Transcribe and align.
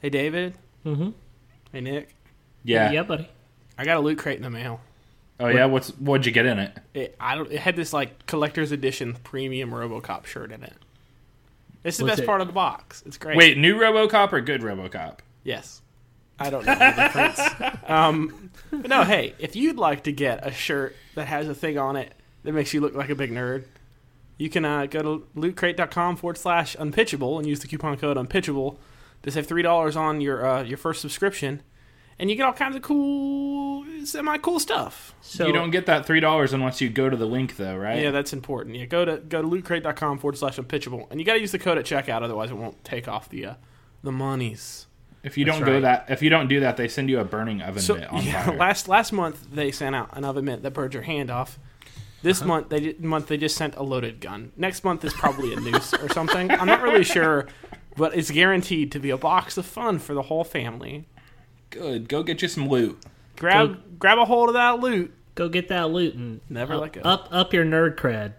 Hey, 0.00 0.10
David. 0.10 0.54
Mm-hmm. 0.84 1.10
Hey, 1.72 1.80
Nick. 1.80 2.14
Yeah. 2.64 2.90
Yeah, 2.90 3.02
buddy. 3.02 3.28
I 3.78 3.84
got 3.84 3.96
a 3.96 4.00
loot 4.00 4.18
crate 4.18 4.36
in 4.36 4.42
the 4.42 4.50
mail. 4.50 4.80
Oh 5.38 5.48
yeah. 5.48 5.64
What's 5.64 5.88
what'd 5.98 6.26
you 6.26 6.32
get 6.32 6.44
in 6.44 6.58
it? 6.58 6.76
It, 6.92 7.16
I 7.18 7.34
don't. 7.34 7.50
It 7.50 7.60
had 7.60 7.74
this 7.76 7.94
like 7.94 8.26
collector's 8.26 8.72
edition 8.72 9.16
premium 9.24 9.70
RoboCop 9.70 10.26
shirt 10.26 10.52
in 10.52 10.62
it. 10.62 10.74
It's 11.82 11.96
the 11.96 12.04
Was 12.04 12.12
best 12.12 12.22
it- 12.22 12.26
part 12.26 12.42
of 12.42 12.46
the 12.46 12.52
box. 12.52 13.02
It's 13.06 13.16
great. 13.16 13.38
Wait, 13.38 13.56
new 13.56 13.76
RoboCop 13.76 14.32
or 14.34 14.42
good 14.42 14.60
RoboCop? 14.60 15.20
Yes. 15.44 15.80
I 16.38 16.50
don't 16.50 16.64
know 16.64 16.74
the 16.74 16.92
difference. 16.96 17.80
um, 17.88 18.50
but 18.70 18.88
no, 18.88 19.04
hey, 19.04 19.34
if 19.38 19.56
you'd 19.56 19.76
like 19.76 20.04
to 20.04 20.12
get 20.12 20.46
a 20.46 20.50
shirt 20.52 20.94
that 21.14 21.26
has 21.26 21.48
a 21.48 21.54
thing 21.54 21.76
on 21.78 21.96
it 21.96 22.12
that 22.44 22.52
makes 22.52 22.72
you 22.74 22.80
look 22.80 22.94
like 22.94 23.08
a 23.10 23.14
big 23.14 23.30
nerd, 23.30 23.64
you 24.38 24.48
can 24.50 24.64
uh, 24.64 24.86
go 24.86 25.02
to 25.02 25.26
lootcrate.com 25.38 26.16
forward 26.16 26.38
slash 26.38 26.76
unpitchable 26.78 27.38
and 27.38 27.46
use 27.46 27.60
the 27.60 27.66
coupon 27.68 27.96
code 27.98 28.16
unpitchable 28.16 28.78
to 29.22 29.30
save 29.30 29.46
three 29.46 29.62
dollars 29.62 29.96
on 29.96 30.20
your 30.20 30.46
uh, 30.46 30.62
your 30.62 30.78
first 30.78 31.00
subscription, 31.00 31.62
and 32.18 32.30
you 32.30 32.36
get 32.36 32.44
all 32.44 32.52
kinds 32.52 32.76
of 32.76 32.82
cool, 32.82 33.84
semi 34.04 34.38
cool 34.38 34.60
stuff. 34.60 35.14
So 35.20 35.46
you 35.46 35.52
don't 35.52 35.70
get 35.70 35.86
that 35.86 36.06
three 36.06 36.20
dollars 36.20 36.52
unless 36.52 36.80
you 36.80 36.88
go 36.88 37.08
to 37.10 37.16
the 37.16 37.26
link 37.26 37.56
though, 37.56 37.76
right? 37.76 38.00
Yeah, 38.02 38.10
that's 38.10 38.32
important. 38.32 38.76
Yeah, 38.76 38.86
go 38.86 39.04
to 39.04 39.18
go 39.18 39.42
to 39.42 39.48
lootcrate.com 39.48 40.18
forward 40.18 40.36
slash 40.38 40.58
unpitchable, 40.58 41.06
and 41.10 41.20
you 41.20 41.26
got 41.26 41.34
to 41.34 41.40
use 41.40 41.52
the 41.52 41.58
code 41.58 41.78
at 41.78 41.84
checkout, 41.84 42.22
otherwise 42.22 42.50
it 42.50 42.56
won't 42.56 42.82
take 42.84 43.08
off 43.08 43.28
the 43.28 43.46
uh, 43.46 43.54
the 44.02 44.12
monies. 44.12 44.86
If 45.22 45.36
you 45.36 45.44
That's 45.44 45.58
don't 45.58 45.66
go 45.66 45.80
that, 45.82 46.06
if 46.08 46.22
you 46.22 46.30
don't 46.30 46.48
do 46.48 46.60
that, 46.60 46.78
they 46.78 46.88
send 46.88 47.10
you 47.10 47.20
a 47.20 47.24
burning 47.24 47.60
oven 47.60 47.82
So 47.82 47.94
mitt 47.94 48.08
on 48.10 48.22
yeah, 48.22 48.46
fire. 48.46 48.56
last 48.56 48.88
last 48.88 49.12
month 49.12 49.48
they 49.52 49.70
sent 49.70 49.94
out 49.94 50.16
an 50.16 50.24
oven 50.24 50.46
mitt 50.46 50.62
that 50.62 50.70
burned 50.70 50.94
your 50.94 51.02
hand 51.02 51.30
off. 51.30 51.58
This 52.22 52.42
month 52.42 52.70
they 52.70 52.94
month 52.94 53.26
they 53.28 53.36
just 53.36 53.56
sent 53.56 53.76
a 53.76 53.82
loaded 53.82 54.20
gun. 54.20 54.52
Next 54.56 54.82
month 54.82 55.04
is 55.04 55.12
probably 55.12 55.52
a 55.52 55.56
noose 55.60 55.92
or 55.94 56.08
something. 56.08 56.50
I'm 56.50 56.66
not 56.66 56.80
really 56.82 57.04
sure, 57.04 57.48
but 57.96 58.14
it's 58.16 58.30
guaranteed 58.30 58.92
to 58.92 58.98
be 58.98 59.10
a 59.10 59.16
box 59.16 59.56
of 59.56 59.66
fun 59.66 59.98
for 59.98 60.14
the 60.14 60.22
whole 60.22 60.44
family. 60.44 61.06
Good. 61.70 62.08
Go 62.08 62.22
get 62.22 62.42
you 62.42 62.48
some 62.48 62.68
loot. 62.68 62.98
Grab 63.36 63.98
grab 63.98 64.18
a 64.18 64.24
hold 64.24 64.48
of 64.48 64.54
that 64.54 64.80
loot. 64.80 65.14
go 65.34 65.48
get 65.48 65.68
that 65.68 65.90
loot 65.90 66.14
and 66.14 66.40
Never 66.48 66.74
up, 66.74 66.80
let 66.80 66.92
go. 66.92 67.00
Up 67.02 67.28
up 67.30 67.54
your 67.54 67.64
nerd 67.64 67.96
cred. 67.96 68.32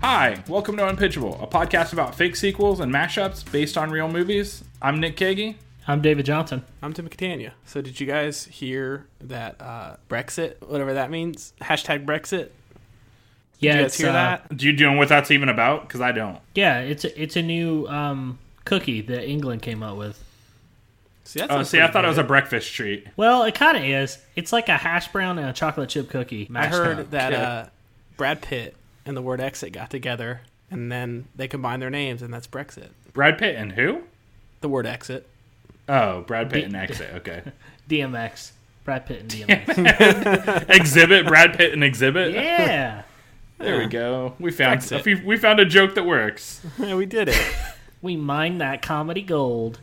Hi, 0.00 0.42
welcome 0.48 0.76
to 0.78 0.88
Unpitchable, 0.88 1.38
a 1.42 1.46
podcast 1.46 1.92
about 1.92 2.14
fake 2.14 2.34
sequels 2.36 2.80
and 2.80 2.92
mashups 2.92 3.50
based 3.52 3.76
on 3.76 3.90
real 3.90 4.08
movies. 4.08 4.64
I'm 4.80 5.00
Nick 5.00 5.16
Kagi. 5.16 5.56
I'm 5.88 6.02
David 6.02 6.26
Johnson. 6.26 6.64
I'm 6.82 6.92
Tim 6.92 7.08
Catania. 7.08 7.54
So 7.64 7.80
did 7.80 7.98
you 7.98 8.06
guys 8.06 8.44
hear 8.44 9.06
that 9.22 9.56
uh, 9.58 9.96
Brexit, 10.10 10.60
whatever 10.60 10.92
that 10.92 11.10
means, 11.10 11.54
hashtag 11.62 12.04
Brexit? 12.04 12.50
Yeah, 13.58 13.72
Did 13.72 13.78
you 13.78 13.82
guys 13.82 13.86
it's 13.86 13.96
hear 13.96 14.08
uh, 14.10 14.12
that? 14.12 14.54
Do 14.54 14.66
you 14.66 14.76
know 14.76 14.92
what 14.92 15.08
that's 15.08 15.30
even 15.30 15.48
about? 15.48 15.88
Because 15.88 16.02
I 16.02 16.12
don't. 16.12 16.40
Yeah, 16.54 16.80
it's 16.80 17.06
a, 17.06 17.20
it's 17.20 17.36
a 17.36 17.42
new 17.42 17.86
um, 17.86 18.38
cookie 18.66 19.00
that 19.00 19.26
England 19.26 19.62
came 19.62 19.82
up 19.82 19.96
with. 19.96 20.22
See, 21.24 21.40
that 21.40 21.50
Oh, 21.50 21.62
see, 21.62 21.78
I 21.78 21.80
pretty 21.80 21.92
thought 21.94 22.04
it 22.04 22.08
was 22.08 22.18
a 22.18 22.22
breakfast 22.22 22.70
treat. 22.70 23.06
Well, 23.16 23.44
it 23.44 23.54
kind 23.54 23.78
of 23.78 23.82
is. 23.82 24.18
It's 24.36 24.52
like 24.52 24.68
a 24.68 24.76
hash 24.76 25.08
brown 25.08 25.38
and 25.38 25.48
a 25.48 25.54
chocolate 25.54 25.88
chip 25.88 26.10
cookie. 26.10 26.50
I 26.54 26.66
heard 26.66 27.00
up. 27.00 27.10
that 27.12 27.32
uh, 27.32 27.66
Brad 28.18 28.42
Pitt 28.42 28.76
and 29.06 29.16
the 29.16 29.22
word 29.22 29.40
exit 29.40 29.72
got 29.72 29.88
together, 29.88 30.42
and 30.70 30.92
then 30.92 31.28
they 31.34 31.48
combined 31.48 31.80
their 31.80 31.88
names, 31.88 32.20
and 32.20 32.32
that's 32.32 32.46
Brexit. 32.46 32.90
Brad 33.14 33.38
Pitt 33.38 33.56
and 33.56 33.72
who? 33.72 34.02
The 34.60 34.68
word 34.68 34.86
exit. 34.86 35.26
Oh, 35.88 36.22
Brad 36.22 36.50
Pitt 36.50 36.60
D- 36.60 36.64
and 36.66 36.76
Exit. 36.76 37.10
Okay. 37.16 37.42
DMX, 37.88 38.52
Brad 38.84 39.06
Pitt 39.06 39.20
and 39.22 39.30
DMX. 39.30 40.70
exhibit. 40.74 41.26
Brad 41.26 41.56
Pitt 41.56 41.72
and 41.72 41.82
Exhibit. 41.82 42.34
yeah, 42.34 43.02
There 43.58 43.78
we 43.78 43.86
go. 43.86 44.34
We 44.38 44.50
found 44.52 44.80
Brexit. 44.80 45.04
we, 45.04 45.14
we 45.16 45.36
found 45.36 45.58
a 45.60 45.64
joke 45.64 45.94
that 45.96 46.04
works. 46.04 46.60
Yeah, 46.78 46.94
we 46.94 47.06
did 47.06 47.28
it. 47.28 47.42
we 48.02 48.16
mined 48.16 48.60
that 48.60 48.82
comedy 48.82 49.22
gold. 49.22 49.80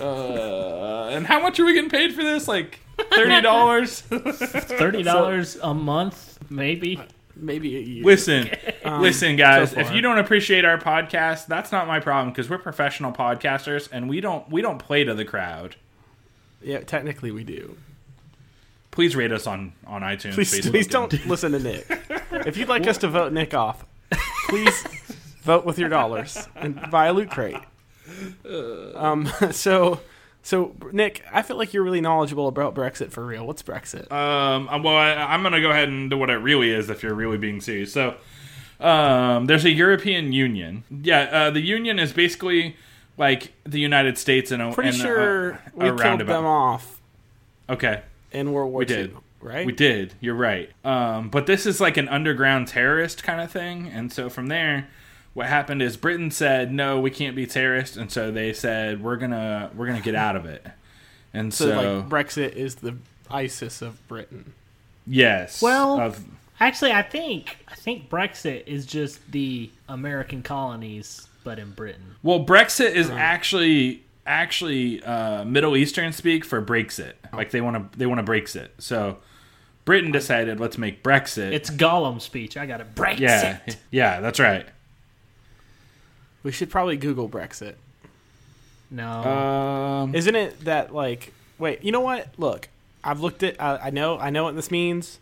Uh, 0.00 1.08
and 1.10 1.26
how 1.26 1.40
much 1.40 1.58
are 1.58 1.64
we 1.64 1.72
getting 1.74 1.90
paid 1.90 2.12
for 2.14 2.22
this? 2.22 2.46
Like 2.46 2.80
thirty 3.12 3.40
dollars. 3.40 4.00
Thirty 4.02 5.02
dollars 5.02 5.56
a 5.62 5.72
month, 5.72 6.38
maybe. 6.50 7.00
Maybe 7.40 7.76
a 7.76 7.80
year. 7.80 8.04
Listen, 8.04 8.50
listen, 8.84 9.36
guys. 9.36 9.70
So 9.70 9.80
if 9.80 9.92
you 9.92 10.00
don't 10.00 10.18
appreciate 10.18 10.64
our 10.64 10.78
podcast, 10.78 11.46
that's 11.46 11.72
not 11.72 11.86
my 11.86 12.00
problem 12.00 12.30
because 12.30 12.50
we're 12.50 12.58
professional 12.58 13.12
podcasters 13.12 13.88
and 13.90 14.08
we 14.08 14.20
don't 14.20 14.48
we 14.50 14.62
don't 14.62 14.78
play 14.78 15.04
to 15.04 15.14
the 15.14 15.24
crowd. 15.24 15.76
Yeah, 16.62 16.80
technically 16.80 17.30
we 17.30 17.44
do. 17.44 17.76
Please 18.90 19.16
rate 19.16 19.32
us 19.32 19.46
on 19.46 19.72
on 19.86 20.02
iTunes. 20.02 20.34
Please, 20.34 20.52
Facebook, 20.52 20.70
please 20.70 20.86
don't 20.86 21.26
listen 21.26 21.52
to 21.52 21.58
Nick. 21.58 21.86
If 22.32 22.56
you'd 22.56 22.68
like 22.68 22.86
us 22.86 22.98
to 22.98 23.08
vote 23.08 23.32
Nick 23.32 23.54
off, 23.54 23.84
please 24.48 24.84
vote 25.42 25.64
with 25.64 25.78
your 25.78 25.88
dollars 25.88 26.48
and 26.56 26.90
buy 26.90 27.06
a 27.06 27.12
loot 27.12 27.30
crate. 27.30 27.56
Um. 28.96 29.30
So, 29.52 30.00
so 30.42 30.74
Nick, 30.92 31.22
I 31.32 31.42
feel 31.42 31.56
like 31.56 31.72
you're 31.74 31.82
really 31.82 32.00
knowledgeable 32.00 32.48
about 32.48 32.74
Brexit 32.74 33.10
for 33.10 33.24
real. 33.24 33.46
What's 33.46 33.62
Brexit? 33.62 34.10
Um, 34.10 34.66
well, 34.82 34.96
I, 34.96 35.12
I'm 35.14 35.42
going 35.42 35.52
to 35.52 35.60
go 35.60 35.70
ahead 35.70 35.88
and 35.88 36.08
do 36.10 36.16
what 36.16 36.30
it 36.30 36.36
really 36.38 36.70
is 36.70 36.88
if 36.90 37.02
you're 37.02 37.14
really 37.14 37.38
being 37.38 37.60
serious. 37.60 37.92
So, 37.92 38.14
um, 38.80 39.46
there's 39.46 39.64
a 39.64 39.70
European 39.70 40.32
Union. 40.32 40.84
Yeah, 40.90 41.20
uh, 41.30 41.50
the 41.50 41.60
Union 41.60 41.98
is 41.98 42.12
basically 42.12 42.76
like 43.18 43.52
the 43.64 43.78
United 43.80 44.16
States 44.16 44.50
and 44.50 44.62
a 44.62 44.72
Pretty 44.72 44.90
a- 44.90 44.92
sure 44.92 45.50
a 45.50 45.60
we 45.74 45.84
killed 45.86 46.00
roundabout. 46.00 46.32
them 46.32 46.46
off 46.46 47.00
Okay, 47.68 48.02
in 48.32 48.52
World 48.52 48.72
War 48.72 48.78
We 48.80 48.86
II, 48.86 48.96
did. 48.96 49.16
right? 49.40 49.66
we 49.66 49.72
did. 49.72 50.14
You're 50.20 50.34
right. 50.34 50.70
Um, 50.84 51.28
but 51.28 51.46
this 51.46 51.66
is 51.66 51.80
like 51.80 51.96
an 51.98 52.08
underground 52.08 52.66
terrorist 52.68 53.22
kind 53.22 53.40
of 53.40 53.50
thing, 53.50 53.86
and 53.88 54.10
so 54.12 54.28
from 54.30 54.46
there. 54.48 54.88
What 55.34 55.46
happened 55.46 55.80
is 55.82 55.96
Britain 55.96 56.30
said 56.30 56.72
no, 56.72 57.00
we 57.00 57.10
can't 57.10 57.36
be 57.36 57.46
terrorists, 57.46 57.96
and 57.96 58.10
so 58.10 58.30
they 58.30 58.52
said 58.52 59.02
we're 59.02 59.16
gonna 59.16 59.70
we're 59.74 59.86
gonna 59.86 60.00
get 60.00 60.14
out 60.14 60.36
of 60.36 60.44
it. 60.46 60.66
And 61.32 61.54
So, 61.54 61.68
so, 61.70 61.76
like 61.98 62.08
Brexit 62.08 62.52
is 62.54 62.76
the 62.76 62.96
ISIS 63.30 63.82
of 63.82 64.06
Britain. 64.08 64.52
yes, 65.06 65.62
Well- 65.62 66.00
of, 66.00 66.24
Actually, 66.62 66.92
I 66.92 67.00
think 67.02 67.56
I 67.68 67.74
think 67.74 68.10
Brexit 68.10 68.66
is 68.66 68.84
just 68.84 69.32
the 69.32 69.70
American 69.88 70.42
colonies, 70.42 71.26
but 71.42 71.58
in 71.58 71.70
Britain. 71.70 72.16
Well, 72.22 72.44
Brexit 72.44 72.92
is 72.92 73.08
actually 73.08 74.02
actually 74.26 75.02
uh, 75.02 75.44
Middle 75.46 75.74
Eastern 75.76 76.12
speak 76.12 76.44
for 76.44 76.60
Brexit. 76.60 77.14
Like 77.32 77.50
they 77.50 77.62
want 77.62 77.92
to 77.92 77.98
they 77.98 78.04
want 78.04 78.24
to 78.24 78.30
Brexit. 78.30 78.68
So 78.76 79.16
Britain 79.86 80.12
decided 80.12 80.60
let's 80.60 80.76
make 80.76 81.02
Brexit. 81.02 81.52
It's 81.52 81.70
Gollum 81.70 82.20
speech. 82.20 82.58
I 82.58 82.66
got 82.66 82.82
it. 82.82 82.94
Brexit. 82.94 83.20
yeah, 83.20 83.58
yeah, 83.90 84.20
that's 84.20 84.38
right. 84.38 84.66
We 86.42 86.52
should 86.52 86.70
probably 86.70 86.96
Google 86.96 87.28
Brexit. 87.28 87.74
No. 88.90 89.08
Um, 89.08 90.14
Isn't 90.14 90.34
it 90.34 90.60
that 90.64 90.94
like? 90.94 91.32
Wait, 91.58 91.84
you 91.84 91.92
know 91.92 92.00
what? 92.00 92.28
Look, 92.38 92.68
I've 93.04 93.20
looked 93.20 93.42
at. 93.42 93.60
I, 93.60 93.76
I 93.76 93.90
know. 93.90 94.18
I 94.18 94.30
know 94.30 94.44
what 94.44 94.56
this 94.56 94.70
means, 94.70 95.18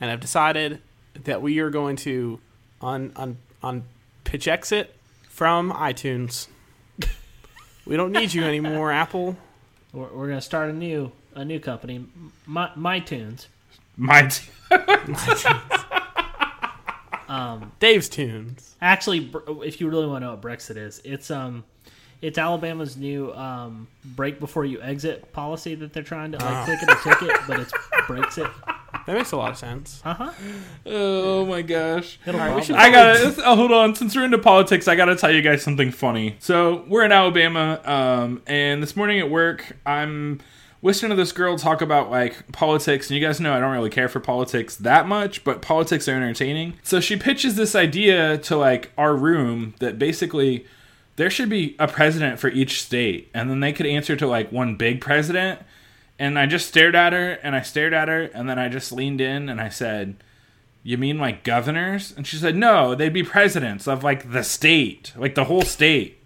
and 0.00 0.10
I've 0.10 0.20
decided 0.20 0.80
that 1.24 1.42
we 1.42 1.58
are 1.60 1.70
going 1.70 1.96
to 1.96 2.40
on 2.80 3.12
on 3.16 3.36
on 3.62 3.84
pitch 4.24 4.48
exit 4.48 4.94
from 5.28 5.72
iTunes. 5.72 6.48
we 7.86 7.96
don't 7.96 8.12
need 8.12 8.32
you 8.34 8.44
anymore, 8.44 8.90
Apple. 8.90 9.36
we're, 9.92 10.08
we're 10.12 10.28
gonna 10.28 10.40
start 10.40 10.70
a 10.70 10.72
new 10.72 11.12
a 11.34 11.44
new 11.44 11.60
company, 11.60 12.04
My 12.46 12.68
MyTunes. 12.76 13.46
my 13.96 14.22
t- 14.22 14.48
Dave's 17.78 18.08
Tunes. 18.08 18.76
Actually, 18.80 19.30
if 19.64 19.80
you 19.80 19.88
really 19.88 20.06
want 20.06 20.22
to 20.22 20.26
know 20.26 20.34
what 20.34 20.42
Brexit 20.42 20.76
is, 20.76 21.00
it's 21.04 21.30
um, 21.30 21.64
it's 22.20 22.38
Alabama's 22.38 22.96
new 22.96 23.32
um 23.34 23.88
break 24.04 24.40
before 24.40 24.64
you 24.64 24.80
exit 24.80 25.32
policy 25.32 25.74
that 25.74 25.92
they're 25.92 26.02
trying 26.02 26.32
to 26.32 26.38
like 26.38 26.64
click 26.64 26.82
it 26.82 26.88
or 26.88 27.14
ticket, 27.14 27.40
but 27.46 27.60
it's 27.60 27.72
Brexit. 28.06 28.50
That 29.06 29.16
makes 29.16 29.32
a 29.32 29.36
lot 29.36 29.50
of 29.50 29.56
sense. 29.56 30.00
Uh 30.04 30.14
huh. 30.14 30.32
oh 30.86 31.46
my 31.46 31.62
gosh. 31.62 32.20
Right, 32.24 32.70
I 32.70 32.90
gotta 32.90 33.34
oh, 33.44 33.56
hold 33.56 33.72
on. 33.72 33.96
Since 33.96 34.14
we're 34.14 34.24
into 34.24 34.38
politics, 34.38 34.86
I 34.86 34.94
gotta 34.94 35.16
tell 35.16 35.32
you 35.32 35.42
guys 35.42 35.62
something 35.62 35.90
funny. 35.90 36.36
So 36.38 36.84
we're 36.86 37.02
in 37.02 37.10
Alabama, 37.10 37.80
um, 37.84 38.42
and 38.46 38.80
this 38.80 38.94
morning 38.94 39.18
at 39.18 39.28
work, 39.28 39.76
I'm 39.84 40.40
listening 40.82 41.10
to 41.10 41.16
this 41.16 41.32
girl 41.32 41.56
talk 41.56 41.80
about 41.80 42.10
like 42.10 42.50
politics, 42.52 43.08
and 43.08 43.18
you 43.18 43.24
guys 43.24 43.40
know 43.40 43.54
I 43.54 43.60
don't 43.60 43.72
really 43.72 43.90
care 43.90 44.08
for 44.08 44.20
politics 44.20 44.76
that 44.76 45.06
much, 45.06 45.44
but 45.44 45.62
politics 45.62 46.08
are 46.08 46.16
entertaining. 46.16 46.74
So 46.82 47.00
she 47.00 47.16
pitches 47.16 47.54
this 47.54 47.74
idea 47.74 48.36
to 48.38 48.56
like 48.56 48.90
our 48.98 49.16
room 49.16 49.74
that 49.78 49.98
basically 49.98 50.66
there 51.16 51.30
should 51.30 51.48
be 51.48 51.76
a 51.78 51.86
president 51.88 52.38
for 52.40 52.48
each 52.48 52.82
state, 52.82 53.30
and 53.32 53.48
then 53.48 53.60
they 53.60 53.72
could 53.72 53.86
answer 53.86 54.16
to 54.16 54.26
like 54.26 54.50
one 54.52 54.76
big 54.76 55.00
president. 55.00 55.60
And 56.18 56.38
I 56.38 56.46
just 56.46 56.68
stared 56.68 56.94
at 56.94 57.12
her, 57.12 57.32
and 57.42 57.56
I 57.56 57.62
stared 57.62 57.92
at 57.92 58.08
her, 58.08 58.22
and 58.22 58.48
then 58.48 58.58
I 58.58 58.68
just 58.68 58.92
leaned 58.92 59.20
in 59.20 59.48
and 59.48 59.60
I 59.60 59.68
said, 59.70 60.16
you 60.84 60.96
mean 60.98 61.18
like 61.18 61.42
governors? 61.42 62.12
And 62.16 62.26
she 62.26 62.36
said, 62.36 62.54
no, 62.56 62.94
they'd 62.94 63.12
be 63.12 63.22
presidents 63.22 63.88
of 63.88 64.04
like 64.04 64.30
the 64.30 64.42
state, 64.44 65.12
like 65.16 65.34
the 65.34 65.44
whole 65.44 65.62
state. 65.62 66.22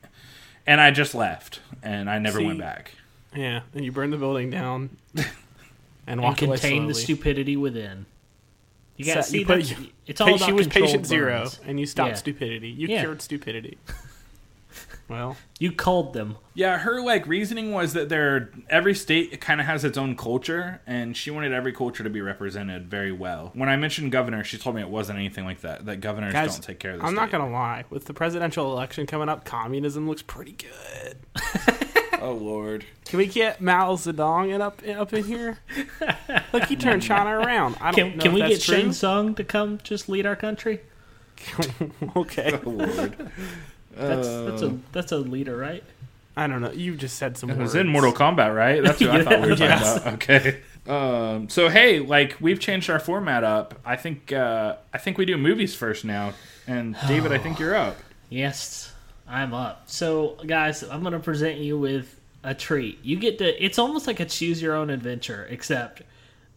And 0.67 0.81
I 0.81 0.91
just 0.91 1.14
left 1.14 1.61
and 1.82 2.11
I 2.11 2.19
never 2.19 2.38
See- 2.41 2.47
went 2.47 2.59
back. 2.59 2.93
Yeah, 3.37 3.61
and 3.75 3.85
you 3.85 3.93
burn 3.93 4.11
the 4.11 4.17
building 4.17 4.50
down. 4.50 4.97
and 5.15 5.27
and 6.06 6.21
walked 6.23 6.41
away 6.43 6.56
contain 6.56 6.87
the 6.87 6.94
stupidity 6.94 7.56
within. 7.56 8.06
You 8.97 9.05
got 9.05 9.17
to 9.17 9.23
So 9.25 9.31
see 9.31 9.38
you 9.41 9.47
put- 9.47 9.62
that. 9.65 9.79
you- 9.81 9.88
It's 10.06 10.21
all 10.21 10.29
about 10.35 10.41
she 10.47 10.53
was 10.53 10.67
controlled 10.67 10.87
patient 10.87 11.06
zero, 11.06 11.49
and 11.67 11.79
you 11.79 11.85
stopped 11.87 12.11
Yeah. 12.11 12.15
stupidity. 12.15 12.69
You 12.71 12.88
Yeah. 12.88 13.00
cured 13.03 13.21
stupidity. 13.21 13.77
well, 15.09 15.37
You 15.59 15.73
culled 15.73 16.12
them. 16.12 16.37
Yeah, 16.55 16.79
her 16.79 17.00
like 17.03 17.27
reasoning 17.27 17.73
was 17.73 17.93
that 17.94 18.09
there 18.09 18.50
every 18.71 18.94
state 18.94 19.41
kind 19.41 19.61
of 19.61 19.67
has 19.67 19.85
its 19.85 19.99
own 19.99 20.17
culture, 20.17 20.81
and 20.87 21.17
she 21.17 21.31
wanted 21.31 21.53
every 21.53 21.73
culture 21.73 22.05
to 22.05 22.11
be 22.11 22.21
represented 22.21 22.88
very 22.88 23.12
well. 23.12 23.50
When 23.55 23.69
I 23.69 23.77
mentioned 23.77 24.12
governor, 24.12 24.44
she 24.44 24.56
told 24.59 24.77
me 24.77 24.83
it 24.83 24.88
wasn't 24.88 25.19
anything 25.19 25.44
like 25.44 25.61
that. 25.62 25.85
That 25.87 26.00
governors 26.00 26.33
guys, 26.33 26.53
don't 26.55 26.62
take 26.62 26.79
care 26.79 26.93
of. 26.93 27.00
The 27.00 27.06
I'm 27.06 27.15
not 27.15 27.31
gonna 27.31 27.50
lie. 27.50 27.85
With 27.91 28.05
the 28.06 28.15
presidential 28.15 28.73
election 28.73 29.06
coming 29.06 29.29
up, 29.29 29.44
communism 29.44 30.09
looks 30.09 30.23
pretty 30.23 30.53
good. 30.53 31.17
Oh 32.26 32.32
lord. 32.34 32.84
Can 33.05 33.19
we 33.19 33.26
get 33.26 33.61
Mao 33.61 33.94
Zedong 33.94 34.52
in 34.55 34.61
up 34.61 34.82
up 34.88 35.12
in 35.12 35.25
here? 35.25 35.58
Look, 36.52 36.64
he 36.64 36.76
turned 36.76 37.02
China 37.02 37.38
around. 37.38 37.76
I 37.81 37.93
don't 37.93 37.94
Can, 38.11 38.17
know 38.19 38.23
can 38.23 38.26
if 38.31 38.34
we 38.34 38.40
that's 38.40 38.55
get 38.55 38.62
true. 38.62 38.75
Shang 38.82 38.93
Tsung 38.93 39.34
to 39.37 39.44
come 39.44 39.78
just 39.84 40.08
lead 40.08 40.26
our 40.26 40.37
country? 40.37 40.81
okay, 42.17 42.58
Oh 42.64 42.70
lord. 42.70 43.17
That's 43.94 44.28
that's 44.28 44.62
a 44.62 44.67
Uh, 44.69 44.73
that's 44.93 45.12
a 45.12 45.19
leader, 45.19 45.56
right? 45.56 45.84
I 46.37 46.46
don't 46.46 46.61
know. 46.61 46.73
You 46.73 46.96
just 46.96 47.17
said 47.17 47.38
some. 47.38 47.49
It 47.49 47.56
was 47.56 47.69
words. 47.70 47.75
in 47.76 47.88
Mortal 47.88 48.12
Kombat, 48.12 48.55
right? 48.55 48.82
That's 48.82 49.00
what 49.00 49.11
I 49.11 49.23
thought 49.25 49.40
we 49.40 49.49
were 49.49 49.56
talking 49.56 49.67
Yes. 49.67 49.96
about. 49.99 50.14
Okay. 50.14 50.61
Um, 50.87 51.49
so 51.49 51.69
hey, 51.69 52.00
like 52.00 52.37
we've 52.40 52.61
changed 52.61 52.90
our 52.90 52.99
format 52.99 53.43
up. 53.44 53.75
I 53.84 53.96
think 53.96 54.32
uh, 54.32 54.76
I 54.93 54.99
think 54.99 55.17
we 55.19 55.25
do 55.25 55.37
movies 55.38 55.75
first 55.75 56.05
now. 56.05 56.34
And 56.67 56.96
David, 57.06 57.32
I 57.32 57.38
think 57.38 57.58
you're 57.58 57.75
up. 57.76 57.96
Yes, 58.28 58.93
I'm 59.28 59.52
up. 59.55 59.84
So, 59.87 60.37
guys, 60.46 60.82
I'm 60.82 61.00
going 61.00 61.12
to 61.12 61.20
present 61.20 61.58
you 61.58 61.78
with 61.78 62.20
a 62.44 62.55
treat. 62.55 63.05
You 63.05 63.17
get 63.17 63.38
to. 63.38 63.64
It's 63.64 63.78
almost 63.78 64.06
like 64.06 64.20
a 64.20 64.25
choose 64.25 64.62
your 64.62 64.75
own 64.75 64.90
adventure, 64.90 65.46
except 65.50 66.02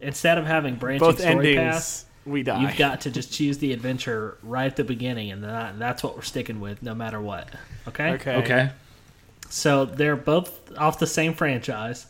instead 0.00 0.38
of 0.38 0.46
having 0.46 0.76
branching 0.76 1.06
both 1.06 1.18
story 1.18 1.34
endings. 1.34 1.56
paths, 1.58 2.04
We 2.24 2.42
die. 2.42 2.62
you've 2.62 2.76
got 2.78 3.02
to 3.02 3.10
just 3.10 3.32
choose 3.32 3.58
the 3.58 3.72
adventure 3.72 4.38
right 4.42 4.66
at 4.66 4.76
the 4.76 4.84
beginning, 4.84 5.30
and 5.32 5.42
that, 5.44 5.78
that's 5.78 6.02
what 6.02 6.14
we're 6.16 6.22
sticking 6.22 6.60
with, 6.60 6.82
no 6.82 6.94
matter 6.94 7.20
what. 7.20 7.48
Okay. 7.88 8.10
okay. 8.12 8.36
Okay. 8.36 8.70
So 9.48 9.84
they're 9.84 10.16
both 10.16 10.76
off 10.78 10.98
the 11.00 11.06
same 11.08 11.34
franchise. 11.34 12.06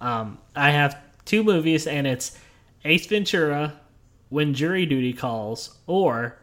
Um, 0.00 0.38
I 0.54 0.70
have 0.70 0.98
two 1.24 1.42
movies, 1.42 1.86
and 1.86 2.06
it's 2.06 2.36
Ace 2.84 3.06
Ventura, 3.06 3.80
When 4.28 4.52
Jury 4.54 4.84
Duty 4.86 5.14
Calls, 5.14 5.78
or 5.86 6.36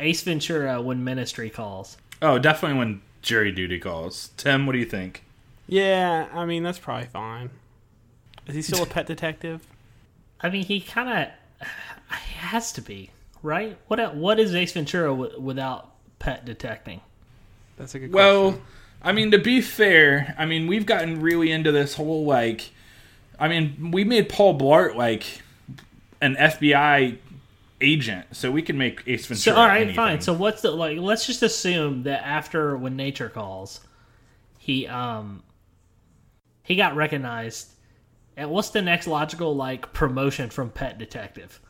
Ace 0.00 0.22
Ventura, 0.22 0.82
When 0.82 1.04
Ministry 1.04 1.48
Calls. 1.48 1.96
Oh, 2.20 2.38
definitely 2.38 2.78
when 2.78 3.02
jury 3.22 3.52
duty 3.52 3.78
calls. 3.78 4.30
Tim, 4.36 4.66
what 4.66 4.72
do 4.72 4.78
you 4.78 4.84
think? 4.86 5.24
Yeah, 5.66 6.28
I 6.32 6.44
mean 6.46 6.62
that's 6.62 6.78
probably 6.78 7.06
fine. 7.06 7.50
Is 8.46 8.54
he 8.54 8.62
still 8.62 8.82
a 8.82 8.86
pet 8.94 9.06
detective? 9.06 9.66
I 10.40 10.50
mean, 10.50 10.64
he 10.64 10.80
kind 10.80 11.32
of 11.60 11.68
has 12.08 12.72
to 12.72 12.80
be 12.80 13.10
right. 13.42 13.76
What 13.88 14.14
what 14.14 14.38
is 14.38 14.54
Ace 14.54 14.72
Ventura 14.72 15.10
w- 15.10 15.40
without 15.40 15.90
pet 16.18 16.44
detecting? 16.44 17.00
That's 17.76 17.94
a 17.94 17.98
good 17.98 18.12
question. 18.12 18.26
Well, 18.26 18.50
question. 18.52 18.66
I 19.02 19.12
mean, 19.12 19.30
to 19.30 19.38
be 19.38 19.60
fair, 19.60 20.34
I 20.38 20.46
mean, 20.46 20.66
we've 20.66 20.86
gotten 20.86 21.20
really 21.20 21.52
into 21.52 21.70
this 21.70 21.94
whole 21.94 22.24
like, 22.24 22.70
I 23.38 23.48
mean, 23.48 23.90
we 23.92 24.04
made 24.04 24.28
Paul 24.28 24.58
Blart 24.58 24.96
like 24.96 25.42
an 26.20 26.34
FBI 26.34 27.18
agent, 27.80 28.26
so 28.32 28.50
we 28.50 28.62
can 28.62 28.76
make 28.78 29.02
Ace 29.06 29.26
Ventura. 29.26 29.54
So 29.54 29.60
all 29.60 29.66
right, 29.66 29.78
anything. 29.82 29.94
fine. 29.96 30.20
So 30.20 30.32
what's 30.32 30.62
the 30.62 30.70
like? 30.70 30.98
Let's 30.98 31.26
just 31.26 31.42
assume 31.42 32.02
that 32.04 32.26
after 32.26 32.76
when 32.76 32.96
nature 32.96 33.28
calls, 33.28 33.80
he 34.58 34.86
um 34.86 35.42
he 36.62 36.76
got 36.76 36.94
recognized. 36.96 37.72
And 38.36 38.50
what's 38.50 38.70
the 38.70 38.82
next 38.82 39.06
logical 39.08 39.56
like 39.56 39.92
promotion 39.92 40.50
from 40.50 40.70
pet 40.70 40.98
detective? 40.98 41.60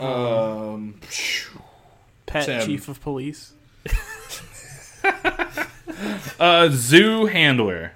um, 0.00 1.00
Pet 2.26 2.46
Tim. 2.46 2.66
chief 2.66 2.88
of 2.88 3.00
police. 3.00 3.52
uh, 6.40 6.68
zoo 6.70 7.26
handler. 7.26 7.92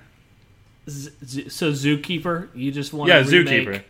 Z- 0.88 1.10
z- 1.24 1.48
so 1.48 1.72
zookeeper, 1.72 2.48
you 2.54 2.70
just 2.72 2.92
want 2.92 3.08
Yeah, 3.08 3.22
to 3.22 3.28
zookeeper. 3.28 3.82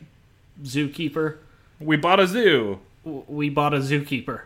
Zookeeper. 0.62 1.36
We 1.80 1.96
bought 1.96 2.18
a 2.20 2.26
zoo. 2.26 2.80
W- 3.08 3.24
We 3.28 3.48
bought 3.50 3.74
a 3.74 3.78
zookeeper. 3.78 4.42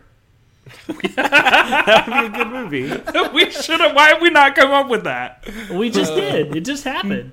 That'd 0.87 2.05
be 2.05 2.25
a 2.25 2.29
good 2.29 2.47
movie. 2.47 2.83
we 3.33 3.51
should 3.51 3.79
have. 3.81 3.95
Why 3.95 4.09
have 4.09 4.21
we 4.21 4.29
not 4.29 4.55
come 4.55 4.71
up 4.71 4.89
with 4.89 5.03
that? 5.03 5.45
We 5.71 5.89
just 5.89 6.15
did. 6.15 6.55
It 6.55 6.61
just 6.61 6.83
happened. 6.85 7.31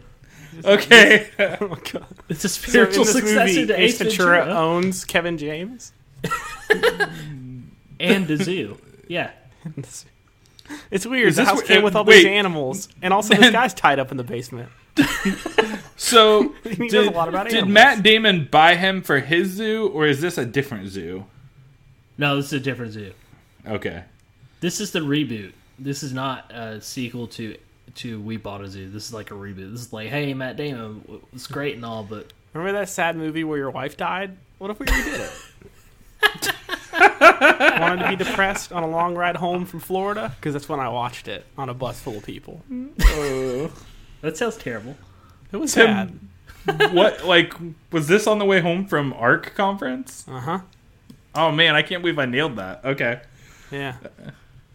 Okay. 0.64 1.28
oh 1.38 1.68
my 1.68 1.78
god. 1.92 2.06
It's 2.28 2.44
a 2.44 2.48
spiritual 2.48 3.04
this 3.04 3.12
successor 3.14 3.44
movie, 3.46 3.66
to 3.66 3.80
Ace 3.80 3.98
Ventura, 3.98 4.38
Ventura 4.44 4.58
owns 4.60 5.04
Kevin 5.04 5.38
James. 5.38 5.92
and 8.00 8.26
the 8.26 8.36
zoo. 8.36 8.78
Yeah. 9.08 9.30
It's 10.90 11.06
weird. 11.06 11.28
Is 11.28 11.36
the 11.36 11.42
this 11.42 11.48
house 11.48 11.60
wh- 11.62 11.66
came 11.66 11.80
uh, 11.82 11.84
with 11.84 11.96
all 11.96 12.04
wait. 12.04 12.16
these 12.16 12.26
animals, 12.26 12.88
and 13.02 13.12
also 13.12 13.34
this 13.34 13.50
guy's 13.50 13.74
tied 13.74 13.98
up 13.98 14.10
in 14.10 14.16
the 14.16 14.24
basement. 14.24 14.70
So 15.96 16.54
He 16.64 16.76
knows 16.76 16.90
did, 16.90 17.06
a 17.08 17.10
lot 17.10 17.28
about 17.28 17.50
did. 17.50 17.68
Matt 17.68 18.02
Damon 18.02 18.48
buy 18.50 18.74
him 18.74 19.02
for 19.02 19.20
his 19.20 19.50
zoo, 19.50 19.88
or 19.88 20.06
is 20.06 20.20
this 20.20 20.38
a 20.38 20.46
different 20.46 20.88
zoo? 20.88 21.26
No, 22.16 22.36
this 22.36 22.46
is 22.46 22.54
a 22.54 22.60
different 22.60 22.92
zoo. 22.92 23.12
Okay. 23.66 24.04
This 24.60 24.80
is 24.80 24.92
the 24.92 25.00
reboot. 25.00 25.52
This 25.78 26.02
is 26.02 26.12
not 26.12 26.50
a 26.52 26.80
sequel 26.80 27.26
to 27.28 27.56
to 27.96 28.20
We 28.20 28.36
Bought 28.38 28.62
a 28.62 28.68
Zoo. 28.68 28.88
This 28.88 29.06
is 29.06 29.14
like 29.14 29.30
a 29.30 29.34
reboot. 29.34 29.72
This 29.72 29.80
is 29.82 29.92
like, 29.92 30.08
hey, 30.08 30.32
Matt 30.32 30.56
Damon, 30.56 31.22
it's 31.32 31.46
great 31.46 31.74
and 31.76 31.84
all, 31.84 32.02
but 32.02 32.32
Remember 32.52 32.78
that 32.80 32.88
sad 32.88 33.16
movie 33.16 33.44
where 33.44 33.58
your 33.58 33.70
wife 33.70 33.96
died? 33.96 34.36
What 34.58 34.70
if 34.70 34.80
we 34.80 34.86
redid 34.86 35.30
it? 36.22 37.80
Wanted 37.80 38.02
to 38.02 38.08
be 38.08 38.16
depressed 38.16 38.72
on 38.72 38.82
a 38.82 38.88
long 38.88 39.14
ride 39.14 39.36
home 39.36 39.64
from 39.64 39.80
Florida? 39.80 40.32
Because 40.36 40.54
that's 40.54 40.68
when 40.68 40.80
I 40.80 40.88
watched 40.88 41.28
it 41.28 41.44
on 41.56 41.68
a 41.68 41.74
bus 41.74 42.00
full 42.00 42.16
of 42.16 42.24
people. 42.24 42.62
Oh. 43.00 43.72
That 44.22 44.36
sounds 44.36 44.56
terrible. 44.56 44.96
It 45.52 45.56
was 45.58 45.72
Tim- 45.74 45.86
sad. 46.66 46.92
what 46.92 47.24
like 47.26 47.54
was 47.90 48.06
this 48.08 48.26
on 48.26 48.38
the 48.38 48.44
way 48.44 48.60
home 48.60 48.86
from 48.86 49.12
ARC 49.14 49.54
conference? 49.54 50.24
Uh 50.28 50.40
huh. 50.40 50.58
Oh 51.34 51.50
man, 51.52 51.74
I 51.74 51.82
can't 51.82 52.02
believe 52.02 52.18
I 52.18 52.26
nailed 52.26 52.56
that. 52.56 52.84
Okay. 52.84 53.20
Yeah. 53.70 53.96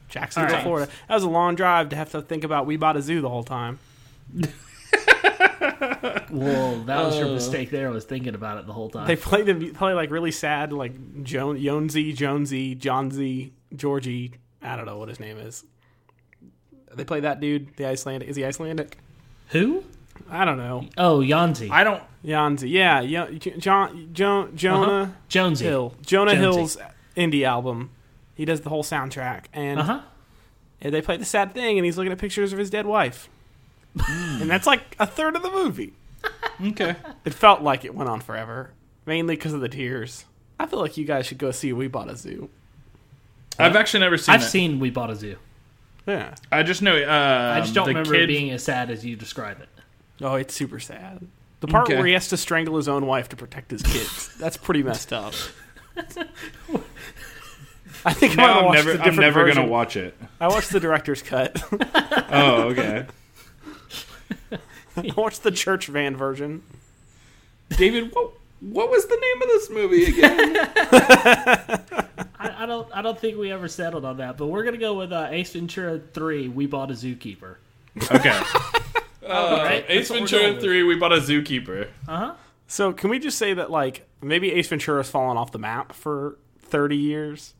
Jacksonville, 0.09 0.49
All 0.49 0.55
right. 0.55 0.63
Florida. 0.63 0.91
That 1.09 1.13
was 1.15 1.23
a 1.23 1.29
long 1.29 1.55
drive 1.55 1.89
to 1.89 1.95
have 1.95 2.11
to 2.11 2.21
think 2.21 2.43
about 2.43 2.65
We 2.65 2.77
Bought 2.77 2.95
a 2.97 3.01
Zoo 3.01 3.21
the 3.21 3.29
whole 3.29 3.43
time. 3.43 3.79
Well, 6.31 6.81
that 6.83 7.03
was 7.05 7.17
your 7.17 7.27
Uh. 7.29 7.33
mistake 7.33 7.69
there. 7.71 7.87
I 7.87 7.91
was 7.91 8.05
thinking 8.05 8.35
about 8.35 8.57
it 8.57 8.67
the 8.67 8.73
whole 8.73 8.89
time. 8.89 9.07
They 9.07 9.15
play 9.15 9.41
the 9.41 9.71
play 9.71 9.93
like 9.93 10.11
really 10.11 10.31
sad, 10.31 10.73
like 10.73 11.23
jo- 11.23 11.55
Jonesy, 11.55 12.13
Jonesy, 12.13 12.75
Johnsy, 12.75 13.53
Georgie. 13.75 14.33
I 14.61 14.75
don't 14.75 14.85
know 14.85 14.97
what 14.97 15.09
his 15.09 15.19
name 15.19 15.37
is. 15.37 15.63
They 16.93 17.03
play 17.05 17.21
that 17.21 17.39
dude. 17.39 17.75
The 17.77 17.85
Icelandic 17.87 18.27
is 18.27 18.35
he 18.35 18.43
Icelandic? 18.45 18.97
Who? 19.49 19.83
I 20.29 20.43
don't 20.45 20.57
know. 20.57 20.87
Oh, 20.97 21.19
Yanzi. 21.19 21.69
I 21.69 21.83
don't 21.83 22.01
Janzi, 22.25 22.69
yeah, 22.71 23.01
Yo- 23.01 23.31
John, 23.33 24.09
jo- 24.13 24.49
Jonah 24.55 24.87
Uh-huh. 25.03 25.11
Jonesy. 25.29 25.65
Hill, 25.65 25.93
Jonah 26.03 26.31
Jonesy. 26.35 26.39
Hill's 26.41 26.77
indie 27.15 27.43
album. 27.45 27.91
He 28.33 28.43
does 28.45 28.61
the 28.61 28.69
whole 28.69 28.83
soundtrack, 28.83 29.45
and 29.53 29.79
Uh 29.79 29.83
huh. 29.83 30.01
and 30.81 30.93
they 30.93 31.01
play 31.01 31.17
the 31.17 31.25
sad 31.25 31.53
thing, 31.53 31.77
and 31.77 31.85
he's 31.85 31.97
looking 31.97 32.11
at 32.11 32.17
pictures 32.17 32.51
of 32.51 32.59
his 32.59 32.69
dead 32.71 32.85
wife, 32.87 33.29
and 34.07 34.49
that's 34.49 34.65
like 34.67 34.95
a 34.99 35.05
third 35.05 35.35
of 35.35 35.43
the 35.43 35.51
movie. 35.51 35.93
Okay. 36.65 36.95
It 37.25 37.33
felt 37.33 37.61
like 37.61 37.83
it 37.85 37.93
went 37.93 38.09
on 38.09 38.21
forever, 38.21 38.71
mainly 39.05 39.35
because 39.35 39.51
of 39.53 39.59
the 39.61 39.67
tears. 39.69 40.23
I 40.57 40.65
feel 40.65 40.79
like 40.79 40.95
you 40.95 41.03
guys 41.05 41.25
should 41.25 41.37
go 41.37 41.51
see 41.51 41.73
We 41.73 41.87
Bought 41.89 42.09
a 42.09 42.15
Zoo. 42.15 42.49
I've 43.59 43.75
actually 43.75 43.99
never 43.99 44.17
seen 44.17 44.33
I've 44.35 44.41
it. 44.41 44.45
seen 44.45 44.79
We 44.79 44.89
Bought 44.89 45.09
a 45.11 45.15
Zoo. 45.17 45.35
Yeah. 46.07 46.35
I 46.51 46.63
just 46.63 46.81
know 46.81 46.95
uh 46.95 47.53
I 47.55 47.61
just 47.61 47.73
don't 47.73 47.85
the 47.85 47.89
remember 47.89 48.13
kid, 48.13 48.23
it 48.23 48.27
being 48.27 48.51
as 48.51 48.63
sad 48.63 48.89
as 48.91 49.05
you 49.05 49.15
describe 49.15 49.59
it. 49.61 49.69
Oh, 50.21 50.35
it's 50.35 50.53
super 50.53 50.79
sad. 50.79 51.25
The 51.61 51.67
part 51.67 51.85
Okay. 51.87 51.95
where 51.97 52.05
he 52.05 52.13
has 52.13 52.27
to 52.29 52.37
strangle 52.37 52.75
his 52.77 52.87
own 52.87 53.05
wife 53.07 53.29
to 53.29 53.35
protect 53.35 53.71
his 53.71 53.81
kids. 53.81 54.35
that's 54.39 54.57
pretty 54.57 54.83
messed 54.83 55.11
up. 55.13 55.33
I 58.07 58.13
think 58.13 58.33
I 58.33 58.35
might 58.35 58.47
now 58.47 58.53
have 58.53 58.57
I'm 58.57 58.65
watched 58.65 58.75
never 58.77 58.89
a 58.89 58.93
I'm 58.93 58.97
different 58.99 59.19
never 59.19 59.47
gonna 59.47 59.67
watch 59.67 59.95
it. 59.97 60.15
I 60.39 60.47
watched 60.47 60.71
the 60.71 60.79
director's 60.79 61.21
cut. 61.21 61.61
Oh, 62.27 62.63
okay. 62.69 63.05
I 64.97 65.11
watched 65.15 65.43
the 65.43 65.51
church 65.51 65.87
van 65.87 66.15
version. 66.17 66.63
David, 67.69 68.11
what 68.13 68.31
what 68.69 68.89
was 68.89 69.05
the 69.05 69.15
name 69.15 69.41
of 69.41 69.47
this 69.47 69.69
movie 69.69 70.05
again? 70.05 70.57
I, 72.39 72.63
I 72.63 72.65
don't. 72.65 72.87
I 72.95 73.01
don't 73.01 73.17
think 73.19 73.37
we 73.37 73.51
ever 73.51 73.67
settled 73.67 74.05
on 74.05 74.17
that. 74.17 74.37
But 74.37 74.47
we're 74.47 74.63
gonna 74.63 74.77
go 74.77 74.93
with 74.95 75.11
uh, 75.11 75.27
Ace 75.29 75.53
Ventura 75.53 75.99
Three. 76.13 76.47
We 76.47 76.65
bought 76.65 76.91
a 76.91 76.93
zookeeper. 76.93 77.57
okay. 78.11 78.39
Uh, 79.25 79.63
right, 79.63 79.83
Ace 79.89 80.09
that's 80.09 80.09
what 80.11 80.29
Ventura 80.29 80.41
going 80.43 80.55
with. 80.57 80.63
3, 80.63 80.83
we 80.83 80.95
bought 80.97 81.11
a 81.11 81.15
zookeeper. 81.15 81.87
Uh 82.07 82.17
huh. 82.19 82.33
So 82.67 82.93
can 82.93 83.09
we 83.09 83.17
just 83.17 83.39
say 83.39 83.55
that 83.55 83.71
like 83.71 84.07
maybe 84.21 84.51
Ace 84.51 84.67
Ventura's 84.67 85.09
fallen 85.09 85.35
off 85.35 85.51
the 85.51 85.57
map 85.57 85.93
for 85.93 86.37
thirty 86.59 86.97
years? 86.97 87.55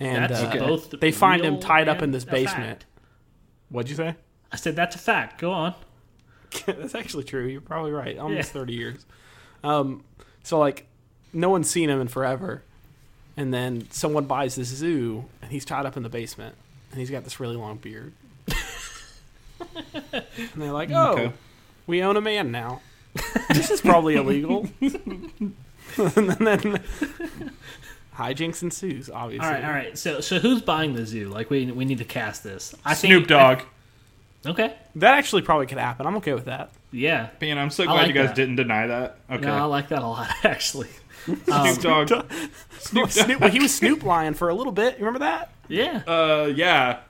And 0.00 0.24
That's 0.28 0.42
uh, 0.42 0.56
both. 0.58 0.90
they 1.00 1.12
find 1.12 1.44
him 1.44 1.60
tied 1.60 1.88
up 1.88 2.02
in 2.02 2.10
this 2.10 2.24
basement. 2.24 2.80
fact. 2.80 2.86
What'd 3.68 3.90
you 3.90 3.96
say? 3.96 4.16
I 4.50 4.56
said 4.56 4.74
that's 4.74 4.96
a 4.96 4.98
fact. 4.98 5.40
Go 5.40 5.52
on. 5.52 5.74
That's 6.66 6.96
actually 6.96 7.24
true. 7.24 7.46
You're 7.46 7.60
probably 7.60 7.92
right. 7.92 8.18
Almost 8.18 8.48
Yeah. 8.48 8.52
thirty 8.52 8.72
years. 8.74 9.06
Um, 9.62 10.02
so 10.42 10.58
like, 10.58 10.86
no 11.32 11.48
one's 11.50 11.70
seen 11.70 11.88
him 11.90 12.00
in 12.00 12.08
forever, 12.08 12.62
and 13.36 13.52
then 13.52 13.88
someone 13.90 14.24
buys 14.24 14.54
this 14.56 14.68
zoo, 14.68 15.24
and 15.40 15.50
he's 15.50 15.64
tied 15.64 15.86
up 15.86 15.96
in 15.96 16.02
the 16.02 16.08
basement, 16.08 16.54
and 16.90 17.00
he's 17.00 17.10
got 17.10 17.24
this 17.24 17.40
really 17.40 17.56
long 17.56 17.76
beard. 17.78 18.12
and 20.12 20.24
they're 20.56 20.72
like, 20.72 20.90
"Oh, 20.92 21.12
Okay. 21.12 21.32
we 21.86 22.02
own 22.02 22.16
a 22.16 22.20
man 22.20 22.50
now. 22.50 22.80
this 23.48 23.70
is 23.70 23.80
probably 23.80 24.16
illegal." 24.16 24.68
and 24.80 25.54
then 26.30 26.82
hijinks 28.16 28.62
ensues. 28.62 29.08
Obviously, 29.10 29.46
All 29.46 29.52
right, 29.52 29.64
all 29.64 29.70
right. 29.70 29.96
So, 29.98 30.20
so 30.20 30.38
who's 30.38 30.62
buying 30.62 30.94
the 30.94 31.06
zoo? 31.06 31.28
Like, 31.28 31.50
we 31.50 31.70
we 31.70 31.84
need 31.84 31.98
to 31.98 32.04
cast 32.04 32.42
this. 32.44 32.74
I 32.84 32.94
Snoop 32.94 33.10
think, 33.22 33.28
Dogg. 33.28 33.60
okay. 34.46 34.74
That 34.96 35.14
actually 35.14 35.42
probably 35.42 35.66
could 35.66 35.78
happen. 35.78 36.06
I'm 36.06 36.16
okay 36.16 36.34
with 36.34 36.46
that. 36.46 36.70
Yeah. 36.92 37.30
Man, 37.40 37.58
I'm 37.58 37.70
so 37.70 37.84
glad 37.84 37.94
like 37.94 38.08
you 38.08 38.12
guys 38.14 38.28
that. 38.28 38.36
didn't 38.36 38.56
deny 38.56 38.86
that. 38.86 39.18
Okay. 39.30 39.46
No, 39.46 39.54
I 39.54 39.62
like 39.64 39.88
that 39.88 40.02
a 40.02 40.06
lot, 40.06 40.30
actually. 40.44 40.88
Um, 41.28 41.36
Snoop 41.74 42.06
Dogg. 42.08 42.32
Snoop, 42.78 43.10
Snoop, 43.10 43.40
well, 43.40 43.50
he 43.50 43.60
was 43.60 43.74
Snoop 43.74 44.02
Lion 44.04 44.34
for 44.34 44.48
a 44.48 44.54
little 44.54 44.72
bit. 44.72 44.98
You 44.98 45.04
remember 45.06 45.20
that? 45.24 45.50
Yeah. 45.68 46.02
Uh, 46.06 46.52
yeah. 46.54 47.00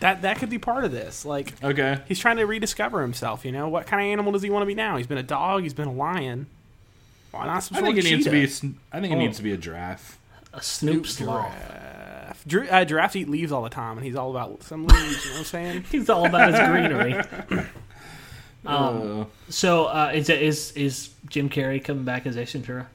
That 0.00 0.22
that 0.22 0.38
could 0.38 0.48
be 0.48 0.58
part 0.58 0.84
of 0.84 0.92
this. 0.92 1.24
Like 1.26 1.52
Okay. 1.62 1.98
he's 2.08 2.18
trying 2.18 2.38
to 2.38 2.44
rediscover 2.46 3.02
himself. 3.02 3.44
You 3.44 3.52
know, 3.52 3.68
what 3.68 3.86
kind 3.86 4.00
of 4.02 4.10
animal 4.10 4.32
does 4.32 4.40
he 4.42 4.48
want 4.48 4.62
to 4.62 4.66
be 4.66 4.74
now? 4.74 4.96
He's 4.96 5.06
been 5.06 5.18
a 5.18 5.22
dog. 5.22 5.62
He's 5.62 5.74
been 5.74 5.88
a 5.88 5.92
lion. 5.92 6.46
Why 7.32 7.46
not 7.46 7.62
some 7.64 7.76
I 7.76 7.82
think 7.82 7.98
it 7.98 8.04
needs 8.04 8.24
to 8.24 8.30
be. 8.30 8.40
cheetah? 8.42 8.52
sn- 8.52 8.78
I 8.92 9.00
think 9.00 9.12
it 9.12 9.16
Oh. 9.16 9.18
needs 9.18 9.36
to 9.36 9.42
be 9.42 9.52
a 9.52 9.56
giraffe. 9.58 10.18
A 10.54 10.62
Snoop 10.62 11.06
sloth. 11.06 11.52
Giraffe. 11.52 12.44
Dri- 12.46 12.70
uh, 12.70 12.84
giraffes 12.86 13.14
eat 13.16 13.28
leaves 13.28 13.52
all 13.52 13.62
the 13.62 13.68
time, 13.68 13.98
and 13.98 14.06
he's 14.06 14.16
all 14.16 14.30
about 14.30 14.62
some 14.62 14.86
leaves. 14.86 15.24
You 15.24 15.30
know 15.30 15.34
what 15.34 15.38
I'm 15.40 15.44
saying? 15.44 15.84
He's 15.92 16.08
all 16.08 16.24
about 16.24 16.50
his 16.52 16.60
greenery. 16.68 17.66
Um, 18.66 19.20
Uh, 19.20 19.24
so, 19.48 19.86
uh, 19.86 20.10
is, 20.14 20.28
is 20.28 20.72
is 20.72 21.10
Jim 21.28 21.48
Carrey 21.48 21.82
coming 21.82 22.04
back 22.04 22.26
as 22.26 22.36
Ace 22.36 22.52
Ventura? 22.52 22.88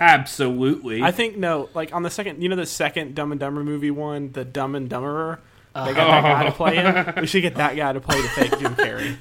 absolutely. 0.00 1.02
I 1.02 1.10
think 1.12 1.36
no. 1.36 1.68
Like 1.74 1.94
on 1.94 2.02
the 2.02 2.10
second, 2.10 2.42
you 2.42 2.48
know, 2.48 2.56
the 2.56 2.66
second 2.66 3.14
Dumb 3.14 3.30
and 3.32 3.40
Dumber 3.40 3.62
movie 3.64 3.90
one, 3.90 4.32
the 4.32 4.44
Dumb 4.44 4.74
and 4.74 4.90
Dumberer. 4.90 5.38
They 5.74 5.94
got 5.94 5.94
that 5.94 6.22
guy 6.22 6.44
to 6.44 6.52
play 6.52 6.74
him. 6.76 7.14
We 7.22 7.26
should 7.26 7.40
get 7.42 7.54
that 7.54 7.76
guy 7.76 7.92
to 7.94 8.00
play 8.00 8.20
the 8.20 8.28
fake 8.28 8.58
Jim 8.58 8.74
Carrey. 8.74 9.16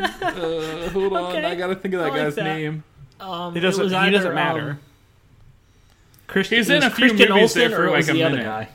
uh, 0.00 0.88
hold 0.90 1.12
on. 1.12 1.24
Okay. 1.36 1.44
I 1.44 1.54
gotta 1.54 1.74
think 1.76 1.94
of 1.94 2.00
that 2.00 2.06
I 2.06 2.10
like 2.10 2.22
guy's 2.22 2.34
that. 2.36 2.44
name. 2.44 2.84
Um, 3.20 3.54
It 3.56 3.60
doesn't. 3.60 3.82
was 3.84 3.92
he 3.92 3.98
either, 3.98 4.10
doesn't 4.16 4.34
matter. 4.34 4.70
um, 4.70 4.78
Christian, 6.26 6.58
He's 6.58 6.70
it 6.70 6.76
in 6.76 6.84
was 6.84 6.92
a 6.92 6.96
few 6.96 7.08
Christian 7.08 7.28
movies 7.34 7.54
there 7.54 7.64
Olsen, 7.64 7.76
for 7.76 7.82
or 7.82 7.86
it 7.88 7.96
was 7.98 8.06
like 8.08 8.14
a 8.14 8.18
the 8.18 8.24
other 8.24 8.36
minute. 8.36 8.48
guy. 8.48 8.68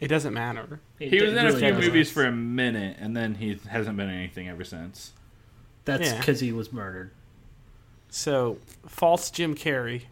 it 0.00 0.08
doesn't 0.08 0.32
matter. 0.32 0.80
It 0.98 1.10
He 1.10 1.20
was 1.20 1.32
d- 1.32 1.38
in 1.38 1.46
a 1.46 1.50
few 1.50 1.60
doesn't. 1.60 1.80
movies 1.84 2.10
for 2.10 2.24
a 2.24 2.32
minute, 2.32 2.96
and 3.00 3.14
then 3.16 3.34
he 3.34 3.58
hasn't 3.68 3.96
been 3.98 4.08
in 4.08 4.14
anything 4.14 4.48
ever 4.48 4.64
since. 4.64 5.12
That's 5.98 6.10
Yeah. 6.12 6.18
because 6.18 6.40
he 6.40 6.52
was 6.52 6.72
murdered. 6.72 7.10
So 8.10 8.58
false 8.86 9.30
Jim 9.30 9.54
Carrey 9.54 10.02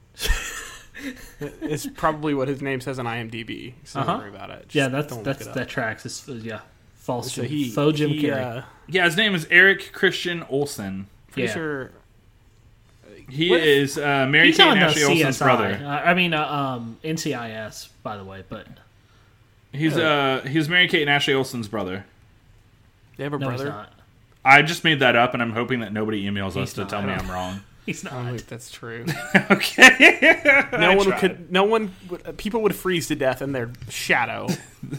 is 1.62 1.86
probably 1.96 2.34
what 2.34 2.48
his 2.48 2.60
name 2.60 2.80
says 2.80 2.98
on 2.98 3.06
IMDb. 3.06 3.74
So 3.84 4.00
Uh-huh. 4.00 4.12
don't 4.12 4.20
worry 4.20 4.30
about 4.30 4.50
it. 4.50 4.62
Just 4.68 4.74
yeah, 4.74 4.88
that's 4.88 5.16
that's 5.18 5.46
it 5.46 5.54
that 5.54 5.68
tracks. 5.68 6.04
It's, 6.06 6.26
yeah, 6.28 6.60
false. 6.96 7.32
So 7.32 7.42
Jim, 7.42 7.50
he 7.50 7.70
faux 7.70 7.98
Jim 7.98 8.10
he, 8.10 8.22
Carrey. 8.22 8.58
Uh, 8.58 8.62
Yeah, 8.88 9.04
his 9.04 9.16
name 9.16 9.34
is 9.34 9.46
Eric 9.50 9.92
Christian 9.92 10.44
Olsen. 10.48 11.06
pretty 11.30 11.48
Yeah. 11.48 11.54
sure. 11.54 11.90
He 13.28 13.50
What 13.50 13.60
if- 13.60 13.66
is 13.66 13.98
uh, 13.98 14.26
Mary 14.28 14.52
Kate 14.52 14.60
and 14.66 14.80
the 14.80 14.86
Ashley 14.86 15.04
Olsen's 15.04 15.38
brother. 15.38 15.78
Uh, 15.84 15.86
I 15.88 16.14
mean, 16.14 16.32
uh, 16.32 16.46
um, 16.46 16.96
NCIS, 17.04 17.88
by 18.02 18.16
the 18.16 18.24
way, 18.24 18.42
but 18.48 18.66
He's 19.70 19.96
uh 19.98 20.46
he's 20.48 20.66
Mary 20.68 20.88
Kate 20.88 21.02
and 21.02 21.10
Ashley 21.10 21.34
Olsen's 21.34 21.68
brother. 21.68 22.06
They 23.18 23.24
have 23.24 23.34
a 23.34 23.38
no, 23.38 23.46
brother. 23.48 23.86
He's 24.48 24.54
not. 24.54 24.58
I 24.58 24.62
just 24.62 24.84
made 24.84 25.00
that 25.00 25.16
up, 25.16 25.34
and 25.34 25.42
I'm 25.42 25.52
hoping 25.52 25.80
that 25.80 25.92
nobody 25.92 26.24
emails 26.28 26.48
us 26.50 26.54
He's 26.54 26.72
to 26.74 26.80
not. 26.82 26.90
tell 26.90 27.02
me 27.02 27.12
I'm 27.12 27.30
wrong. 27.30 27.60
He's 27.86 28.04
I 28.06 28.10
don't 28.10 28.24
not. 28.24 28.34
think 28.34 28.46
that's 28.48 28.70
true. 28.70 29.06
okay. 29.50 30.66
No 30.72 30.90
I 30.90 30.96
one 30.96 31.06
tried. 31.06 31.20
could. 31.20 31.50
No 31.52 31.64
one. 31.64 31.94
Would, 32.10 32.36
people 32.36 32.60
would 32.62 32.74
freeze 32.74 33.08
to 33.08 33.14
death 33.16 33.40
in 33.42 33.52
their 33.52 33.70
shadow. 33.88 34.46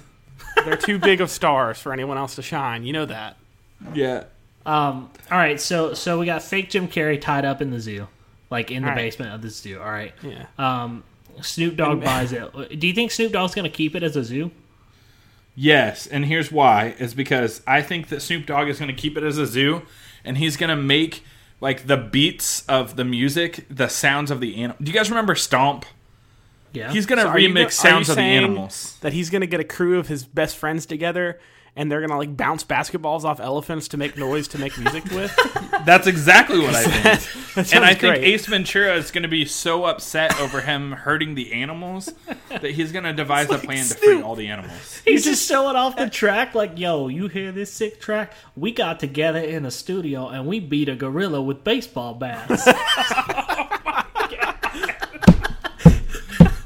They're 0.65 0.75
too 0.75 0.97
big 0.99 1.21
of 1.21 1.29
stars 1.29 1.77
for 1.79 1.93
anyone 1.93 2.17
else 2.17 2.35
to 2.35 2.41
shine. 2.41 2.83
You 2.83 2.93
know 2.93 3.05
that. 3.05 3.37
Yeah. 3.93 4.23
Um, 4.65 5.09
all 5.31 5.37
right, 5.37 5.59
so 5.59 5.93
so 5.93 6.19
we 6.19 6.25
got 6.25 6.41
fake 6.43 6.69
Jim 6.69 6.87
Carrey 6.87 7.19
tied 7.21 7.45
up 7.45 7.61
in 7.61 7.69
the 7.71 7.79
zoo, 7.79 8.07
like 8.49 8.71
in 8.71 8.81
the 8.83 8.89
All 8.89 8.95
right. 8.95 9.03
basement 9.03 9.33
of 9.33 9.41
the 9.41 9.49
zoo. 9.49 9.79
All 9.79 9.89
right. 9.89 10.13
Yeah. 10.21 10.45
Um, 10.57 11.03
Snoop 11.41 11.75
Dogg 11.77 12.03
buys 12.03 12.33
it. 12.33 12.79
Do 12.79 12.87
you 12.87 12.93
think 12.93 13.11
Snoop 13.11 13.31
Dogg's 13.31 13.55
gonna 13.55 13.69
keep 13.69 13.95
it 13.95 14.03
as 14.03 14.15
a 14.17 14.23
zoo? 14.23 14.51
Yes, 15.61 16.07
and 16.07 16.23
here's 16.25 16.53
why: 16.53 16.95
is 16.99 17.13
because 17.13 17.61
I 17.67 17.81
think 17.81 18.07
that 18.07 18.21
Snoop 18.21 18.45
Dogg 18.45 18.69
is 18.69 18.79
going 18.79 18.87
to 18.95 18.99
keep 18.99 19.17
it 19.17 19.23
as 19.23 19.37
a 19.37 19.45
zoo, 19.45 19.81
and 20.23 20.37
he's 20.37 20.55
going 20.55 20.69
to 20.69 20.75
make 20.81 21.21
like 21.59 21.85
the 21.87 21.97
beats 21.97 22.63
of 22.67 22.95
the 22.95 23.03
music, 23.03 23.65
the 23.69 23.89
sounds 23.89 24.31
of 24.31 24.39
the 24.39 24.55
animal. 24.55 24.77
Do 24.81 24.89
you 24.89 24.97
guys 24.97 25.09
remember 25.09 25.35
Stomp? 25.35 25.85
Yeah. 26.71 26.91
He's 26.93 27.05
going 27.05 27.17
to 27.17 27.23
So 27.25 27.31
remix 27.33 27.63
go- 27.63 27.69
sounds 27.69 28.09
of 28.09 28.15
the 28.15 28.21
animals. 28.21 28.95
That 29.01 29.11
he's 29.11 29.29
gonna 29.29 29.47
get 29.47 29.59
a 29.59 29.65
crew 29.65 29.99
of 29.99 30.07
his 30.07 30.23
best 30.23 30.55
friends 30.55 30.85
together, 30.85 31.39
and 31.79 31.89
they're 31.89 32.01
gonna 32.01 32.17
like 32.17 32.35
bounce 32.35 32.65
basketballs 32.65 33.23
off 33.23 33.39
elephants 33.39 33.87
to 33.87 33.95
make 33.97 34.17
noise 34.17 34.49
to 34.49 34.59
make 34.59 34.77
music 34.77 35.05
with. 35.11 35.33
That's 35.85 36.07
exactly 36.07 36.59
what 36.59 36.75
I 36.75 36.83
think. 36.83 37.27
That 37.55 37.73
and 37.73 37.83
I 37.83 37.89
think 37.89 38.13
great. 38.13 38.23
Ace 38.23 38.45
Ventura 38.45 38.93
is 38.95 39.09
going 39.11 39.23
to 39.23 39.27
be 39.29 39.43
so 39.43 39.85
upset 39.85 40.39
over 40.39 40.61
him 40.61 40.91
hurting 40.91 41.33
the 41.33 41.51
animals 41.51 42.13
that 42.49 42.63
he's 42.63 42.91
going 42.91 43.03
to 43.05 43.11
devise 43.11 43.49
a 43.49 43.57
plan 43.57 43.85
to 43.85 43.95
free 43.95 44.21
all 44.21 44.35
the 44.35 44.47
animals. 44.47 45.01
He's 45.03 45.25
just 45.25 45.45
showing 45.47 45.75
off 45.75 45.97
the 45.97 46.09
track, 46.09 46.53
like, 46.53 46.77
"Yo, 46.77 47.07
you 47.07 47.27
hear 47.27 47.51
this 47.51 47.73
sick 47.73 47.99
track? 47.99 48.33
We 48.55 48.71
got 48.71 48.99
together 48.99 49.39
in 49.39 49.65
a 49.65 49.71
studio 49.71 50.27
and 50.27 50.45
we 50.45 50.59
beat 50.59 50.89
a 50.89 50.95
gorilla 50.95 51.41
with 51.41 51.63
baseball 51.63 52.13
bats." 52.13 52.67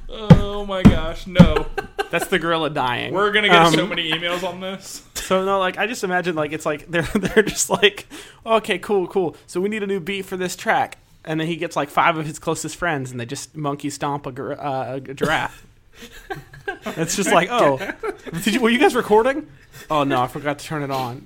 Oh 0.09 0.65
my 0.65 0.83
gosh, 0.83 1.25
no! 1.25 1.67
That's 2.13 2.27
the 2.27 2.37
gorilla 2.37 2.69
dying. 2.69 3.11
We're 3.11 3.31
gonna 3.31 3.49
get 3.49 3.57
Um, 3.59 3.73
so 3.73 3.87
many 3.87 4.11
emails 4.11 4.43
on 4.47 4.59
this. 4.61 5.01
So 5.23 5.45
no, 5.45 5.57
like 5.57 5.77
I 5.77 5.87
just 5.87 6.03
imagine 6.03 6.35
like 6.35 6.51
it's 6.51 6.65
like 6.65 6.91
they're 6.91 7.01
they're 7.15 7.43
just 7.43 7.69
like, 7.69 8.07
okay, 8.45 8.77
cool, 8.77 9.07
cool. 9.07 9.37
So 9.47 9.61
we 9.61 9.69
need 9.69 9.81
a 9.81 9.87
new 9.87 10.01
beat 10.01 10.23
for 10.25 10.35
this 10.35 10.55
track, 10.57 10.97
and 11.23 11.39
then 11.39 11.47
he 11.47 11.55
gets 11.55 11.77
like 11.77 11.89
five 11.89 12.17
of 12.17 12.25
his 12.25 12.39
closest 12.39 12.75
friends, 12.75 13.09
and 13.09 13.17
they 13.19 13.25
just 13.25 13.55
monkey 13.55 13.89
stomp 13.89 14.25
a, 14.25 14.33
gir- 14.33 14.59
uh, 14.59 14.95
a 14.95 14.99
giraffe. 14.99 15.65
it's 16.97 17.15
just 17.15 17.31
like, 17.31 17.47
oh, 17.51 17.79
did 18.43 18.53
you, 18.55 18.59
were 18.59 18.69
you 18.69 18.79
guys 18.79 18.95
recording? 18.95 19.47
Oh 19.89 20.03
no, 20.03 20.21
I 20.21 20.27
forgot 20.27 20.59
to 20.59 20.65
turn 20.65 20.83
it 20.83 20.91
on. 20.91 21.25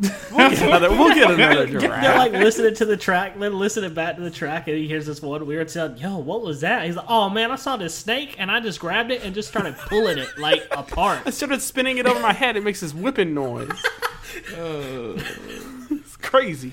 We'll 0.00 0.50
get 0.50 0.62
another. 0.62 0.90
We'll 0.90 1.12
get 1.14 1.30
another 1.30 1.66
They're 1.66 2.16
like 2.16 2.32
listening 2.32 2.74
to 2.76 2.84
the 2.84 2.96
track, 2.96 3.38
then 3.38 3.58
listening 3.58 3.94
back 3.94 4.14
to 4.16 4.22
the 4.22 4.30
track, 4.30 4.68
and 4.68 4.76
he 4.76 4.86
hears 4.86 5.06
this 5.06 5.20
one 5.20 5.44
weird 5.46 5.70
sound. 5.70 5.98
Yo, 5.98 6.18
what 6.18 6.42
was 6.42 6.60
that? 6.60 6.86
He's 6.86 6.94
like, 6.96 7.06
"Oh 7.08 7.28
man, 7.28 7.50
I 7.50 7.56
saw 7.56 7.76
this 7.76 7.94
snake, 7.94 8.36
and 8.38 8.50
I 8.50 8.60
just 8.60 8.78
grabbed 8.78 9.10
it 9.10 9.24
and 9.24 9.34
just 9.34 9.48
started 9.48 9.76
pulling 9.76 10.18
it 10.18 10.28
like 10.38 10.66
apart." 10.70 11.22
I 11.26 11.30
started 11.30 11.60
spinning 11.62 11.98
it 11.98 12.06
over 12.06 12.20
my 12.20 12.32
head. 12.32 12.56
It 12.56 12.62
makes 12.62 12.80
this 12.80 12.94
whipping 12.94 13.34
noise. 13.34 13.70
it's 14.46 16.16
crazy. 16.16 16.72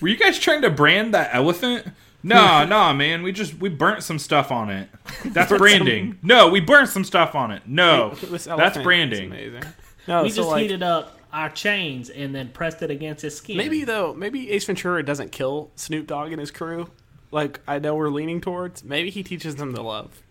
Were 0.00 0.08
you 0.08 0.16
guys 0.16 0.38
trying 0.38 0.62
to 0.62 0.70
brand 0.70 1.14
that 1.14 1.30
elephant? 1.34 1.86
No, 2.22 2.64
no, 2.68 2.92
man. 2.92 3.22
We 3.22 3.32
just 3.32 3.54
we 3.54 3.68
burnt 3.70 4.02
some 4.02 4.18
stuff 4.18 4.50
on 4.52 4.70
it. 4.70 4.88
That's 5.24 5.48
Burnt 5.48 5.60
branding. 5.60 6.18
No, 6.22 6.48
we 6.48 6.60
burnt 6.60 6.88
some 6.88 7.04
stuff 7.04 7.34
on 7.34 7.50
it. 7.52 7.62
No, 7.66 8.10
This 8.14 8.44
that's 8.44 8.78
branding. 8.78 9.26
amazing. 9.26 9.62
No, 10.06 10.24
We 10.24 10.30
so 10.30 10.36
just 10.36 10.48
like, 10.48 10.62
heated 10.62 10.82
up 10.82 11.18
our 11.34 11.50
chains 11.50 12.08
and 12.08 12.34
then 12.34 12.48
pressed 12.48 12.80
it 12.80 12.90
against 12.90 13.22
his 13.22 13.36
skin. 13.36 13.56
Maybe 13.56 13.84
though, 13.84 14.14
maybe 14.14 14.50
Ace 14.52 14.64
Ventura 14.64 15.02
doesn't 15.02 15.32
kill 15.32 15.70
Snoop 15.76 16.06
Dogg 16.06 16.30
and 16.32 16.40
his 16.40 16.50
crew. 16.50 16.88
Like 17.30 17.60
I 17.66 17.78
know 17.80 17.94
we're 17.96 18.08
leaning 18.08 18.40
towards. 18.40 18.84
Maybe 18.84 19.10
he 19.10 19.22
teaches 19.22 19.56
them 19.56 19.74
to 19.74 19.82
love. 19.82 20.22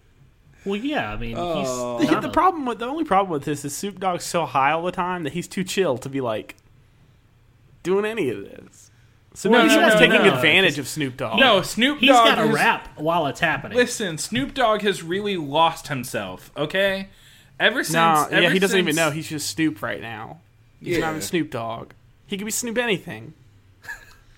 Well, 0.66 0.78
yeah. 0.78 1.12
I 1.12 1.18
mean, 1.18 1.36
Oh. 1.38 1.98
he's 2.00 2.10
The, 2.10 2.22
the 2.22 2.30
a- 2.30 2.32
problem 2.32 2.66
with 2.66 2.80
the 2.80 2.86
only 2.88 3.04
problem 3.04 3.32
with 3.32 3.44
this 3.44 3.66
is 3.66 3.76
Snoop 3.76 4.00
Dogg's 4.00 4.24
so 4.24 4.46
high 4.46 4.72
all 4.72 4.82
the 4.84 4.94
time 4.94 5.24
that 5.26 5.34
he's 5.34 5.48
too 5.48 5.66
chill 5.66 5.98
to 5.98 6.08
be 6.08 6.22
like 6.22 6.56
doing 7.84 8.06
any 8.06 8.30
of 8.30 8.40
this. 8.44 8.90
So 9.34 9.50
No, 9.50 9.58
maybe 9.58 9.68
no, 9.70 9.74
someone's 9.74 9.94
no, 9.96 10.00
taking 10.00 10.26
no. 10.28 10.34
advantage 10.36 10.78
of 10.80 10.88
Snoop 10.88 11.18
Dogg. 11.18 11.40
No, 11.40 11.62
Snoop 11.64 12.00
He's 12.00 12.10
Dogg 12.12 12.26
got 12.28 12.36
to 12.36 12.42
has- 12.48 12.56
rap 12.56 12.88
while 12.98 13.26
it's 13.28 13.40
happening. 13.40 13.78
Listen, 13.78 14.18
Snoop 14.18 14.54
Dogg 14.54 14.82
has 14.84 15.04
really 15.04 15.36
lost 15.38 15.88
himself. 15.88 16.52
Okay, 16.56 17.10
ever 17.60 17.84
since. 17.84 17.94
no, 17.96 18.28
yeah, 18.32 18.46
ever 18.46 18.54
he 18.54 18.60
doesn't 18.60 18.80
even 18.80 18.96
know 18.96 19.12
he's 19.12 19.28
just 19.28 19.50
Snoop 19.50 19.82
right 19.82 20.00
now. 20.02 20.40
He's 20.84 20.98
not 21.00 21.06
Yeah. 21.06 21.10
even 21.12 21.22
Snoop 21.22 21.50
Dogg. 21.52 21.92
He 22.28 22.38
could 22.38 22.46
be 22.46 22.52
Snoop 22.52 22.78
anything. 22.78 23.34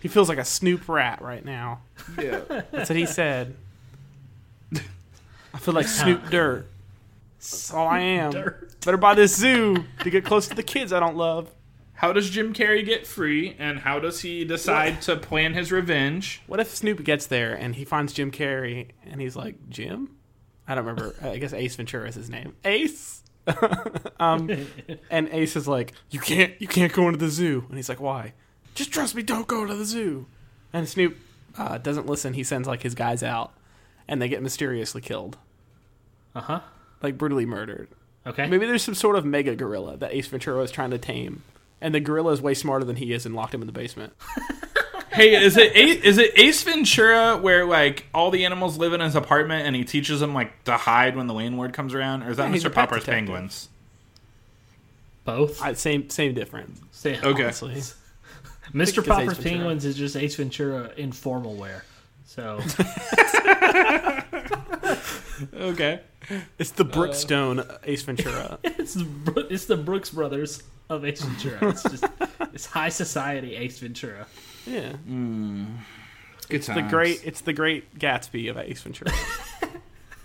he 0.01 0.07
feels 0.07 0.29
like 0.29 0.37
a 0.37 0.45
Snoop 0.45 0.87
rat 0.89 1.21
right 1.21 1.43
now. 1.43 1.81
Yeah. 2.21 2.41
That's 2.71 2.89
what 2.89 2.97
he 2.97 3.05
said. 3.05 3.55
I 5.53 5.57
feel 5.57 5.73
like 5.73 5.87
Snoop 5.87 6.29
Dirt. 6.29 6.67
That's 7.39 7.73
all 7.73 7.87
I 7.87 7.99
am. 7.99 8.31
Dirt. 8.31 8.79
Better 8.85 8.97
buy 8.97 9.15
this 9.15 9.35
zoo 9.35 9.85
to 10.01 10.09
get 10.09 10.25
close 10.25 10.47
to 10.49 10.55
the 10.55 10.63
kids 10.63 10.91
I 10.91 10.99
don't 10.99 11.15
love. 11.15 11.49
How 11.93 12.11
does 12.11 12.29
Jim 12.29 12.53
Carrey 12.53 12.85
get 12.85 13.07
free, 13.07 13.55
and 13.57 13.79
how 13.79 13.99
does 13.99 14.19
he 14.19 14.43
decide 14.43 15.01
to 15.03 15.15
plan 15.15 15.53
his 15.53 15.71
revenge? 15.71 16.41
What 16.45 16.59
if 16.59 16.75
Snoop 16.75 17.03
gets 17.05 17.25
there 17.25 17.53
and 17.55 17.73
he 17.75 17.85
finds 17.85 18.11
Jim 18.11 18.31
Carrey 18.31 18.89
and 19.09 19.21
he's 19.21 19.37
like, 19.37 19.69
Jim? 19.69 20.09
I 20.67 20.75
don't 20.75 20.85
remember. 20.85 21.15
I 21.21 21.37
guess 21.37 21.53
Ace 21.53 21.75
Ventura 21.75 22.09
is 22.09 22.15
his 22.15 22.29
name. 22.29 22.53
Ace? 22.65 23.21
um, 24.19 24.49
and 25.09 25.29
Ace 25.31 25.55
is 25.55 25.67
like, 25.67 25.93
you 26.09 26.19
can't, 26.19 26.53
you 26.59 26.67
can't 26.67 26.91
go 26.93 27.07
into 27.07 27.19
the 27.19 27.29
zoo. 27.29 27.65
And 27.69 27.77
he's 27.77 27.89
like, 27.89 27.99
why? 27.99 28.33
Just 28.73 28.91
trust 28.91 29.15
me, 29.15 29.21
don't 29.23 29.47
go 29.47 29.65
to 29.65 29.73
the 29.75 29.85
zoo. 29.85 30.25
And 30.73 30.87
Snoop 30.89 31.17
uh, 31.57 31.77
doesn't 31.77 32.07
listen. 32.07 32.33
He 32.33 32.43
sends 32.43 32.67
like 32.67 32.83
his 32.83 32.95
guys 32.95 33.23
out, 33.23 33.53
and 34.07 34.21
they 34.21 34.27
get 34.27 34.41
mysteriously 34.43 35.01
killed, 35.01 35.37
Uh 36.35 36.41
huh. 36.41 36.59
like 37.01 37.17
brutally 37.17 37.45
murdered. 37.45 37.87
Okay. 38.27 38.47
Maybe 38.47 38.65
there's 38.65 38.83
some 38.83 38.95
sort 38.95 39.15
of 39.15 39.23
mega 39.25 39.55
gorilla 39.55 39.95
that 39.97 40.11
Ace 40.13 40.27
Ventura 40.27 40.61
is 40.63 40.71
trying 40.71 40.89
to 40.91 40.97
tame, 40.97 41.43
and 41.79 41.93
the 41.95 41.99
gorilla 41.99 42.31
is 42.33 42.41
way 42.41 42.53
smarter 42.55 42.83
than 42.83 42.95
he 42.97 43.13
is 43.13 43.25
and 43.25 43.35
locked 43.35 43.53
him 43.53 43.61
in 43.61 43.67
the 43.67 43.73
basement. 43.73 44.13
Hey, 45.15 45.33
is 45.41 45.55
it 45.57 45.75
Ace, 45.75 46.01
is 46.03 46.17
it 46.17 46.37
Ace 46.37 46.61
Ventura 46.63 47.37
where 47.37 47.65
like 47.65 48.05
all 48.13 48.31
the 48.31 48.45
animals 48.45 48.77
live 48.77 48.93
in 48.93 48.99
his 48.99 49.15
apartment 49.15 49.65
and 49.65 49.75
he 49.75 49.83
teaches 49.85 50.19
them 50.19 50.33
like 50.33 50.63
to 50.65 50.73
hide 50.77 51.15
when 51.15 51.27
the 51.27 51.33
landlord 51.33 51.73
comes 51.73 51.93
around, 51.93 52.23
or 52.23 52.31
is 52.31 52.37
that 52.37 52.49
Yeah, 52.49 52.55
Mr. 52.57 52.73
Popper's 52.73 53.05
detective. 53.05 53.13
Penguins? 53.27 53.69
Both. 55.23 55.61
I, 55.61 55.73
same 55.73 56.09
same 56.09 56.33
difference. 56.33 56.81
Same, 56.91 57.19
Okay. 57.23 57.43
Honestly. 57.43 57.75
Mr. 58.73 59.05
Popper's 59.05 59.37
Penguins 59.39 59.85
is 59.85 59.95
just 59.95 60.15
Ace 60.17 60.35
Ventura 60.35 60.91
in 60.97 61.11
formal 61.11 61.55
wear. 61.55 61.85
So 62.25 62.57
Okay. 65.53 66.01
It's 66.57 66.71
the 66.71 66.85
Brookstone 66.85 67.59
uh, 67.59 67.77
Ace 67.83 68.01
Ventura. 68.03 68.57
it's 68.63 68.95
the, 68.95 69.47
it's 69.49 69.65
the 69.65 69.77
Brooks 69.77 70.09
Brothers 70.09 70.63
of 70.89 71.05
Ace 71.05 71.21
Ventura. 71.21 71.69
It's 71.69 71.83
just 71.83 72.05
it's 72.53 72.65
high 72.65 72.89
society 72.89 73.55
Ace 73.55 73.79
Ventura. 73.79 74.27
Yeah, 74.65 74.93
Good 75.07 75.67
It's 76.49 76.67
the 76.67 76.81
great. 76.81 77.21
It's 77.23 77.41
the 77.41 77.53
great 77.53 77.97
Gatsby 77.99 78.49
of 78.49 78.57
Ace 78.57 78.81
Ventura. 78.81 79.11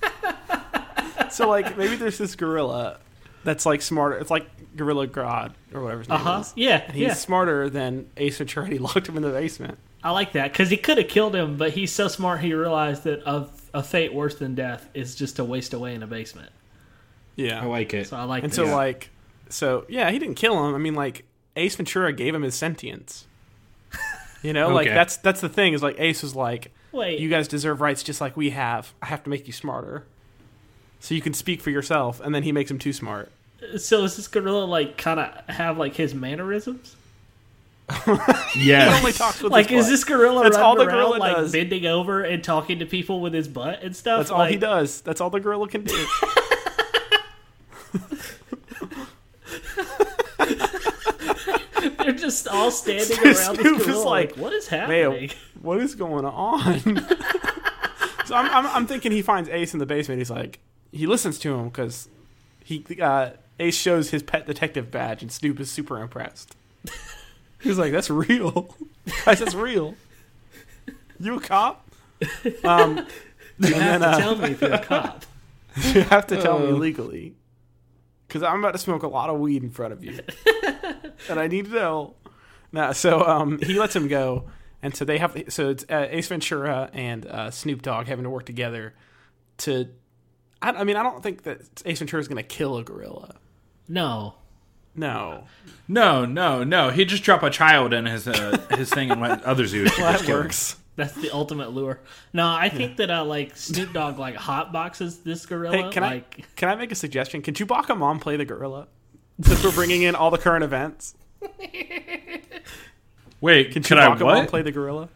so 1.30 1.49
like 1.49 1.76
maybe 1.76 1.97
there's 1.97 2.18
this 2.18 2.35
gorilla 2.35 2.99
that's 3.44 3.64
like 3.66 3.82
smarter. 3.82 4.18
It's 4.18 4.30
like 4.30 4.47
Gorilla 4.76 5.06
Grodd 5.06 5.52
or 5.75 5.82
whatever 5.82 6.00
his 6.00 6.09
name 6.09 6.18
Uh 6.18 6.23
huh. 6.23 6.40
is. 6.40 6.52
Yeah. 6.56 6.82
And 6.87 6.92
he's 6.94 7.02
Yeah. 7.09 7.14
smarter 7.14 7.70
than 7.70 8.06
Ace 8.16 8.38
Ventura. 8.38 8.66
He 8.66 8.78
locked 8.78 9.09
him 9.09 9.16
in 9.16 9.23
the 9.23 9.30
basement. 9.30 9.78
I 10.02 10.11
like 10.12 10.32
that 10.32 10.52
because 10.52 10.70
he 10.70 10.76
could 10.76 10.99
have 10.99 11.09
killed 11.09 11.35
him, 11.37 11.56
but 11.56 11.73
he's 11.73 11.92
so 11.92 12.09
smart 12.09 12.40
he 12.40 12.54
realized 12.54 13.04
that 13.04 13.20
a, 13.26 13.49
a 13.75 13.82
fate 13.82 14.14
worse 14.14 14.35
than 14.37 14.54
death 14.54 14.88
is 14.94 15.14
just 15.14 15.37
to 15.37 15.44
waste 15.44 15.75
away 15.75 15.94
in 15.94 16.02
a 16.02 16.06
basement. 16.06 16.50
Yeah. 17.37 17.62
I 17.62 17.66
like 17.66 17.92
it. 17.94 18.06
So 18.09 18.16
I 18.16 18.25
like 18.25 18.42
it. 18.42 18.44
and 18.44 18.52
that. 18.52 18.56
so 18.56 18.64
like, 18.75 19.11
so 19.49 19.85
yeah, 19.88 20.11
he 20.11 20.18
didn't 20.18 20.37
kill 20.37 20.66
him. 20.66 20.75
I 20.75 20.78
mean, 20.78 20.94
like 20.94 21.25
Ace 21.56 21.76
Ventura 21.76 22.12
gave 22.12 22.35
him 22.35 22.42
his 22.42 22.54
sentience. 22.54 23.26
You 24.42 24.52
know, 24.52 24.68
like 24.70 24.87
that's 24.88 25.16
that's 25.18 25.40
the 25.40 25.49
thing 25.49 25.73
is 25.75 25.82
like 25.82 25.97
Ace 25.99 26.23
was 26.23 26.35
like, 26.35 26.73
Wait, 26.92 27.20
you 27.20 27.28
guys 27.28 27.47
deserve 27.49 27.80
rights 27.80 28.02
just 28.02 28.20
like 28.20 28.37
we 28.37 28.50
have. 28.50 28.92
I 29.02 29.06
have 29.06 29.23
to 29.25 29.30
make 29.30 29.47
you 29.47 29.52
smarter, 29.52 30.04
so 30.99 31.14
you 31.14 31.20
can 31.20 31.35
speak 31.35 31.61
for 31.61 31.70
yourself. 31.70 32.20
And 32.20 32.35
then 32.35 32.42
he 32.42 32.52
makes 32.52 32.70
him 32.70 32.78
too 32.78 32.92
smart. 32.92 33.30
so 33.76 34.02
is 34.04 34.16
this 34.16 34.28
gorilla 34.28 34.64
like 34.64 34.97
kind 34.97 35.20
of 35.20 35.54
have 35.54 35.76
like 35.78 35.94
his 35.97 36.14
mannerisms? 36.14 36.97
He 38.54 38.66
Yes. 38.68 38.99
only 38.99 39.12
talks 39.12 39.42
with 39.42 39.52
Like, 39.52 39.68
his 39.68 39.85
is 39.87 39.90
this 39.90 40.04
gorilla 40.04 40.42
That's 40.44 40.56
all 40.56 40.75
the 40.76 40.82
around 40.87 40.94
gorilla 40.97 41.16
like 41.18 41.37
does. 41.37 41.52
bending 41.52 41.87
over 41.87 42.23
and 42.23 42.42
talking 42.42 42.78
to 42.80 42.87
people 42.87 43.20
with 43.20 43.32
his 43.35 43.47
butt 43.49 43.82
and 43.82 43.94
stuff? 43.94 44.20
That's 44.20 44.30
all 44.30 44.38
like, 44.38 44.50
he 44.52 44.56
does. 44.56 45.00
That's 45.02 45.20
all 45.20 45.30
the 45.30 45.38
gorilla 45.40 45.68
can 45.68 45.85
do. 45.85 46.06
They're 52.02 52.12
just 52.12 52.49
all 52.49 52.71
standing 52.71 53.04
Snoop 53.04 53.25
around 53.25 53.59
is 53.59 53.64
this 53.78 53.87
gorilla. 53.87 54.04
like, 54.04 54.30
Like, 54.30 54.37
what 54.37 54.52
is 54.52 54.69
happening? 54.69 55.11
Man, 55.21 55.30
what 55.62 55.78
is 55.80 55.95
going 55.95 56.25
on? 56.25 56.80
so 58.26 58.35
I'm, 58.35 58.47
I'm, 58.50 58.66
I'm 58.66 58.87
thinking 58.87 59.12
he 59.12 59.23
finds 59.23 59.49
Ace 59.49 59.73
in 59.73 59.78
the 59.78 59.87
basement. 59.87 60.19
He's 60.19 60.30
like, 60.30 60.59
he 60.92 61.07
listens 61.07 61.38
to 61.40 61.54
him 61.54 61.69
because 61.69 62.09
he 62.64 62.85
uh, 63.00 63.30
Ace 63.59 63.76
shows 63.76 64.11
his 64.11 64.23
pet 64.23 64.47
detective 64.47 64.90
badge, 64.90 65.23
and 65.23 65.30
Snoop 65.30 65.61
is 65.61 65.71
super 65.71 66.00
impressed. 66.00 66.57
He's 67.61 67.78
like, 67.78 67.92
"That's 67.92 68.09
real, 68.09 68.75
guys. 69.26 69.38
That's 69.40 69.54
real. 69.54 69.95
You 71.19 71.37
a 71.37 71.40
cop? 71.40 71.87
Um, 72.64 73.07
You 73.59 73.75
have 73.75 74.00
then, 74.00 74.00
to 74.00 74.07
uh, 74.07 74.19
tell 74.19 74.37
me 74.37 74.50
if 74.52 74.61
you're 74.62 74.73
a 74.73 74.78
cop. 74.83 75.26
you 75.92 76.00
have 76.04 76.26
to 76.28 76.41
tell 76.41 76.58
me 76.58 76.69
Oh. 76.69 76.76
legally, 76.76 77.34
because 78.30 78.45
I'm 78.45 78.60
about 78.60 78.73
to 78.73 78.78
smoke 78.78 79.02
a 79.02 79.08
lot 79.08 79.28
of 79.28 79.40
weed 79.40 79.64
in 79.64 79.71
front 79.71 79.93
of 79.93 80.04
you, 80.04 80.21
and 81.28 81.40
I 81.40 81.49
need 81.49 81.64
to 81.66 81.73
know." 81.73 82.14
Nah, 82.73 82.93
so 82.93 83.26
um, 83.26 83.58
he 83.60 83.76
lets 83.78 83.97
him 83.97 84.06
go, 84.06 84.45
and 84.80 84.95
so 84.95 85.04
they 85.04 85.19
have. 85.19 85.36
So 85.49 85.71
it's 85.71 85.84
uh, 85.90 86.06
Ace 86.08 86.28
Ventura 86.28 86.88
and 86.93 87.26
uh, 87.26 87.50
Snoop 87.50 87.82
Dogg 87.82 88.06
having 88.06 88.23
to 88.23 88.30
work 88.30 88.47
together 88.47 88.95
to. 89.58 89.88
I, 90.62 90.71
I 90.71 90.84
mean, 90.84 90.97
I 90.97 91.02
don't 91.02 91.23
think 91.23 91.43
that 91.43 91.82
Ace 91.84 91.99
Ventura 91.99 92.21
is 92.21 92.28
going 92.28 92.36
to 92.36 92.49
kill 92.49 92.76
a 92.78 92.84
gorilla. 92.84 93.36
No. 93.88 94.36
No, 94.93 95.45
No, 95.86 96.25
no, 96.25 96.64
no. 96.64 96.90
He'd 96.90 97.08
just 97.08 97.23
drop 97.23 97.45
a 97.45 97.50
child 97.50 97.93
in 97.93 98.06
his 98.06 98.26
uh, 98.26 98.58
his 98.76 98.90
thing 98.90 99.10
and 99.12 99.21
let 99.21 99.43
other 99.45 99.64
zoos 99.66 99.93
well, 99.99 100.12
that 100.12 100.21
kill 100.23 100.36
him. 100.38 100.43
works. 100.43 100.76
That's 100.96 101.14
the 101.14 101.30
ultimate 101.30 101.72
lure. 101.72 102.00
No, 102.32 102.46
I 102.48 102.68
think 102.68 102.96
that 102.98 103.10
uh, 103.10 103.24
like 103.24 103.56
Snoop 103.56 103.92
Dogg 103.92 104.18
like 104.18 104.34
hot 104.34 104.72
boxes 104.72 105.18
this 105.20 105.46
gorilla. 105.46 105.76
Hey, 105.76 105.90
can 105.90 106.02
like 106.02 106.36
I 106.38 106.44
can 106.56 106.68
I 106.68 106.74
make 106.74 106.92
a 106.92 106.96
suggestion? 106.96 107.42
Can 107.42 107.54
Chewbacca 107.54 107.96
mom 107.96 108.20
play 108.20 108.36
the 108.36 108.44
gorilla? 108.44 108.88
Since 109.42 109.64
we're 109.64 109.72
bringing 109.72 110.02
in 110.02 110.14
all 110.14 110.30
the 110.30 110.38
current 110.38 110.64
events, 110.64 111.14
Wait, 113.40 113.72
can 113.72 113.82
could 113.82 113.98
I 113.98 114.08
Chewbacca 114.08 114.20
mom 114.20 114.46
play 114.46 114.62
the 114.62 114.72
gorilla? 114.72 115.08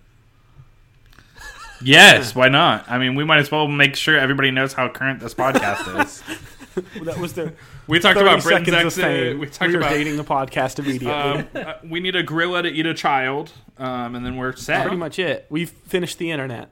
Yes, 1.82 2.34
why 2.34 2.48
not? 2.48 2.86
I 2.88 2.98
mean, 2.98 3.14
we 3.14 3.24
might 3.24 3.40
as 3.40 3.50
well 3.50 3.68
make 3.68 3.94
sure 3.94 4.16
everybody 4.16 4.50
knows 4.50 4.72
how 4.72 4.88
current 4.88 5.20
this 5.20 5.34
podcast 5.34 6.02
is. 6.02 6.22
That 7.02 7.18
was 7.18 7.32
their 7.34 7.52
We 7.86 8.00
talked 8.00 8.18
about 8.18 8.42
Britain's 8.42 8.68
exit. 8.98 9.38
We 9.38 9.46
talked 9.46 9.70
we 9.70 9.76
about 9.76 9.90
dating 9.90 10.16
the 10.16 10.24
podcast 10.24 10.78
immediately. 10.78 11.10
um, 11.10 11.48
uh, 11.54 11.74
we 11.88 12.00
need 12.00 12.16
a 12.16 12.22
gorilla 12.22 12.62
to 12.62 12.68
eat 12.68 12.86
a 12.86 12.94
child, 12.94 13.52
um, 13.78 14.14
and 14.14 14.24
then 14.24 14.36
we're 14.36 14.54
set. 14.56 14.82
Pretty 14.82 14.96
much 14.96 15.18
it. 15.18 15.46
We've 15.50 15.70
finished 15.70 16.18
the 16.18 16.30
internet. 16.30 16.70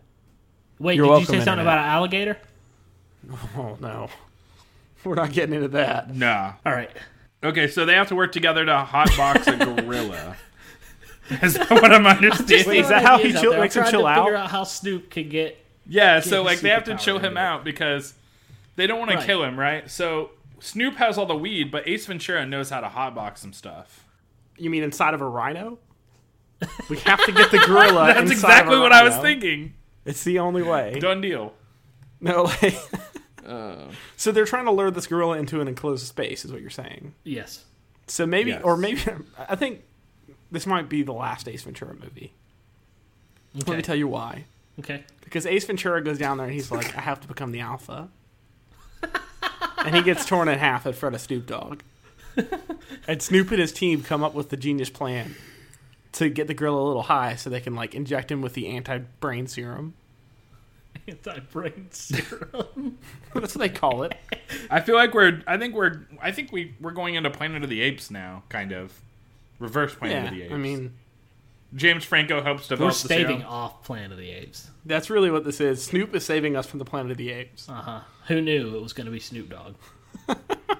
wait, 0.78 0.96
You're 0.96 1.06
did 1.06 1.20
you 1.20 1.26
say 1.26 1.32
something 1.36 1.40
Internet. 1.52 1.66
about 1.66 1.78
an 1.78 1.84
alligator? 1.84 2.38
Oh 3.56 3.76
no, 3.80 4.08
we're 5.04 5.14
not 5.14 5.32
getting 5.32 5.54
into 5.54 5.68
that. 5.68 6.14
Nah. 6.14 6.54
All 6.66 6.72
right. 6.72 6.90
Okay, 7.44 7.68
so 7.68 7.84
they 7.84 7.94
have 7.94 8.08
to 8.08 8.14
work 8.16 8.32
together 8.32 8.64
to 8.64 8.72
hotbox 8.88 9.46
a 9.46 9.64
gorilla. 9.82 10.36
Is 11.42 11.54
that 11.54 11.70
what 11.70 11.92
I'm 11.92 12.06
understanding? 12.06 12.68
Wait, 12.68 12.80
is 12.80 12.88
that 12.88 13.02
how 13.02 13.18
he 13.18 13.32
chill- 13.32 13.56
makes 13.58 13.76
him 13.76 13.84
chill 13.90 14.06
out? 14.06 14.24
Figure 14.24 14.36
out 14.36 14.50
how 14.50 14.64
Snoop 14.64 15.10
could 15.10 15.30
get. 15.30 15.64
Yeah, 15.86 16.20
so 16.20 16.42
like 16.42 16.60
they 16.60 16.68
have 16.70 16.84
to 16.84 16.96
chill 16.96 17.18
him 17.18 17.36
out 17.36 17.64
because 17.64 18.14
they 18.76 18.86
don't 18.86 18.98
want 18.98 19.10
Right. 19.10 19.20
to 19.20 19.26
kill 19.26 19.42
him, 19.44 19.58
right? 19.58 19.90
So 19.90 20.30
Snoop 20.60 20.96
has 20.96 21.18
all 21.18 21.26
the 21.26 21.36
weed, 21.36 21.70
but 21.70 21.86
Ace 21.88 22.06
Ventura 22.06 22.46
knows 22.46 22.70
how 22.70 22.80
to 22.80 22.88
hotbox 22.88 23.38
some 23.38 23.52
stuff. 23.52 24.06
You 24.56 24.70
mean 24.70 24.82
inside 24.82 25.14
of 25.14 25.20
a 25.20 25.28
rhino? 25.28 25.78
We 26.88 26.96
have 26.98 27.24
to 27.24 27.32
get 27.32 27.50
the 27.50 27.58
gorilla. 27.58 28.06
That's 28.14 28.20
inside 28.20 28.32
exactly 28.34 28.74
of 28.74 28.80
a 28.80 28.82
what 28.82 28.92
I 28.92 29.02
was 29.02 29.16
thinking. 29.16 29.74
It's 30.04 30.22
the 30.24 30.38
only 30.38 30.62
way. 30.62 30.98
Done 31.00 31.20
deal. 31.20 31.54
No, 32.20 32.44
like. 32.44 32.74
Uh. 33.44 33.90
so 34.16 34.30
they're 34.30 34.44
trying 34.44 34.66
to 34.66 34.70
lure 34.70 34.88
this 34.92 35.08
gorilla 35.08 35.36
into 35.36 35.60
an 35.60 35.66
enclosed 35.66 36.06
space, 36.06 36.44
is 36.44 36.52
what 36.52 36.60
you're 36.60 36.70
saying. 36.70 37.12
Yes. 37.24 37.64
So 38.06 38.24
maybe, 38.24 38.50
Yes. 38.50 38.62
or 38.62 38.76
maybe, 38.76 39.00
I 39.48 39.56
think 39.56 39.82
this 40.52 40.64
might 40.64 40.88
be 40.88 41.02
the 41.02 41.12
last 41.12 41.48
Ace 41.48 41.64
Ventura 41.64 41.92
movie. 41.94 42.32
Let 43.54 43.76
me 43.76 43.82
tell 43.82 43.96
you 43.96 44.06
why. 44.06 44.44
Okay. 44.78 45.02
Because 45.24 45.44
Ace 45.44 45.64
Ventura 45.64 46.00
goes 46.04 46.18
down 46.18 46.36
there 46.36 46.46
and 46.46 46.54
he's 46.54 46.70
like, 46.70 46.96
I 46.96 47.00
have 47.00 47.20
to 47.22 47.26
become 47.26 47.50
the 47.50 47.58
alpha. 47.58 48.08
and 49.84 49.94
he 49.94 50.02
gets 50.02 50.24
torn 50.26 50.48
in 50.48 50.58
half 50.58 50.86
in 50.86 50.92
front 50.92 51.14
of 51.14 51.20
Snoop 51.20 51.46
Dogg. 51.46 51.80
and 53.08 53.20
Snoop 53.20 53.50
and 53.50 53.60
his 53.60 53.72
team 53.72 54.02
come 54.02 54.22
up 54.22 54.34
with 54.34 54.48
the 54.48 54.56
genius 54.56 54.90
plan 54.90 55.34
to 56.12 56.28
get 56.28 56.46
the 56.46 56.54
gorilla 56.54 56.80
a 56.82 56.86
little 56.86 57.02
high 57.02 57.36
so 57.36 57.50
they 57.50 57.60
can 57.60 57.74
like 57.74 57.94
inject 57.94 58.30
him 58.30 58.42
with 58.42 58.54
the 58.54 58.68
anti-brain 58.68 59.46
serum. 59.46 59.94
Anti-brain 61.08 61.88
serum. 61.90 62.98
That's 63.34 63.54
what 63.54 63.60
they 63.60 63.68
call 63.68 64.02
it. 64.04 64.14
I 64.70 64.80
feel 64.80 64.94
like 64.94 65.14
we're. 65.14 65.42
I 65.46 65.56
think 65.56 65.74
we're. 65.74 66.06
I 66.20 66.32
think 66.32 66.52
we 66.52 66.74
we're 66.80 66.92
going 66.92 67.14
into 67.14 67.30
Planet 67.30 67.64
of 67.64 67.70
the 67.70 67.80
Apes 67.80 68.10
now, 68.10 68.44
kind 68.48 68.72
of. 68.72 68.92
Reverse 69.58 69.94
Planet 69.94 70.16
Yeah, 70.16 70.28
of 70.28 70.34
the 70.34 70.42
Apes. 70.42 70.54
I 70.54 70.56
mean, 70.58 70.92
James 71.74 72.04
Franco 72.04 72.42
helps 72.42 72.68
We're 72.68 72.76
develop 72.76 72.92
the 72.94 72.98
staving 72.98 73.38
serum. 73.38 73.52
off 73.52 73.82
Planet 73.84 74.12
of 74.12 74.18
the 74.18 74.30
Apes. 74.30 74.70
that's 74.84 75.08
really 75.10 75.30
what 75.30 75.44
this 75.44 75.60
is. 75.60 75.82
Snoop 75.84 76.14
is 76.14 76.24
saving 76.24 76.56
us 76.56 76.66
from 76.66 76.78
the 76.78 76.84
Planet 76.84 77.12
of 77.12 77.16
the 77.16 77.30
Apes. 77.30 77.68
Uh 77.68 77.72
huh. 77.74 78.00
Who 78.28 78.40
knew 78.40 78.76
it 78.76 78.82
was 78.82 78.92
going 78.92 79.06
to 79.06 79.10
be 79.10 79.20
Snoop 79.20 79.48
Dogg? 79.50 79.74
All 80.28 80.36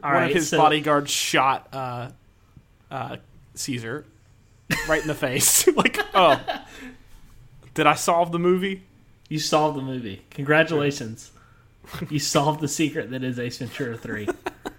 One 0.00 0.12
right. 0.12 0.30
of 0.30 0.34
his 0.36 0.48
so, 0.48 0.58
bodyguards 0.58 1.10
shot 1.10 1.68
uh, 1.72 2.10
uh, 2.90 3.16
Caesar 3.54 4.04
right 4.88 5.00
in 5.02 5.08
the 5.08 5.14
face. 5.14 5.66
like, 5.76 5.98
oh, 6.14 6.40
did 7.74 7.86
I 7.86 7.94
solve 7.94 8.32
the 8.32 8.38
movie? 8.38 8.82
You 9.28 9.38
solved 9.38 9.76
the 9.76 9.82
movie. 9.82 10.22
Congratulations. 10.30 11.30
you 12.10 12.18
solved 12.18 12.60
the 12.60 12.68
secret 12.68 13.10
that 13.10 13.22
is 13.22 13.38
Ace 13.38 13.58
Ventura 13.58 13.96
3. 13.96 14.28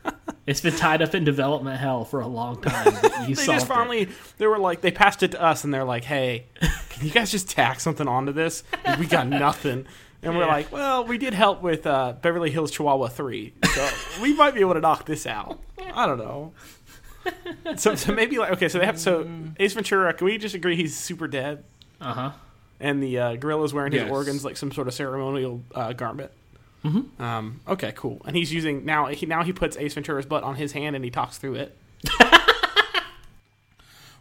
It's 0.48 0.62
been 0.62 0.76
tied 0.76 1.02
up 1.04 1.14
in 1.14 1.24
development 1.26 1.78
hell 1.80 2.06
for 2.06 2.22
a 2.22 2.28
long 2.28 2.60
time. 2.62 2.94
You 3.28 3.36
they 3.36 3.46
just 3.46 3.68
finally 3.68 4.08
they 4.38 4.48
were 4.48 4.58
like 4.58 4.80
they 4.82 4.90
passed 4.92 5.22
it 5.22 5.32
to 5.32 5.42
us 5.42 5.64
and 5.66 5.74
they're 5.74 5.84
like 5.84 6.06
hey 6.06 6.46
can 6.90 7.06
you 7.06 7.12
guys 7.12 7.30
just 7.30 7.50
tack 7.50 7.80
something 7.82 8.08
onto 8.08 8.32
this 8.32 8.64
we 9.00 9.06
got 9.06 9.28
nothing 9.48 9.86
and 10.24 10.38
we're 10.38 10.46
like 10.48 10.72
well 10.72 11.04
we 11.04 11.18
did 11.18 11.34
help 11.34 11.62
with 11.62 11.86
uh, 11.86 12.14
beverly 12.22 12.50
hills 12.52 12.72
chihuahua 12.72 13.08
3 13.10 13.54
so 13.74 13.90
we 14.22 14.34
might 14.34 14.54
be 14.54 14.62
able 14.62 14.76
to 14.76 14.80
knock 14.80 15.06
this 15.06 15.26
out 15.28 15.60
i 15.94 16.06
don't 16.06 16.20
know 16.20 16.54
so, 17.76 17.96
so 17.96 18.14
maybe 18.14 18.38
like 18.38 18.52
okay 18.54 18.70
so 18.70 18.80
they 18.80 18.86
have 18.86 19.00
so 19.00 19.28
ace 19.60 19.74
ventura 19.74 20.14
can 20.14 20.24
we 20.26 20.38
just 20.38 20.56
agree 20.56 20.78
he's 20.78 20.96
super 20.96 21.28
dead. 21.28 21.66
Uh 22.00 22.14
huh. 22.14 22.32
and 22.80 23.04
the 23.04 23.20
uh, 23.20 23.36
gorilla's 23.36 23.74
wearing 23.74 23.92
his 23.92 24.04
Yes. 24.04 24.12
organs 24.12 24.46
like 24.46 24.56
some 24.56 24.72
sort 24.72 24.88
of 24.88 24.94
ceremonial 24.94 25.64
uh, 25.76 25.92
garment. 25.92 26.32
Mm-hmm. 26.84 27.22
Um, 27.22 27.60
okay, 27.68 27.92
cool. 27.96 28.22
And 28.26 28.36
he's 28.36 28.54
using 28.54 28.86
now. 28.86 29.08
He 29.08 29.26
now 29.26 29.44
he 29.44 29.52
puts 29.52 29.76
Ace 29.78 29.94
Ventura's 29.94 30.26
butt 30.26 30.44
on 30.44 30.56
his 30.56 30.72
hand 30.72 30.96
and 30.96 31.04
he 31.04 31.12
talks 31.12 31.38
through 31.38 31.56
it. 31.56 31.78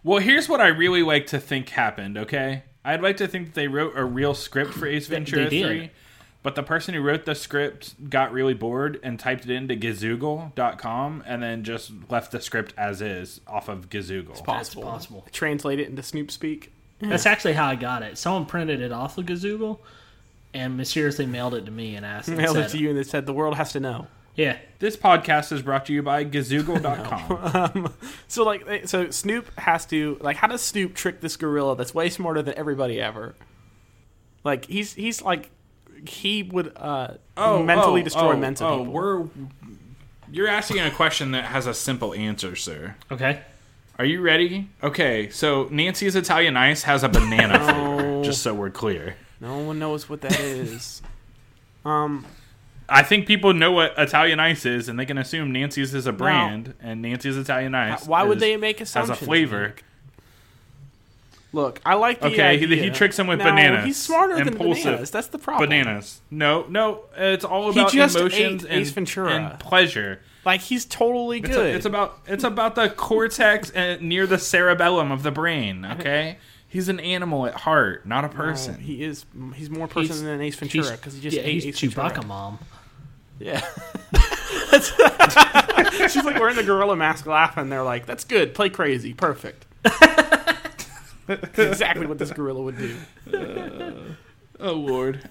Well, 0.07 0.21
here's 0.21 0.49
what 0.49 0.61
I 0.61 0.69
really 0.69 1.03
like 1.03 1.27
to 1.29 1.41
think 1.41 1.69
happened, 1.71 2.17
okay? 2.17 2.63
I'd 2.85 3.03
like 3.03 3.17
to 3.17 3.27
think 3.27 3.47
that 3.47 3.55
they 3.55 3.67
wrote 3.67 3.95
a 3.97 4.05
real 4.05 4.35
script 4.35 4.73
for 4.73 4.87
Ace 4.87 5.09
Ventura 5.09 5.51
they 5.51 5.51
did. 5.51 5.67
3, 5.67 5.91
but 6.45 6.55
the 6.55 6.63
person 6.63 6.95
who 6.95 7.01
wrote 7.01 7.25
the 7.25 7.35
script 7.35 8.09
got 8.09 8.31
really 8.31 8.55
bored 8.55 9.01
and 9.03 9.19
typed 9.19 9.47
it 9.47 9.51
into 9.51 9.75
gazoogle.com 9.75 11.25
and 11.27 11.43
then 11.43 11.65
just 11.65 11.91
left 12.09 12.31
the 12.31 12.41
script 12.41 12.73
as 12.79 13.03
is 13.03 13.41
off 13.49 13.69
of 13.69 13.91
Gazoogle. 13.91 14.29
That's 14.29 14.43
Possible. 14.43 14.85
possible. 14.85 15.27
Translate 15.33 15.81
it 15.81 15.89
into 15.89 16.05
Snoop 16.05 16.31
speak. 16.31 16.73
That's 17.01 17.27
actually 17.27 17.55
how 17.55 17.67
I 17.67 17.75
got 17.75 18.05
it. 18.05 18.17
Someone 18.17 18.47
printed 18.47 18.81
it 18.81 18.93
off 18.93 19.19
of 19.19 19.27
Gazoogle 19.27 19.81
and 20.57 20.77
mysteriously 20.77 21.27
mailed 21.27 21.55
it 21.55 21.67
to 21.67 21.71
me 21.71 21.95
and 21.97 22.05
asked. 22.05 22.29
and 22.29 22.37
Mailed 22.37 22.57
it 22.57 22.69
to 22.71 22.79
you 22.79 22.89
and 22.91 22.99
they 22.99 23.03
said 23.03 23.27
the 23.27 23.33
world 23.33 23.57
has 23.57 23.73
to 23.73 23.81
know. 23.81 24.07
Yeah, 24.35 24.59
This 24.81 24.99
podcast 24.99 25.51
is 25.51 25.63
brought 25.63 25.87
to 25.87 25.95
you 25.95 26.03
by 26.03 26.25
gazoogle.com. 26.25 27.93
So 28.29 28.45
like, 28.45 28.87
so 28.87 29.09
Snoop 29.11 29.51
has 29.59 29.87
to 29.87 30.19
like, 30.21 30.37
how 30.37 30.47
does 30.47 30.61
Snoop 30.61 30.95
trick 30.95 31.21
this 31.21 31.37
gorilla 31.37 31.75
that's 31.75 31.95
way 31.95 32.11
smarter 32.11 32.43
than 32.43 32.55
everybody 32.55 33.01
ever? 33.01 33.35
Like 34.45 34.67
he's 34.67 34.93
he's 34.93 35.23
like 35.23 35.51
he 36.07 36.43
would 36.43 36.73
uh 36.77 37.15
mentally 37.37 38.03
destroy 38.03 38.37
mental 38.37 38.67
oh, 38.67 38.79
people. 38.79 38.93
We're 38.93 39.27
you're 40.31 40.49
asking 40.49 40.81
a 40.81 40.91
question 40.91 41.31
that 41.31 41.45
has 41.45 41.67
a 41.67 41.75
simple 41.75 42.13
answer, 42.15 42.57
sir. 42.57 42.97
okay. 43.11 43.41
Are 43.99 44.05
you 44.05 44.21
ready? 44.21 44.69
Okay, 44.83 45.31
so 45.31 45.69
Nancy's 45.71 46.15
Italian 46.17 46.55
Ice 46.57 46.83
has 46.83 47.03
a 47.03 47.09
banana 47.09 47.59
flavor, 47.59 48.23
just 48.25 48.43
so 48.43 48.53
we're 48.53 48.69
clear. 48.69 49.17
No 49.41 49.59
one 49.59 49.79
knows 49.79 50.09
what 50.09 50.21
that 50.23 50.39
is. 50.41 51.03
um, 51.85 52.25
I 52.89 53.03
think 53.03 53.27
people 53.27 53.53
know 53.53 53.73
what 53.73 53.95
Italian 53.99 54.41
Ice 54.41 54.65
is, 54.65 54.89
and 54.89 54.99
they 54.99 55.07
can 55.07 55.19
assume 55.19 55.53
Nancy's 55.53 55.93
is 55.95 56.07
a 56.07 56.13
brand, 56.13 56.75
and 56.81 57.03
Nancy's 57.03 57.37
Italian 57.37 57.75
Ice. 57.75 58.07
why 58.07 58.23
would 58.23 58.37
is- 58.39 58.41
they 58.41 58.57
make 58.57 58.79
has 58.79 58.91
assumptions? 58.91 59.21
a 59.23 59.25
flavor? 59.25 59.67
Nick? 59.69 59.85
Look, 61.53 61.81
I 61.87 61.95
like 61.95 62.21
the 62.21 62.27
Okay, 62.27 62.59
he- 62.59 62.65
idea. 62.65 62.83
he 62.83 62.91
tricks 62.91 63.19
him 63.19 63.27
with 63.29 63.39
No, 63.39 63.47
bananas. 63.47 63.85
He's 63.87 63.97
smarter 63.97 64.37
than 64.37 64.49
Impulsive. 64.49 64.85
bananas. 64.85 65.11
That's 65.11 65.29
the 65.29 65.39
problem. 65.39 65.69
Bananas. 65.69 66.21
No, 66.31 66.67
no, 66.69 67.01
it's 67.17 67.45
all 67.45 67.73
He 67.73 67.81
about 67.81 67.93
just 67.93 68.17
emotions 68.17 68.65
ate 68.67 68.71
and, 68.71 68.87
Ventura. 68.89 69.31
and 69.33 69.59
pleasure. 69.59 70.21
Like 70.45 70.61
he's 70.61 70.85
totally 70.85 71.39
It's, 71.39 71.49
good. 71.49 71.67
a- 71.67 71.75
it's 71.77 71.87
about 71.87 72.19
it's 72.27 72.45
about 72.45 72.75
the 72.75 72.91
cortex 72.91 73.71
and 73.71 74.03
near 74.03 74.27
the 74.27 74.39
cerebellum 74.39 75.11
of 75.11 75.23
the 75.23 75.31
brain. 75.31 75.85
Okay, 75.99 76.37
he's 76.77 76.89
an 76.91 77.01
animal 77.01 77.47
at 77.47 77.55
heart, 77.55 78.05
not 78.07 78.25
a 78.25 78.29
No, 78.29 78.35
person. 78.35 78.79
he 78.79 79.03
is. 79.03 79.25
He's 79.55 79.71
more 79.71 79.89
person 79.89 80.17
He's- 80.17 80.21
than 80.21 80.41
Ace 80.43 80.57
Ventura 80.57 80.85
He's- 80.85 80.97
because 80.99 81.15
he 81.15 81.21
just 81.23 81.37
yeah, 81.37 81.43
ate 81.43 81.65
he's 81.65 81.67
Ace 81.67 81.81
Chewbacca 81.81 81.95
Ventura. 82.17 82.27
mom. 82.27 82.59
Yeah. 83.39 83.61
She's 86.09 86.25
like 86.25 86.39
wearing 86.39 86.57
the 86.57 86.63
gorilla 86.65 86.97
mask, 86.97 87.27
laughing. 87.27 87.69
They're 87.69 87.83
like, 87.83 88.07
"That's 88.07 88.25
good. 88.25 88.55
Play 88.55 88.71
crazy. 88.71 89.13
Perfect." 89.15 89.67
That's 91.27 91.59
exactly 91.59 92.07
what 92.07 92.19
this 92.19 92.31
gorilla 92.31 92.63
would 92.63 92.79
do. 92.79 92.97
oh 94.61 94.73
lord. 94.73 95.29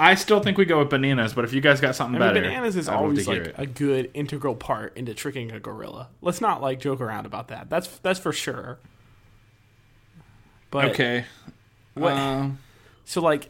I 0.00 0.14
still 0.14 0.40
think 0.40 0.56
we 0.58 0.64
go 0.64 0.78
with 0.78 0.90
bananas, 0.90 1.34
but 1.34 1.44
if 1.44 1.52
you 1.52 1.60
guys 1.60 1.80
got 1.80 1.96
something 1.96 2.20
I 2.22 2.26
mean, 2.26 2.34
better, 2.34 2.46
bananas 2.46 2.76
is 2.76 2.88
I'd 2.88 2.94
always 2.96 3.26
like 3.26 3.52
a 3.58 3.66
good 3.66 4.10
integral 4.14 4.54
part 4.54 4.96
into 4.96 5.12
tricking 5.12 5.50
a 5.52 5.58
gorilla. 5.60 6.08
Let's 6.22 6.40
not 6.40 6.62
like 6.62 6.80
joke 6.80 7.00
around 7.00 7.26
about 7.26 7.48
that. 7.48 7.68
That's 7.68 7.88
that's 7.98 8.18
for 8.20 8.32
sure. 8.32 8.78
But 10.70 10.86
okay. 10.90 11.24
what- 11.94 12.12
Um, 12.12 12.58
so 13.04 13.20
like, 13.20 13.48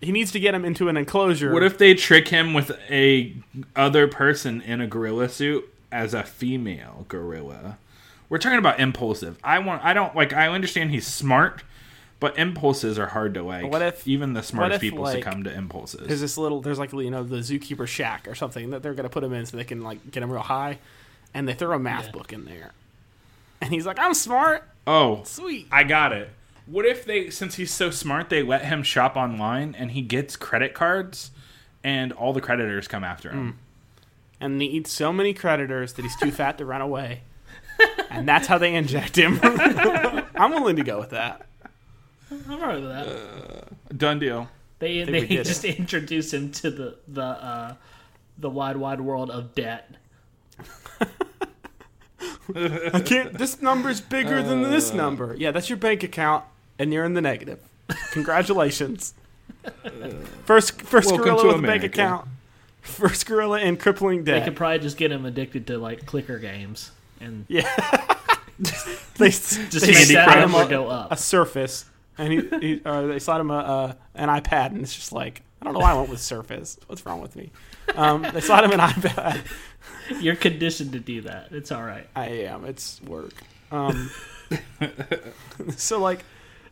he 0.00 0.12
needs 0.12 0.30
to 0.32 0.40
get 0.40 0.54
him 0.54 0.64
into 0.64 0.88
an 0.88 0.96
enclosure. 0.96 1.52
what 1.52 1.62
if 1.62 1.78
they 1.78 1.94
trick 1.94 2.28
him 2.28 2.52
with 2.54 2.70
a 2.90 3.34
other 3.74 4.06
person 4.06 4.60
in 4.60 4.80
a 4.80 4.86
gorilla 4.86 5.28
suit 5.28 5.64
as 5.90 6.12
a 6.14 6.22
female 6.22 7.06
gorilla? 7.08 7.78
We're 8.28 8.38
talking 8.38 8.58
about 8.58 8.78
impulsive. 8.80 9.38
I 9.44 9.58
want. 9.60 9.84
I 9.84 9.92
don't 9.94 10.14
like. 10.16 10.32
I 10.32 10.48
understand 10.48 10.90
he's 10.90 11.06
smart, 11.06 11.62
but 12.20 12.36
impulses 12.38 12.98
are 12.98 13.06
hard 13.06 13.34
to 13.34 13.42
like. 13.42 13.70
What 13.70 13.82
if- 13.82 14.06
even 14.06 14.32
the 14.34 14.42
smartest 14.42 14.76
if, 14.76 14.80
people 14.90 15.04
like, 15.04 15.22
succumb 15.22 15.44
to 15.44 15.54
impulses? 15.54 16.06
There's 16.08 16.20
this 16.20 16.36
little, 16.36 16.60
there's 16.60 16.78
like 16.78 16.92
you 16.92 17.10
know 17.10 17.22
the 17.22 17.36
zookeeper 17.38 17.86
shack 17.86 18.26
or 18.28 18.34
something 18.34 18.70
that 18.70 18.82
they're 18.82 18.94
gonna 18.94 19.08
put 19.08 19.22
him 19.24 19.32
in 19.32 19.46
so 19.46 19.56
they 19.56 19.64
can 19.64 19.82
like 19.82 20.10
get 20.10 20.22
him 20.24 20.30
real 20.32 20.42
high, 20.42 20.78
and 21.34 21.48
they 21.48 21.54
throw 21.54 21.74
a 21.74 21.78
math 21.78 22.06
Yeah. 22.06 22.10
book 22.12 22.32
in 22.32 22.44
there, 22.46 22.72
and 23.60 23.72
he's 23.72 23.86
like, 23.86 23.98
"I'm 24.00 24.12
smart, 24.12 24.68
oh, 24.86 25.22
sweet." 25.24 25.68
I 25.70 25.84
got 25.84 26.12
it. 26.12 26.30
What 26.66 26.84
if 26.84 27.04
they, 27.04 27.30
since 27.30 27.54
he's 27.54 27.70
so 27.70 27.90
smart, 27.90 28.28
they 28.28 28.42
let 28.42 28.64
him 28.64 28.82
shop 28.82 29.16
online 29.16 29.74
and 29.78 29.92
he 29.92 30.02
gets 30.02 30.36
credit 30.36 30.74
cards, 30.74 31.30
and 31.84 32.12
all 32.12 32.32
the 32.32 32.40
creditors 32.40 32.88
come 32.88 33.04
after 33.04 33.30
him? 33.30 33.58
And 34.40 34.60
he 34.60 34.68
eats 34.68 34.90
so 34.90 35.12
many 35.12 35.32
creditors 35.32 35.92
that 35.94 36.02
he's 36.02 36.16
too 36.16 36.30
fat 36.32 36.58
to 36.58 36.64
run 36.64 36.80
away, 36.80 37.22
and 38.10 38.28
that's 38.28 38.48
how 38.48 38.58
they 38.58 38.74
inject 38.74 39.16
him. 39.16 39.38
I'm 39.42 40.50
willing 40.52 40.76
to 40.76 40.84
go 40.84 40.98
with 40.98 41.10
that. 41.10 41.46
I'm 42.30 42.50
alright 42.50 42.80
with 42.80 42.90
that. 42.90 43.98
Done 43.98 44.18
deal. 44.18 44.48
They 44.78 45.04
they 45.04 45.26
did 45.26 45.46
just 45.46 45.64
introduce 45.64 46.32
him 46.34 46.50
to 46.52 46.70
the 46.70 46.96
the 47.08 47.22
uh, 47.22 47.74
the 48.38 48.50
wide 48.50 48.76
wide 48.76 49.00
world 49.00 49.30
of 49.30 49.54
debt. 49.54 49.94
I 52.54 53.00
can't. 53.00 53.34
This 53.34 53.60
number's 53.60 54.00
bigger 54.00 54.42
than 54.42 54.62
this 54.62 54.92
number. 54.92 55.34
Yeah, 55.38 55.50
that's 55.50 55.68
your 55.68 55.78
bank 55.78 56.02
account, 56.02 56.44
and 56.78 56.92
you're 56.92 57.04
in 57.04 57.14
the 57.14 57.20
negative. 57.20 57.60
Congratulations. 58.12 59.14
First, 60.44 60.80
first 60.82 61.08
gorilla 61.08 61.42
to 61.42 61.46
with 61.48 61.64
a 61.64 61.66
bank 61.66 61.82
account. 61.82 62.28
First 62.82 63.26
gorilla 63.26 63.60
in 63.60 63.76
crippling 63.76 64.22
debt. 64.22 64.40
They 64.40 64.44
could 64.44 64.56
probably 64.56 64.78
just 64.78 64.96
get 64.96 65.10
him 65.10 65.24
addicted 65.24 65.66
to 65.68 65.78
like 65.78 66.06
clicker 66.06 66.38
games 66.38 66.92
and 67.20 67.44
Yeah. 67.48 67.68
they 69.18 69.28
just 69.30 69.70
they 69.72 69.92
slide 69.92 70.38
him 70.38 70.52
number 70.52 70.62
a, 70.62 70.68
go 70.68 70.90
a. 71.10 71.16
Surface, 71.16 71.84
and 72.16 72.32
he, 72.32 72.48
he 72.60 72.80
or 72.84 73.06
they 73.06 73.18
slide 73.18 73.40
him 73.40 73.50
a, 73.50 73.58
uh, 73.58 73.92
an 74.14 74.28
iPad, 74.28 74.66
and 74.66 74.82
it's 74.82 74.94
just 74.94 75.12
like 75.12 75.42
I 75.60 75.64
don't 75.64 75.74
know 75.74 75.80
why 75.80 75.92
I 75.92 75.94
went 75.94 76.08
with 76.08 76.20
Surface. 76.20 76.78
What's 76.86 77.04
wrong 77.04 77.20
with 77.20 77.36
me? 77.36 77.50
Um, 77.94 78.26
they 78.32 78.40
slide 78.40 78.64
him 78.64 78.72
an 78.72 78.80
iPad. 78.80 79.40
You're 80.20 80.36
conditioned 80.36 80.92
to 80.92 81.00
do 81.00 81.22
that. 81.22 81.48
It's 81.52 81.72
all 81.72 81.82
right. 81.82 82.06
I 82.14 82.26
am. 82.46 82.64
It's 82.64 83.00
work. 83.02 83.32
Um, 83.72 84.10
so 85.76 86.00
like, 86.00 86.24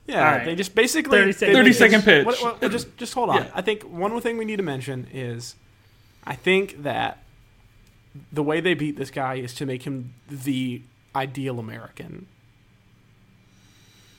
yeah, 0.06 0.18
All 0.26 0.36
right. 0.36 0.44
they 0.44 0.54
just 0.54 0.74
basically 0.74 1.18
30 1.18 1.26
they- 1.26 1.32
second- 1.32 1.54
they 1.54 1.72
30 1.72 1.90
just- 1.94 2.04
pitch. 2.04 2.26
what- 2.26 2.42
what- 2.42 2.62
what- 2.62 2.70
just 2.72 2.96
just 2.96 3.14
hold 3.14 3.30
on. 3.30 3.36
Yeah. 3.36 3.50
I 3.54 3.62
think 3.62 3.82
one 3.84 4.10
more 4.10 4.20
thing 4.20 4.36
we 4.38 4.44
need 4.44 4.56
to 4.56 4.62
mention 4.62 5.06
is, 5.12 5.54
I 6.24 6.34
think 6.34 6.82
that 6.82 7.18
the 8.32 8.42
way 8.42 8.60
they 8.60 8.74
beat 8.74 8.96
this 8.96 9.10
guy 9.10 9.34
is 9.36 9.54
to 9.54 9.66
make 9.66 9.82
him 9.84 10.12
the 10.30 10.82
ideal 11.16 11.58
American. 11.58 12.26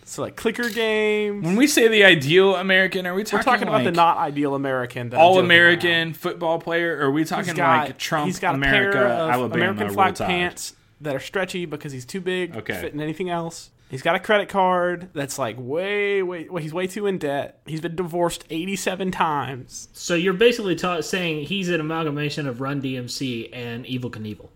So 0.08 0.22
like 0.22 0.36
clicker 0.36 0.70
games. 0.70 1.44
When 1.44 1.56
we 1.56 1.66
say 1.68 1.88
the 1.88 2.04
ideal 2.06 2.56
American, 2.56 3.08
are 3.08 3.14
we 3.14 3.22
We're 3.22 3.26
talking, 3.26 3.44
talking 3.44 3.64
about 3.68 3.84
like 3.84 3.86
the 3.86 3.92
not 3.92 4.18
ideal 4.18 4.54
American. 4.54 5.10
that 5.10 5.20
all 5.20 5.34
joking 5.34 5.46
American 5.46 6.14
football 6.14 6.60
player, 6.60 6.96
or 6.98 7.08
are 7.08 7.12
we 7.12 7.26
talking 7.26 7.46
He's 7.46 7.54
got, 7.56 7.88
like 7.88 7.98
Trump, 7.98 8.28
he's 8.28 8.40
got 8.40 8.54
America, 8.56 8.90
a 9.00 9.02
pair 9.02 9.08
of 9.08 9.30
Alabama, 9.32 9.54
American 9.72 9.90
flag 9.94 10.16
pants 10.16 10.74
that 11.02 11.16
are 11.16 11.20
stretchy 11.20 11.66
because 11.66 11.92
he's 11.92 12.06
too 12.06 12.22
big 12.22 12.56
Okay. 12.56 12.74
to 12.74 12.80
fit 12.80 12.94
in 12.94 13.02
anything 13.02 13.30
else. 13.32 13.72
He's 13.90 14.02
got 14.02 14.16
a 14.16 14.20
credit 14.20 14.48
card 14.50 15.10
that's 15.14 15.38
like 15.40 15.56
way, 15.60 16.22
way. 16.24 16.48
Well, 16.50 16.62
he's 16.62 16.74
way 16.74 16.86
too 16.88 17.08
in 17.08 17.18
debt. 17.18 17.60
He's 17.66 17.82
been 17.82 17.96
divorced 17.96 18.44
eighty-seven 18.52 19.10
times. 19.12 19.90
So 19.94 20.14
you're 20.16 20.34
basically 20.34 20.76
ta- 20.76 21.02
saying 21.02 21.46
he's 21.46 21.70
an 21.70 21.80
amalgamation 21.80 22.48
of 22.48 22.62
Run 22.62 22.82
DMC 22.82 23.50
and 23.54 23.86
Evel 23.86 24.12
Knievel. 24.12 24.50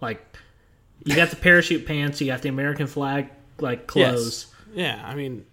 Like 0.00 0.20
you 1.04 1.14
got 1.14 1.30
the 1.30 1.36
parachute 1.36 1.86
pants, 1.86 2.20
you 2.20 2.26
got 2.26 2.42
the 2.42 2.48
American 2.48 2.86
flag 2.88 3.30
like 3.60 3.86
clothes. 3.86 4.49
Yeah, 4.74 5.02
I 5.04 5.14
mean, 5.14 5.46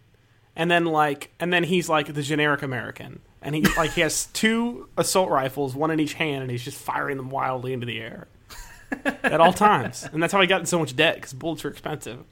and 0.56 0.70
then 0.70 0.86
like, 0.86 1.32
and 1.40 1.52
then 1.52 1.64
he's 1.64 1.90
like 1.90 2.14
the 2.14 2.22
generic 2.22 2.62
American, 2.62 3.22
and 3.42 3.56
he 3.56 3.62
like 3.78 3.92
he 3.92 4.02
has 4.02 4.26
two 4.34 4.90
assault 4.98 5.30
rifles, 5.30 5.76
one 5.76 5.92
in 5.92 6.00
each 6.00 6.14
hand, 6.14 6.44
and 6.44 6.52
he's 6.52 6.64
just 6.64 6.78
firing 6.78 7.18
them 7.18 7.30
wildly 7.30 7.74
into 7.74 7.86
the 7.86 8.00
air 8.00 8.28
at 9.24 9.40
all 9.40 9.54
times. 9.54 10.08
And 10.12 10.22
that's 10.22 10.34
how 10.34 10.42
he 10.42 10.48
got 10.48 10.60
in 10.60 10.66
so 10.66 10.80
much 10.80 10.96
debt 10.96 11.16
because 11.16 11.34
bullets 11.34 11.64
are 11.66 11.70
expensive. 11.70 12.24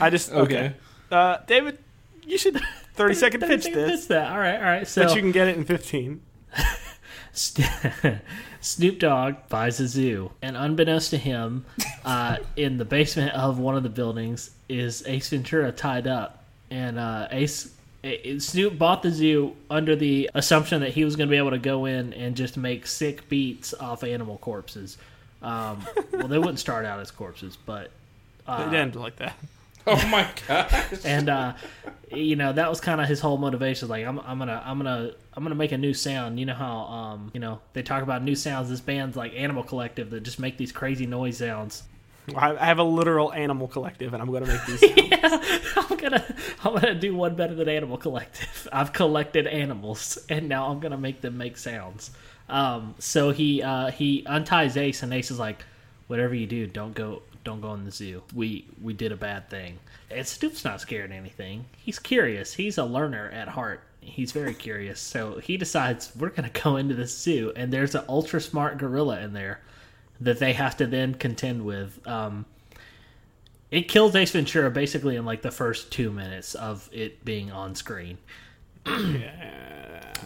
I 0.00 0.10
just 0.10 0.32
okay. 0.32 0.40
Okay. 0.42 0.74
Uh, 1.10 1.38
David, 1.46 1.78
you 2.24 2.38
should 2.38 2.60
thirty 2.94 3.14
second 3.14 3.40
pitch 3.40 3.64
this, 3.64 4.00
pitch 4.02 4.08
that. 4.08 4.32
All 4.32 4.38
right, 4.38 4.56
all 4.56 4.62
right. 4.62 4.86
So 4.86 5.04
but 5.04 5.14
you 5.14 5.20
can 5.20 5.32
get 5.32 5.48
it 5.48 5.56
in 5.56 5.64
fifteen. 5.64 6.22
Snoop 8.62 8.98
Dogg 9.00 9.34
buys 9.50 9.78
a 9.80 9.86
zoo, 9.88 10.30
and 10.40 10.56
unbeknownst 10.56 11.10
to 11.10 11.18
him, 11.18 11.66
uh, 12.04 12.38
in 12.56 12.78
the 12.78 12.84
basement 12.86 13.34
of 13.34 13.58
one 13.58 13.76
of 13.76 13.82
the 13.82 13.88
buildings 13.90 14.50
is 14.68 15.06
Ace 15.06 15.28
Ventura 15.28 15.70
tied 15.72 16.06
up, 16.06 16.42
and 16.70 16.98
uh, 16.98 17.28
Ace. 17.30 17.74
Snoop 18.38 18.78
bought 18.78 19.04
the 19.04 19.12
zoo 19.12 19.54
under 19.70 19.94
the 19.94 20.28
assumption 20.34 20.80
that 20.80 20.90
he 20.90 21.04
was 21.04 21.14
going 21.14 21.28
to 21.28 21.30
be 21.30 21.36
able 21.36 21.50
to 21.50 21.58
go 21.58 21.84
in 21.84 22.12
and 22.14 22.34
just 22.34 22.56
make 22.56 22.84
sick 22.84 23.28
beats 23.28 23.74
off 23.74 24.02
animal 24.02 24.38
corpses. 24.38 24.98
Um, 25.40 25.86
well, 26.12 26.26
they 26.26 26.38
wouldn't 26.38 26.58
start 26.58 26.84
out 26.84 26.98
as 26.98 27.12
corpses, 27.12 27.56
but 27.64 27.92
It 28.48 28.70
didn't 28.70 28.96
like 28.96 29.16
that. 29.16 29.36
Oh 29.84 30.06
my 30.06 30.28
god. 30.46 30.68
and 31.04 31.28
uh, 31.28 31.52
you 32.12 32.36
know 32.36 32.52
that 32.52 32.70
was 32.70 32.80
kind 32.80 33.00
of 33.00 33.08
his 33.08 33.18
whole 33.18 33.36
motivation. 33.36 33.88
Like 33.88 34.06
I'm, 34.06 34.20
I'm 34.20 34.38
gonna, 34.38 34.62
I'm 34.64 34.78
gonna, 34.78 35.10
I'm 35.34 35.42
gonna 35.42 35.54
make 35.54 35.72
a 35.72 35.78
new 35.78 35.94
sound. 35.94 36.38
You 36.38 36.46
know 36.46 36.54
how, 36.54 36.78
um, 36.82 37.30
you 37.34 37.40
know 37.40 37.60
they 37.72 37.82
talk 37.82 38.02
about 38.02 38.22
new 38.22 38.34
sounds. 38.34 38.68
This 38.68 38.80
band's 38.80 39.16
like 39.16 39.34
Animal 39.34 39.62
Collective 39.62 40.10
that 40.10 40.22
just 40.22 40.38
make 40.38 40.58
these 40.58 40.72
crazy 40.72 41.06
noise 41.06 41.38
sounds. 41.38 41.84
I 42.36 42.66
have 42.66 42.78
a 42.78 42.84
literal 42.84 43.32
animal 43.32 43.66
collective, 43.66 44.12
and 44.14 44.22
I'm 44.22 44.30
going 44.30 44.44
to 44.44 44.48
make 44.48 44.64
these. 44.66 44.82
yeah, 44.96 45.42
I'm 45.76 45.96
gonna, 45.96 46.36
I'm 46.62 46.74
gonna 46.74 46.94
do 46.94 47.14
one 47.16 47.34
better 47.34 47.54
than 47.54 47.68
Animal 47.68 47.96
Collective. 47.96 48.68
I've 48.72 48.92
collected 48.92 49.46
animals, 49.46 50.18
and 50.28 50.48
now 50.48 50.68
I'm 50.68 50.78
gonna 50.78 50.98
make 50.98 51.20
them 51.20 51.36
make 51.36 51.56
sounds. 51.56 52.12
Um, 52.48 52.94
so 52.98 53.30
he, 53.30 53.62
uh, 53.62 53.90
he 53.90 54.24
unties 54.26 54.76
Ace, 54.76 55.02
and 55.02 55.12
Ace 55.12 55.30
is 55.30 55.38
like, 55.38 55.64
"Whatever 56.06 56.34
you 56.34 56.46
do, 56.46 56.66
don't 56.66 56.94
go, 56.94 57.22
don't 57.42 57.60
go 57.60 57.74
in 57.74 57.84
the 57.84 57.90
zoo. 57.90 58.22
We, 58.32 58.66
we 58.80 58.92
did 58.92 59.10
a 59.10 59.16
bad 59.16 59.50
thing." 59.50 59.80
And 60.10 60.26
Snoop's 60.26 60.64
not 60.64 60.80
scared 60.80 61.10
of 61.10 61.16
anything. 61.16 61.64
He's 61.76 61.98
curious. 61.98 62.54
He's 62.54 62.78
a 62.78 62.84
learner 62.84 63.30
at 63.30 63.48
heart. 63.48 63.82
He's 64.02 64.32
very 64.32 64.52
curious. 64.54 65.00
So 65.00 65.38
he 65.38 65.56
decides 65.56 66.12
we're 66.16 66.30
gonna 66.30 66.50
go 66.50 66.76
into 66.76 66.94
the 66.94 67.06
zoo, 67.06 67.52
and 67.56 67.72
there's 67.72 67.94
an 67.94 68.04
ultra 68.08 68.40
smart 68.40 68.78
gorilla 68.78 69.20
in 69.20 69.32
there 69.32 69.60
that 70.20 70.38
they 70.38 70.52
have 70.52 70.76
to 70.78 70.86
then 70.86 71.14
contend 71.14 71.64
with. 71.64 72.06
Um, 72.06 72.44
it 73.70 73.88
kills 73.88 74.14
Ace 74.14 74.32
Ventura 74.32 74.70
basically 74.70 75.16
in 75.16 75.24
like 75.24 75.42
the 75.42 75.50
first 75.50 75.90
two 75.90 76.10
minutes 76.12 76.54
of 76.54 76.88
it 76.92 77.24
being 77.24 77.50
on 77.50 77.74
screen. 77.74 78.18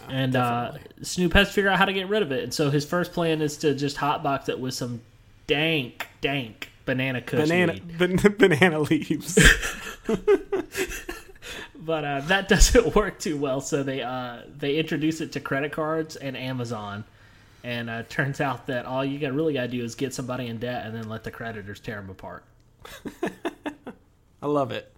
and 0.09 0.35
uh, 0.35 0.73
Snoop 1.01 1.33
has 1.33 1.47
to 1.47 1.53
figure 1.53 1.69
out 1.69 1.77
how 1.77 1.85
to 1.85 1.93
get 1.93 2.09
rid 2.09 2.23
of 2.23 2.31
it. 2.31 2.43
And 2.43 2.53
so 2.53 2.69
his 2.69 2.85
first 2.85 3.13
plan 3.13 3.41
is 3.41 3.57
to 3.57 3.73
just 3.73 3.97
hotbox 3.97 4.49
it 4.49 4.59
with 4.59 4.73
some 4.73 5.01
dank, 5.47 6.07
dank 6.19 6.69
banana 6.85 7.21
kush 7.21 7.47
banana 7.47 7.79
ban- 7.97 8.17
banana 8.37 8.79
leaves. 8.79 9.37
But 11.87 12.03
uh, 12.03 12.19
that 12.25 12.47
doesn't 12.49 12.93
work 12.93 13.17
too 13.17 13.37
well. 13.37 13.61
So 13.61 13.81
they 13.81 14.01
uh, 14.03 14.41
they 14.55 14.75
introduce 14.75 15.21
it 15.21 15.31
to 15.31 15.39
credit 15.39 15.71
cards 15.71 16.17
and 16.17 16.35
Amazon. 16.35 17.05
And 17.63 17.89
uh, 17.89 18.03
turns 18.07 18.39
out 18.39 18.67
that 18.67 18.85
all 18.85 19.03
you 19.03 19.17
got 19.19 19.33
really 19.33 19.53
got 19.53 19.63
to 19.63 19.67
do 19.69 19.83
is 19.83 19.95
get 19.95 20.13
somebody 20.13 20.47
in 20.47 20.57
debt 20.57 20.85
and 20.85 20.93
then 20.93 21.09
let 21.09 21.23
the 21.23 21.31
creditors 21.31 21.79
tear 21.79 21.95
them 21.95 22.09
apart. 22.09 22.43
I 24.41 24.45
love 24.45 24.71
it. 24.71 24.93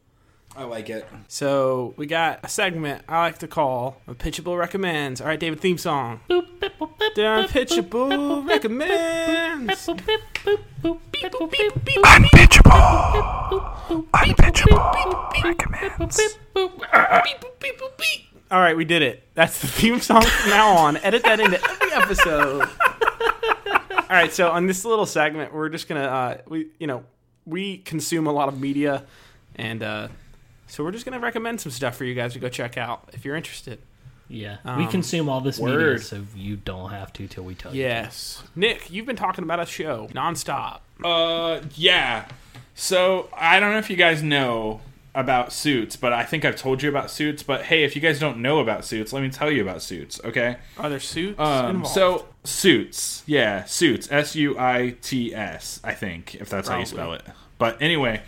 I 0.59 0.65
like 0.65 0.89
it. 0.89 1.07
So 1.29 1.93
we 1.95 2.05
got 2.05 2.41
a 2.43 2.49
segment 2.49 3.03
I 3.07 3.21
like 3.21 3.37
to 3.37 3.47
call 3.47 4.01
"Pitchable 4.09 4.59
Recommends." 4.59 5.21
All 5.21 5.27
right, 5.27 5.39
David, 5.39 5.61
theme 5.61 5.77
song. 5.77 6.19
Down 7.15 7.47
Pitchable 7.47 8.45
Recommends. 8.45 9.87
Unpitchable. 9.87 10.99
Unpitchable. 14.13 15.31
Recommends. 15.45 16.19
All 18.51 18.59
right, 18.59 18.75
we 18.75 18.83
did 18.83 19.01
it. 19.01 19.23
That's 19.35 19.61
the 19.61 19.67
theme 19.67 20.01
song 20.01 20.23
from 20.23 20.49
now 20.49 20.75
on. 20.75 20.97
Edit 20.97 21.23
that 21.23 21.39
into 21.39 21.57
every 21.69 21.93
episode. 21.93 22.67
All 23.93 24.07
right, 24.09 24.33
so 24.33 24.51
on 24.51 24.67
this 24.67 24.83
little 24.83 25.05
segment, 25.05 25.53
we're 25.53 25.69
just 25.69 25.87
gonna 25.87 26.01
uh, 26.01 26.37
we 26.49 26.67
you 26.79 26.87
know 26.87 27.05
we 27.45 27.77
consume 27.77 28.27
a 28.27 28.33
lot 28.33 28.49
of 28.49 28.59
media, 28.59 29.05
and 29.55 29.81
uh, 29.81 30.09
so 30.69 30.83
we're 30.83 30.91
just 30.91 31.03
gonna 31.05 31.19
recommend 31.19 31.59
some 31.59 31.71
stuff 31.71 31.97
for 31.97 32.05
you 32.05 32.13
guys 32.15 32.33
to 32.33 32.39
go 32.39 32.47
check 32.47 32.77
out 32.77 33.09
if 33.13 33.25
you're 33.25 33.35
interested. 33.35 33.79
Yeah, 34.31 34.57
we 34.77 34.83
Um, 34.85 34.87
consume 34.89 35.27
all 35.27 35.41
this 35.41 35.59
media, 35.59 35.97
so 35.99 36.23
you 36.35 36.55
don't 36.57 36.91
have 36.91 37.11
to 37.13 37.27
till 37.27 37.43
we 37.43 37.55
tell 37.55 37.73
you. 37.75 37.81
Yes, 37.81 38.43
Nick, 38.55 38.91
you've 38.91 39.07
been 39.07 39.15
talking 39.15 39.43
about 39.43 39.59
a 39.59 39.65
show 39.65 40.07
nonstop. 40.13 40.79
Uh, 41.03 41.61
yeah. 41.75 42.25
So 42.75 43.27
I 43.35 43.59
don't 43.59 43.71
know 43.71 43.79
if 43.79 43.89
you 43.89 43.95
guys 43.95 44.21
know 44.23 44.81
about 45.15 45.51
Suits, 45.51 45.95
but 45.95 46.13
I 46.13 46.23
think 46.23 46.45
I've 46.45 46.55
told 46.55 46.83
you 46.83 46.89
about 46.89 47.09
Suits. 47.09 47.41
But 47.41 47.63
hey, 47.63 47.83
if 47.83 47.95
you 47.95 48.01
guys 48.01 48.19
don't 48.19 48.37
know 48.37 48.59
about 48.59 48.85
Suits, 48.85 49.11
let 49.11 49.23
me 49.23 49.29
tell 49.29 49.49
you 49.51 49.63
about 49.63 49.81
Suits. 49.81 50.21
Okay. 50.23 50.57
Are 50.77 50.89
there 50.89 50.99
suits 50.99 51.39
Um, 51.39 51.77
involved? 51.77 51.93
so 51.95 52.25
Suits, 52.43 53.23
yeah, 53.25 53.63
Suits, 53.65 54.07
S 54.11 54.35
U 54.35 54.57
I 54.59 54.95
T 55.01 55.33
S, 55.33 55.79
I 55.83 55.93
think, 55.95 56.35
if 56.35 56.49
that's 56.49 56.69
how 56.69 56.77
you 56.77 56.85
spell 56.85 57.07
Probably. 57.07 57.25
it. 57.27 57.33
But 57.57 57.81
anyway, 57.81 58.21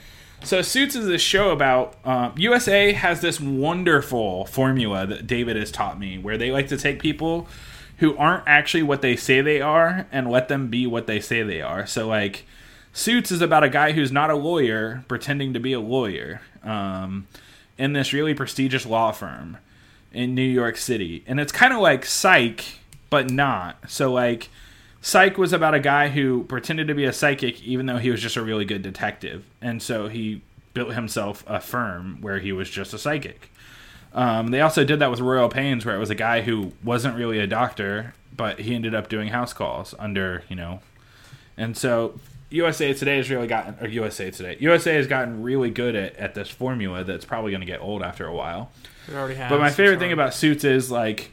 so 0.43 0.61
Suits 0.61 0.95
is 0.95 1.07
this 1.07 1.21
show 1.21 1.51
about 1.51 1.95
um, 2.05 2.33
USA 2.37 2.93
has 2.93 3.21
this 3.21 3.39
wonderful 3.39 4.45
formula 4.45 5.05
that 5.07 5.27
David 5.27 5.55
has 5.55 5.71
taught 5.71 5.99
me, 5.99 6.17
where 6.17 6.37
they 6.37 6.51
like 6.51 6.67
to 6.67 6.77
take 6.77 7.01
people 7.01 7.47
who 7.97 8.17
aren't 8.17 8.43
actually 8.47 8.83
what 8.83 9.01
they 9.01 9.15
say 9.15 9.41
they 9.41 9.61
are 9.61 10.07
and 10.11 10.29
let 10.29 10.47
them 10.47 10.67
be 10.67 10.87
what 10.87 11.07
they 11.07 11.19
say 11.19 11.43
they 11.43 11.61
are. 11.61 11.85
So 11.85 12.07
like. 12.07 12.45
Suits 12.93 13.31
is 13.31 13.41
about 13.41 13.63
a 13.63 13.69
guy 13.69 13.93
who's 13.93 14.11
not 14.11 14.29
a 14.29 14.35
lawyer 14.35 15.05
pretending 15.07 15.53
to 15.53 15.61
be 15.61 15.71
a 15.71 15.79
lawyer 15.79 16.41
um, 16.61 17.25
in 17.77 17.93
this 17.93 18.11
really 18.11 18.33
prestigious 18.33 18.85
law 18.85 19.13
firm 19.13 19.57
in 20.11 20.35
New 20.35 20.41
York 20.41 20.77
City. 20.77 21.23
And 21.25 21.39
it's 21.39 21.51
kind 21.51 21.73
of 21.73 21.79
like 21.79 22.05
Psych, 22.05 22.63
but 23.09 23.29
not. 23.29 23.89
So, 23.89 24.11
like, 24.11 24.49
Psych 25.01 25.37
was 25.37 25.51
about 25.51 25.73
a 25.73 25.79
guy 25.79 26.09
who 26.09 26.43
pretended 26.43 26.87
to 26.87 26.93
be 26.93 27.05
a 27.05 27.13
psychic 27.13 27.61
even 27.63 27.87
though 27.87 27.97
he 27.97 28.11
was 28.11 28.21
just 28.21 28.37
a 28.37 28.41
really 28.41 28.65
good 28.65 28.83
detective. 28.83 29.43
And 29.61 29.81
so 29.81 30.07
he 30.07 30.41
built 30.73 30.93
himself 30.93 31.43
a 31.47 31.59
firm 31.59 32.21
where 32.21 32.39
he 32.39 32.51
was 32.51 32.69
just 32.69 32.93
a 32.93 32.97
psychic. 32.97 33.51
Um, 34.13 34.47
they 34.47 34.61
also 34.61 34.83
did 34.83 34.99
that 34.99 35.09
with 35.09 35.19
Royal 35.19 35.49
Pains, 35.49 35.85
where 35.85 35.95
it 35.95 35.99
was 35.99 36.09
a 36.09 36.15
guy 36.15 36.41
who 36.41 36.73
wasn't 36.83 37.15
really 37.15 37.39
a 37.39 37.47
doctor, 37.47 38.13
but 38.35 38.59
he 38.59 38.75
ended 38.75 38.93
up 38.93 39.09
doing 39.09 39.29
house 39.29 39.53
calls 39.53 39.95
under, 39.97 40.43
you 40.49 40.55
know. 40.55 40.81
And 41.57 41.75
so 41.75 42.19
USA 42.49 42.93
Today 42.93 43.17
has 43.17 43.29
really 43.29 43.47
gotten, 43.47 43.75
or 43.81 43.87
USA 43.87 44.29
Today, 44.29 44.57
USA 44.59 44.95
has 44.95 45.07
gotten 45.07 45.41
really 45.41 45.69
good 45.69 45.95
at, 45.95 46.15
at 46.17 46.35
this 46.35 46.49
formula 46.49 47.03
that's 47.03 47.25
probably 47.25 47.51
going 47.51 47.61
to 47.61 47.67
get 47.67 47.81
old 47.81 48.03
after 48.03 48.27
a 48.27 48.33
while. 48.33 48.71
It 49.07 49.15
already 49.15 49.35
has. 49.35 49.49
But 49.49 49.59
my 49.59 49.71
favorite 49.71 49.99
thing 49.99 50.11
about 50.11 50.33
Suits 50.33 50.63
is 50.63 50.91
like 50.91 51.31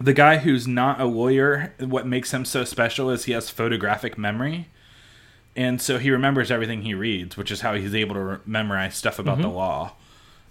the 0.00 0.12
guy 0.12 0.38
who's 0.38 0.66
not 0.66 1.00
a 1.00 1.04
lawyer. 1.04 1.74
What 1.78 2.06
makes 2.06 2.32
him 2.32 2.44
so 2.44 2.64
special 2.64 3.10
is 3.10 3.24
he 3.24 3.32
has 3.32 3.50
photographic 3.50 4.18
memory, 4.18 4.68
and 5.56 5.80
so 5.80 5.98
he 5.98 6.10
remembers 6.10 6.50
everything 6.50 6.82
he 6.82 6.94
reads, 6.94 7.36
which 7.36 7.50
is 7.50 7.62
how 7.62 7.74
he's 7.74 7.94
able 7.94 8.14
to 8.14 8.20
re- 8.20 8.38
memorize 8.46 8.94
stuff 8.94 9.18
about 9.18 9.40
the 9.40 9.48
law. 9.48 9.92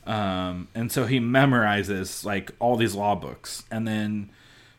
Um, 0.06 0.68
and 0.74 0.92
so 0.92 1.06
he 1.06 1.20
memorizes 1.20 2.26
like 2.26 2.52
all 2.60 2.76
these 2.76 2.96
law 2.96 3.16
books, 3.16 3.64
and 3.70 3.88
then 3.88 4.30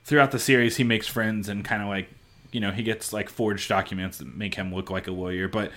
throughout 0.05 0.33
the 0.33 0.39
series, 0.39 0.77
he 0.77 0.85
makes 0.85 1.07
friends 1.07 1.49
and 1.49 1.65
kind 1.65 1.83
of 1.83 1.89
like 1.89 2.09
you 2.51 2.61
know 2.61 2.73
he 2.73 2.83
gets 2.83 3.13
like 3.13 3.29
forged 3.29 3.69
documents 3.69 4.19
that 4.19 4.37
make 4.37 4.57
him 4.57 4.75
look 4.75 4.91
like 4.91 5.07
a 5.07 5.13
lawyer, 5.13 5.47
but 5.49 5.71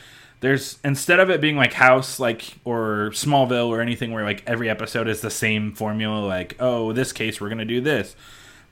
there's 0.44 0.78
instead 0.84 1.22
of 1.22 1.30
it 1.30 1.40
being 1.40 1.56
like 1.56 1.72
house 1.72 2.20
like 2.20 2.56
or 2.66 3.12
smallville 3.14 3.70
or 3.70 3.80
anything 3.80 4.12
where 4.12 4.26
like 4.26 4.44
every 4.46 4.70
episode 4.70 5.08
is 5.08 5.22
the 5.22 5.32
same 5.32 5.72
formula 5.72 6.20
like 6.20 6.58
oh 6.60 6.92
this 6.92 7.14
case 7.14 7.40
we're 7.40 7.48
gonna 7.48 7.64
do 7.64 7.80
this 7.80 8.14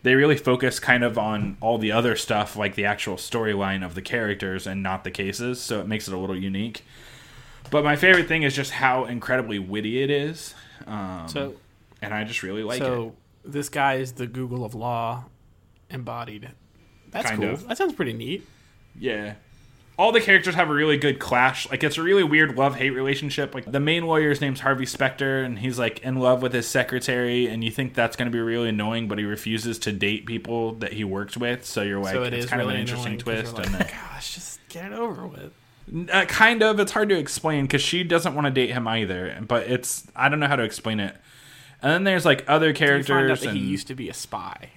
they 0.03 0.15
really 0.15 0.37
focus 0.37 0.79
kind 0.79 1.03
of 1.03 1.17
on 1.17 1.57
all 1.61 1.77
the 1.77 1.91
other 1.91 2.15
stuff 2.15 2.55
like 2.55 2.75
the 2.75 2.85
actual 2.85 3.15
storyline 3.15 3.85
of 3.85 3.95
the 3.95 4.01
characters 4.01 4.65
and 4.67 4.81
not 4.81 5.03
the 5.03 5.11
cases 5.11 5.59
so 5.61 5.79
it 5.79 5.87
makes 5.87 6.07
it 6.07 6.13
a 6.13 6.17
little 6.17 6.37
unique 6.37 6.83
but 7.69 7.83
my 7.83 7.95
favorite 7.95 8.27
thing 8.27 8.43
is 8.43 8.55
just 8.55 8.71
how 8.71 9.05
incredibly 9.05 9.59
witty 9.59 10.01
it 10.01 10.09
is 10.09 10.55
um, 10.87 11.27
So, 11.27 11.53
and 12.01 12.13
i 12.13 12.23
just 12.23 12.43
really 12.43 12.63
like 12.63 12.81
it 12.81 12.85
so 12.85 13.15
this 13.43 13.69
guy 13.69 13.95
is 13.95 14.13
the 14.13 14.27
Google 14.27 14.63
of 14.63 14.75
law 14.75 15.25
embodied. 15.89 16.49
That's 17.09 17.27
Kind 17.29 17.41
cool. 17.41 17.51
of. 17.51 17.67
That 17.67 17.77
sounds 17.77 17.93
pretty 17.93 18.13
neat. 18.13 18.47
Yeah. 18.97 19.35
All 19.97 20.11
the 20.11 20.21
characters 20.21 20.55
have 20.55 20.69
a 20.69 20.73
really 20.73 20.97
good 20.97 21.19
clash. 21.19 21.69
Like 21.69 21.83
it's 21.83 21.97
a 21.97 22.01
really 22.01 22.23
weird 22.23 22.57
love 22.57 22.75
hate 22.75 22.89
relationship. 22.91 23.53
Like 23.53 23.71
the 23.71 23.79
main 23.79 24.07
lawyer's 24.07 24.41
name's 24.41 24.61
Harvey 24.61 24.85
Specter, 24.85 25.43
and 25.43 25.59
he's 25.59 25.77
like 25.77 25.99
in 25.99 26.15
love 26.15 26.41
with 26.41 26.53
his 26.53 26.67
secretary, 26.67 27.47
and 27.47 27.63
you 27.63 27.69
think 27.69 27.93
that's 27.93 28.15
going 28.15 28.25
to 28.25 28.31
be 28.35 28.39
really 28.39 28.69
annoying, 28.69 29.07
but 29.07 29.19
he 29.19 29.25
refuses 29.25 29.77
to 29.79 29.91
date 29.91 30.25
people 30.25 30.73
that 30.75 30.93
he 30.93 31.03
works 31.03 31.37
with. 31.37 31.65
So 31.65 31.83
you're 31.83 31.99
like, 31.99 32.13
so 32.13 32.23
it 32.23 32.33
it's 32.33 32.45
is 32.45 32.49
kind 32.49 32.61
really 32.61 32.73
of 32.73 32.75
an 32.75 32.81
interesting 32.81 33.17
twist. 33.19 33.55
you're 33.57 33.65
and 33.65 33.73
like, 33.73 33.91
Gosh, 33.91 34.33
just 34.33 34.59
get 34.69 34.91
it 34.91 34.97
over 34.97 35.27
with. 35.27 35.51
uh, 36.11 36.25
kind 36.25 36.63
of, 36.63 36.79
it's 36.79 36.93
hard 36.93 37.09
to 37.09 37.17
explain 37.17 37.65
because 37.65 37.81
she 37.81 38.03
doesn't 38.03 38.33
want 38.33 38.47
to 38.47 38.51
date 38.51 38.71
him 38.71 38.87
either. 38.87 39.37
But 39.47 39.67
it's 39.67 40.07
I 40.15 40.29
don't 40.29 40.39
know 40.39 40.47
how 40.47 40.55
to 40.55 40.63
explain 40.63 40.99
it. 40.99 41.15
And 41.83 41.91
then 41.91 42.03
there's 42.05 42.25
like 42.25 42.43
other 42.47 42.69
You 42.69 42.73
find 42.75 42.91
out 43.01 43.07
characters, 43.07 43.41
that 43.41 43.49
and 43.49 43.57
he 43.57 43.63
used 43.65 43.87
to 43.87 43.95
be 43.95 44.09
a 44.09 44.13
spy. 44.13 44.69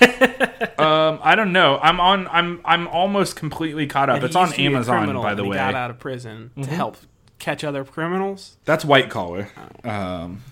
um, 0.78 1.18
I 1.22 1.34
don't 1.36 1.52
know. 1.52 1.78
I'm 1.82 2.00
on. 2.00 2.26
I'm 2.28 2.60
I'm 2.64 2.88
almost 2.88 3.36
completely 3.36 3.86
caught 3.86 4.08
up. 4.10 4.16
And 4.16 4.24
it's 4.24 4.36
on 4.36 4.46
used 4.46 4.52
to 4.54 4.58
be 4.58 4.66
a 4.66 4.70
Amazon, 4.70 4.98
criminal, 4.98 5.22
by 5.22 5.34
the 5.34 5.44
way. 5.44 5.56
got 5.56 5.74
out 5.74 5.90
of 5.90 5.98
prison 5.98 6.50
to 6.62 6.68
help 6.70 6.96
catch 7.38 7.64
other 7.64 7.84
criminals. 7.84 8.56
That's 8.64 8.84
white 8.84 9.10
collar. 9.10 9.48
Um, 9.84 10.42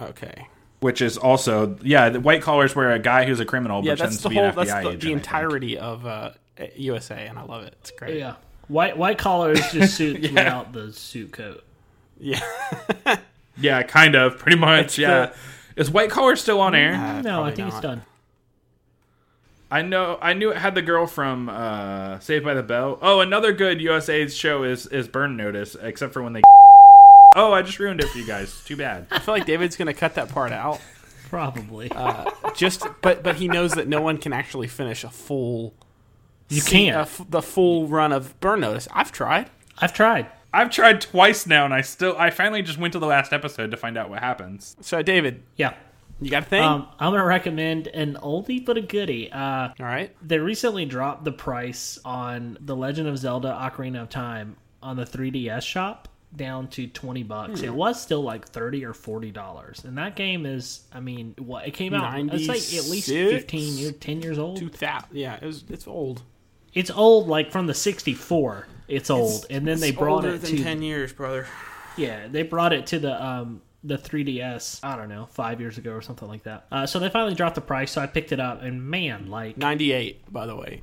Okay. 0.00 0.48
which 0.80 1.00
is 1.00 1.16
also 1.16 1.76
yeah, 1.82 2.08
the 2.08 2.18
white 2.20 2.42
collar 2.42 2.64
is 2.64 2.74
where 2.74 2.90
a 2.92 2.98
guy 2.98 3.24
who's 3.24 3.38
a 3.40 3.44
criminal 3.44 3.84
Yeah, 3.84 3.92
pretends 3.92 4.16
that's 4.16 4.22
the 4.24 4.28
to 4.30 4.34
be 4.34 4.38
an 4.38 4.52
whole. 4.52 4.64
FBI 4.64 4.66
That's 4.66 4.82
the, 4.82 4.88
agent. 4.88 5.02
the 5.02 5.12
entirety 5.12 5.78
of 5.78 6.06
uh, 6.06 6.30
USA, 6.76 7.26
and 7.26 7.38
I 7.38 7.42
love 7.42 7.62
it. 7.64 7.74
It's 7.80 7.90
great. 7.92 8.18
Yeah, 8.18 8.34
white 8.68 8.96
white 8.98 9.18
collar 9.18 9.52
is 9.52 9.70
just 9.72 9.94
suits 9.96 10.28
without 10.28 10.72
the 10.72 10.92
suit 10.92 11.32
coat. 11.32 11.62
Yeah. 12.18 12.40
Yeah, 13.58 13.82
kind 13.82 14.14
of, 14.14 14.38
pretty 14.38 14.58
much. 14.58 14.84
It's 14.86 14.98
yeah, 14.98 15.26
the- 15.26 15.34
is 15.82 15.90
white 15.90 16.10
collar 16.10 16.36
still 16.36 16.60
on 16.60 16.74
air? 16.74 16.94
Uh, 16.94 17.20
no, 17.22 17.30
I 17.30 17.32
probably 17.50 17.54
think 17.56 17.68
it's 17.68 17.80
done. 17.80 18.02
I 19.72 19.82
know. 19.82 20.18
I 20.20 20.34
knew 20.34 20.50
it 20.50 20.58
had 20.58 20.74
the 20.74 20.82
girl 20.82 21.06
from 21.06 21.48
uh, 21.48 22.18
Saved 22.20 22.44
by 22.44 22.52
the 22.54 22.62
Bell. 22.62 22.98
Oh, 23.00 23.20
another 23.20 23.52
good 23.52 23.80
USA 23.80 24.28
show 24.28 24.64
is 24.64 24.86
is 24.88 25.08
Burn 25.08 25.36
Notice, 25.36 25.74
except 25.80 26.12
for 26.12 26.22
when 26.22 26.32
they. 26.34 26.42
Oh, 27.34 27.50
I 27.54 27.62
just 27.62 27.78
ruined 27.78 28.00
it 28.00 28.08
for 28.10 28.18
you 28.18 28.26
guys. 28.26 28.62
Too 28.66 28.76
bad. 28.76 29.06
I 29.10 29.18
feel 29.18 29.32
like 29.32 29.46
David's 29.46 29.74
gonna 29.74 29.94
cut 29.94 30.16
that 30.16 30.28
part 30.28 30.52
out. 30.52 30.78
Probably. 31.30 31.90
Uh, 31.90 32.30
just, 32.54 32.84
but 33.00 33.22
but 33.22 33.36
he 33.36 33.48
knows 33.48 33.72
that 33.72 33.88
no 33.88 34.02
one 34.02 34.18
can 34.18 34.34
actually 34.34 34.68
finish 34.68 35.02
a 35.02 35.08
full. 35.08 35.72
you 36.50 36.60
se- 36.60 36.70
can't. 36.70 36.96
a 36.96 37.00
f- 37.00 37.22
the 37.30 37.40
full 37.40 37.88
run 37.88 38.12
of 38.12 38.38
Burn 38.40 38.60
Notice. 38.60 38.86
I've 38.92 39.12
tried. 39.12 39.48
I've 39.78 39.94
tried. 39.94 40.26
I've 40.52 40.68
tried 40.70 41.00
twice 41.00 41.46
now, 41.46 41.64
and 41.64 41.72
I 41.72 41.80
still, 41.80 42.14
I 42.18 42.28
finally 42.28 42.60
just 42.60 42.76
went 42.76 42.92
to 42.92 42.98
the 42.98 43.06
last 43.06 43.32
episode 43.32 43.70
to 43.70 43.78
find 43.78 43.96
out 43.96 44.10
what 44.10 44.18
happens. 44.18 44.76
So 44.82 45.00
David, 45.00 45.42
Yeah. 45.56 45.72
You 46.20 46.30
got 46.30 46.42
a 46.44 46.46
thing? 46.46 46.62
Um, 46.62 46.88
I'm 46.98 47.12
gonna 47.12 47.24
recommend 47.24 47.88
an 47.88 48.18
oldie 48.22 48.64
but 48.64 48.76
a 48.76 48.80
goodie. 48.82 49.30
Uh, 49.32 49.68
All 49.78 49.86
right. 49.86 50.14
they 50.26 50.38
recently 50.38 50.84
dropped 50.84 51.24
the 51.24 51.32
price 51.32 51.98
on 52.04 52.58
the 52.60 52.76
Legend 52.76 53.08
of 53.08 53.18
Zelda: 53.18 53.48
Ocarina 53.48 54.02
of 54.02 54.08
Time 54.08 54.56
on 54.82 54.96
the 54.96 55.04
3DS 55.04 55.62
shop 55.62 56.08
down 56.34 56.66
to 56.66 56.86
20 56.86 57.22
bucks. 57.24 57.60
Hmm. 57.60 57.66
It 57.66 57.74
was 57.74 58.00
still 58.00 58.22
like 58.22 58.48
30 58.48 58.84
or 58.84 58.94
40 58.94 59.30
dollars, 59.32 59.84
and 59.84 59.98
that 59.98 60.16
game 60.16 60.46
is, 60.46 60.82
I 60.92 61.00
mean, 61.00 61.34
what 61.38 61.66
it 61.68 61.72
came 61.72 61.92
out. 61.94 62.18
It's 62.32 62.48
like 62.48 62.56
at 62.58 62.90
least 62.90 63.08
96? 63.10 63.32
15 63.32 63.74
years, 63.78 63.92
10 64.00 64.22
years 64.22 64.38
old. 64.38 64.56
Two 64.58 64.70
thou- 64.70 65.04
Yeah, 65.12 65.36
it 65.40 65.44
was, 65.44 65.64
it's 65.68 65.86
old. 65.86 66.22
It's 66.72 66.90
old, 66.90 67.28
like 67.28 67.52
from 67.52 67.66
the 67.66 67.74
64. 67.74 68.66
It's 68.88 69.10
old, 69.10 69.44
and 69.50 69.66
then 69.66 69.78
they 69.80 69.90
brought 69.90 70.24
it 70.24 70.42
to 70.44 70.62
ten 70.62 70.82
years, 70.82 71.12
brother. 71.12 71.46
Yeah, 71.96 72.28
they 72.28 72.42
brought 72.42 72.72
it 72.72 72.86
to 72.88 72.98
the 72.98 73.22
um 73.24 73.60
the 73.84 73.98
3DS. 73.98 74.80
I 74.82 74.96
don't 74.96 75.08
know, 75.08 75.26
five 75.26 75.60
years 75.60 75.78
ago 75.78 75.92
or 75.92 76.02
something 76.02 76.28
like 76.28 76.44
that. 76.44 76.66
Uh, 76.70 76.86
so 76.86 76.98
they 76.98 77.08
finally 77.10 77.34
dropped 77.34 77.54
the 77.56 77.60
price, 77.60 77.90
so 77.92 78.00
I 78.00 78.06
picked 78.06 78.32
it 78.32 78.40
up, 78.40 78.62
and 78.62 78.82
man, 78.88 79.28
like 79.30 79.56
Ninety-eight, 79.56 80.32
by 80.32 80.46
the 80.46 80.54
way. 80.56 80.80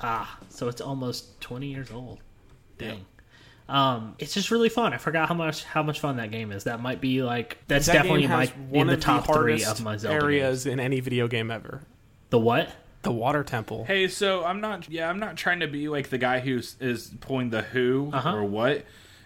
ah, 0.00 0.38
so 0.48 0.68
it's 0.68 0.80
almost 0.80 1.40
20 1.40 1.66
years 1.68 1.90
old. 1.90 2.18
Dang. 2.78 3.04
Um, 3.68 4.16
it's 4.18 4.34
just 4.34 4.50
really 4.50 4.68
fun. 4.68 4.92
I 4.92 4.98
forgot 4.98 5.28
how 5.28 5.34
much 5.34 5.64
how 5.64 5.82
much 5.82 6.00
fun 6.00 6.16
that 6.16 6.30
game 6.30 6.52
is. 6.52 6.64
That 6.64 6.80
might 6.80 7.00
be 7.00 7.22
like 7.22 7.58
that's 7.68 7.86
That 7.86 7.92
definitely 7.94 8.22
game 8.22 8.30
in 8.32 8.36
my 8.36 8.44
has 8.46 8.50
in 8.54 8.70
one 8.70 8.86
the 8.88 8.94
of 8.94 9.00
top 9.00 9.26
the 9.26 9.32
three 9.32 9.52
hardest 9.62 9.78
of 9.78 9.84
my 9.84 9.96
Zelda 9.96 10.22
areas 10.22 10.64
games. 10.64 10.72
in 10.74 10.80
any 10.80 11.00
video 11.00 11.28
game 11.28 11.50
ever. 11.50 11.82
The 12.30 12.38
what? 12.38 12.70
The 13.02 13.12
Water 13.12 13.42
Temple. 13.44 13.84
Hey, 13.84 14.08
so 14.08 14.44
I'm 14.44 14.60
not, 14.60 14.88
yeah, 14.90 15.08
I'm 15.08 15.18
not 15.18 15.36
trying 15.36 15.60
to 15.60 15.66
be 15.68 15.88
like 15.88 16.10
the 16.10 16.18
guy 16.18 16.40
who 16.40 16.58
is 16.80 17.12
pulling 17.20 17.50
the 17.50 17.62
who 17.62 18.10
Uh-huh. 18.12 18.34
or 18.36 18.44
what. 18.44 18.84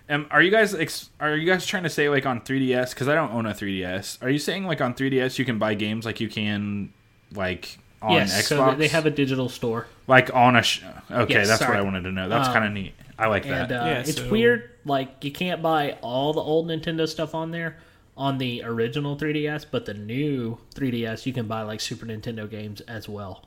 Um, 0.08 0.26
are 0.30 0.40
you 0.40 0.50
guys 0.52 0.72
ex- 0.74 1.10
are 1.18 1.34
you 1.36 1.46
guys 1.46 1.66
trying 1.66 1.82
to 1.82 1.90
say 1.90 2.08
like 2.08 2.26
on 2.26 2.40
3ds? 2.40 2.90
Because 2.90 3.08
I 3.08 3.14
don't 3.14 3.32
own 3.32 3.44
a 3.46 3.50
3ds. 3.52 4.22
Are 4.22 4.30
you 4.30 4.38
saying 4.38 4.64
like 4.64 4.80
on 4.80 4.94
3ds 4.94 5.38
you 5.38 5.44
can 5.44 5.58
buy 5.58 5.74
games 5.74 6.04
like 6.04 6.20
you 6.20 6.28
can 6.28 6.92
like 7.34 7.78
on 8.00 8.12
yes, 8.12 8.32
Xbox? 8.42 8.44
so 8.44 8.74
they 8.76 8.88
have 8.88 9.06
a 9.06 9.10
digital 9.10 9.48
store, 9.48 9.86
like 10.06 10.32
on 10.34 10.54
a. 10.56 10.62
Sh- 10.62 10.82
okay, 11.10 11.34
Yes, 11.34 11.48
that's 11.48 11.60
sorry. 11.62 11.76
what 11.76 11.80
I 11.80 11.82
wanted 11.84 12.02
to 12.04 12.12
know. 12.12 12.28
That's 12.28 12.46
Um, 12.48 12.54
kind 12.54 12.66
of 12.66 12.72
neat. 12.72 12.94
I 13.18 13.26
like 13.26 13.44
that. 13.44 13.70
and 13.70 13.72
uh, 13.72 13.84
Yeah, 13.84 13.98
it's 14.00 14.16
so- 14.16 14.28
weird. 14.30 14.70
Like 14.84 15.24
you 15.24 15.32
can't 15.32 15.60
buy 15.62 15.96
all 16.02 16.32
the 16.32 16.40
old 16.40 16.68
Nintendo 16.68 17.08
stuff 17.08 17.34
on 17.34 17.50
there 17.50 17.78
on 18.16 18.38
the 18.38 18.62
original 18.64 19.16
3DS, 19.16 19.66
but 19.70 19.86
the 19.86 19.94
new 19.94 20.56
3DS 20.74 21.26
you 21.26 21.32
can 21.32 21.46
buy 21.48 21.62
like 21.62 21.80
Super 21.80 22.06
Nintendo 22.06 22.48
games 22.48 22.80
as 22.82 23.08
well. 23.08 23.44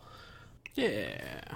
Yeah. 0.75 1.07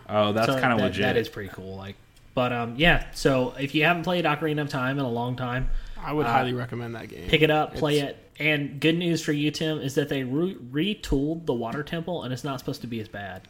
oh, 0.09 0.31
that's 0.33 0.47
So 0.47 0.59
kind 0.59 0.71
of 0.73 0.79
that- 0.79 0.85
legit. 0.85 1.01
That 1.03 1.17
is 1.17 1.27
pretty 1.29 1.49
cool. 1.53 1.75
Like, 1.75 1.95
but 2.33 2.51
um, 2.53 2.75
yeah. 2.77 3.05
So 3.13 3.53
if 3.59 3.73
you 3.75 3.83
haven't 3.83 4.03
played 4.03 4.25
Ocarina 4.25 4.61
of 4.61 4.69
Time 4.69 4.99
in 4.99 5.05
a 5.05 5.09
long 5.11 5.35
time, 5.35 5.69
I 6.01 6.11
would 6.13 6.25
highly 6.25 6.53
recommend 6.53 6.95
that 6.95 7.09
game. 7.09 7.25
Uh, 7.27 7.29
pick 7.29 7.41
it 7.41 7.51
up, 7.51 7.75
play 7.75 7.97
It's- 7.99 8.09
it. 8.11 8.19
And 8.39 8.79
good 8.79 8.97
news 8.97 9.21
for 9.21 9.31
you, 9.31 9.51
Tim, 9.51 9.79
is 9.79 9.93
that 9.93 10.09
they 10.09 10.23
re- 10.23 10.55
retooled 10.55 11.45
the 11.45 11.53
water 11.53 11.83
temple, 11.83 12.23
and 12.23 12.33
it's 12.33 12.43
not 12.43 12.57
supposed 12.57 12.81
to 12.81 12.87
be 12.87 12.99
as 12.99 13.07
bad. 13.07 13.43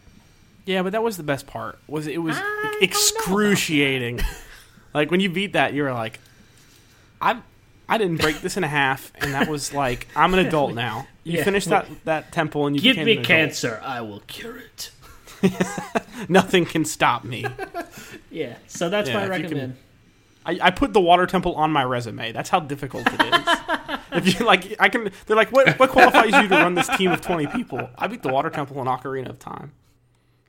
Yeah, 0.65 0.81
but 0.83 0.91
that 0.91 1.01
was 1.01 1.15
the 1.15 1.23
best 1.23 1.47
part. 1.47 1.79
Was 1.87 2.05
it 2.05 2.17
was 2.21 2.37
excruciating. 2.81 4.19
like 4.93 5.11
when 5.11 5.19
you 5.19 5.29
beat 5.29 5.53
that, 5.53 5.73
you 5.73 5.83
were 5.83 5.93
like, 5.93 6.19
I 7.21 7.39
I 7.87 7.97
didn't 7.97 8.21
break 8.21 8.41
this 8.41 8.57
in 8.57 8.63
half, 8.63 9.11
and 9.19 9.33
that 9.33 9.47
was 9.47 9.73
like 9.73 10.07
I'm 10.15 10.33
an 10.33 10.45
adult 10.45 10.73
now. 10.75 11.07
You 11.23 11.37
Yeah. 11.37 11.43
finished 11.45 11.69
that 11.69 11.87
that 12.05 12.31
temple, 12.31 12.67
and 12.67 12.75
you 12.75 12.81
Give 12.93 13.05
me 13.05 13.17
cancer, 13.23 13.79
I 13.83 14.01
will 14.01 14.21
cure 14.27 14.57
it. 14.57 14.91
Nothing 16.29 16.65
can 16.65 16.85
stop 16.85 17.23
me. 17.23 17.45
Yeah, 18.29 18.55
so 18.65 18.89
that's 18.89 19.09
Yeah, 19.09 19.27
my 19.27 19.35
if 19.35 19.43
you 19.43 19.47
can- 19.49 19.57
recommend. 19.57 19.77
I, 20.45 20.57
I 20.59 20.71
put 20.71 20.91
the 20.91 20.99
water 20.99 21.27
temple 21.27 21.53
on 21.55 21.71
my 21.71 21.83
resume. 21.83 22.31
That's 22.31 22.49
how 22.49 22.59
difficult 22.59 23.05
it 23.05 23.21
is. 23.21 23.97
if 24.11 24.39
you 24.39 24.45
like, 24.45 24.75
I 24.79 24.89
can. 24.89 25.11
They're 25.27 25.37
like, 25.37 25.51
what 25.51 25.77
what 25.79 25.91
qualifies 25.91 26.31
you 26.33 26.47
to 26.47 26.55
run 26.55 26.73
this 26.73 26.89
team 26.97 27.11
of 27.11 27.21
twenty 27.21 27.45
people? 27.45 27.89
I 27.95 28.07
beat 28.07 28.23
the 28.23 28.29
water 28.33 28.49
temple 28.49 28.81
in 28.81 28.87
Ocarina 28.87 29.29
of 29.29 29.37
Time. 29.37 29.71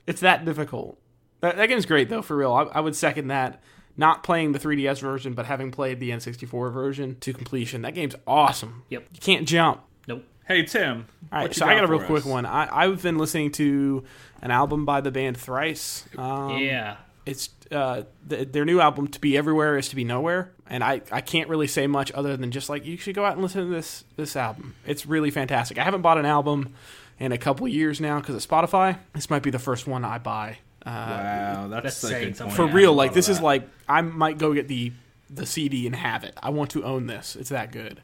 It's 0.07 0.19
that 0.21 0.45
difficult. 0.45 0.97
That, 1.41 1.57
that 1.57 1.67
game's 1.67 1.85
great 1.85 2.09
though, 2.09 2.23
for 2.23 2.35
real. 2.35 2.51
I, 2.53 2.63
I 2.63 2.79
would 2.81 2.95
second 2.95 3.27
that. 3.27 3.61
Not 3.97 4.23
playing 4.23 4.51
the 4.51 4.59
3DS 4.59 4.99
version, 4.99 5.33
but 5.35 5.45
having 5.45 5.71
played 5.71 5.99
the 6.01 6.09
N64 6.09 6.73
version 6.73 7.17
to 7.21 7.31
completion. 7.33 7.83
That 7.83 7.93
game's 7.95 8.15
awesome. 8.27 8.83
Yep. 8.89 9.07
You 9.13 9.19
can't 9.21 9.47
jump. 9.47 9.81
Nope. 10.07 10.25
hey 10.47 10.63
Tim, 10.63 11.05
All 11.31 11.37
right, 11.39 11.41
what 11.43 11.51
you 11.55 11.59
so 11.59 11.65
I 11.67 11.75
got 11.75 11.83
a 11.85 11.87
for 11.87 11.97
real 11.97 12.05
quick 12.05 12.25
one. 12.25 12.45
I, 12.45 12.67
I've 12.75 13.01
been 13.01 13.17
listening 13.17 13.51
to 13.53 14.03
an 14.41 14.51
album 14.51 14.85
by 14.85 15.01
the 15.01 15.11
band 15.11 15.37
Thrice. 15.37 16.05
Um, 16.17 16.57
yeah. 16.59 16.97
it's 17.25 17.49
uh, 17.71 18.03
th- 18.29 18.51
their 18.51 18.65
new 18.65 18.79
album 18.79 19.07
to 19.07 19.19
be 19.19 19.35
everywhere 19.37 19.77
is 19.77 19.89
to 19.89 19.95
be 19.95 20.03
nowhere 20.03 20.51
and 20.67 20.83
I, 20.83 21.01
I 21.11 21.21
can't 21.21 21.49
really 21.49 21.67
say 21.67 21.87
much 21.87 22.11
other 22.13 22.37
than 22.37 22.51
just 22.51 22.69
like 22.69 22.85
you 22.85 22.97
should 22.97 23.15
go 23.15 23.25
out 23.25 23.33
and 23.33 23.41
listen 23.41 23.65
to 23.67 23.73
this 23.73 24.03
this 24.17 24.35
album 24.35 24.75
it's 24.85 25.05
really 25.07 25.31
fantastic 25.31 25.79
i 25.79 25.83
haven't 25.83 26.01
bought 26.03 26.19
an 26.19 26.25
album 26.27 26.75
in 27.19 27.31
a 27.31 27.37
couple 27.39 27.67
years 27.67 27.99
now 27.99 28.19
because 28.19 28.35
of 28.35 28.47
spotify 28.47 28.97
this 29.13 29.29
might 29.31 29.41
be 29.41 29.49
the 29.49 29.57
first 29.59 29.87
one 29.87 30.05
i 30.05 30.17
buy 30.19 30.57
uh, 30.85 30.89
Wow, 30.89 31.67
that's, 31.69 31.83
That's 31.83 32.03
a 32.03 32.07
saying 32.07 32.23
good 32.29 32.37
something. 32.37 32.55
point. 32.57 32.69
for 32.71 32.75
real 32.75 32.93
like 32.93 33.13
this 33.13 33.29
is 33.29 33.37
that. 33.37 33.43
like 33.43 33.67
i 33.89 34.01
might 34.01 34.37
go 34.37 34.53
get 34.53 34.67
the 34.67 34.91
the 35.31 35.47
cd 35.47 35.87
and 35.87 35.95
have 35.95 36.23
it 36.23 36.37
i 36.43 36.51
want 36.51 36.69
to 36.71 36.83
own 36.83 37.07
this 37.07 37.35
it's 37.35 37.49
that 37.49 37.71
good 37.71 38.01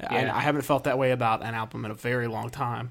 and 0.00 0.26
Yeah. 0.28 0.34
i 0.36 0.40
haven't 0.40 0.62
felt 0.62 0.84
that 0.84 0.96
way 0.98 1.10
about 1.10 1.42
an 1.42 1.54
album 1.54 1.84
in 1.84 1.90
a 1.90 1.94
very 1.94 2.26
long 2.26 2.48
time 2.48 2.90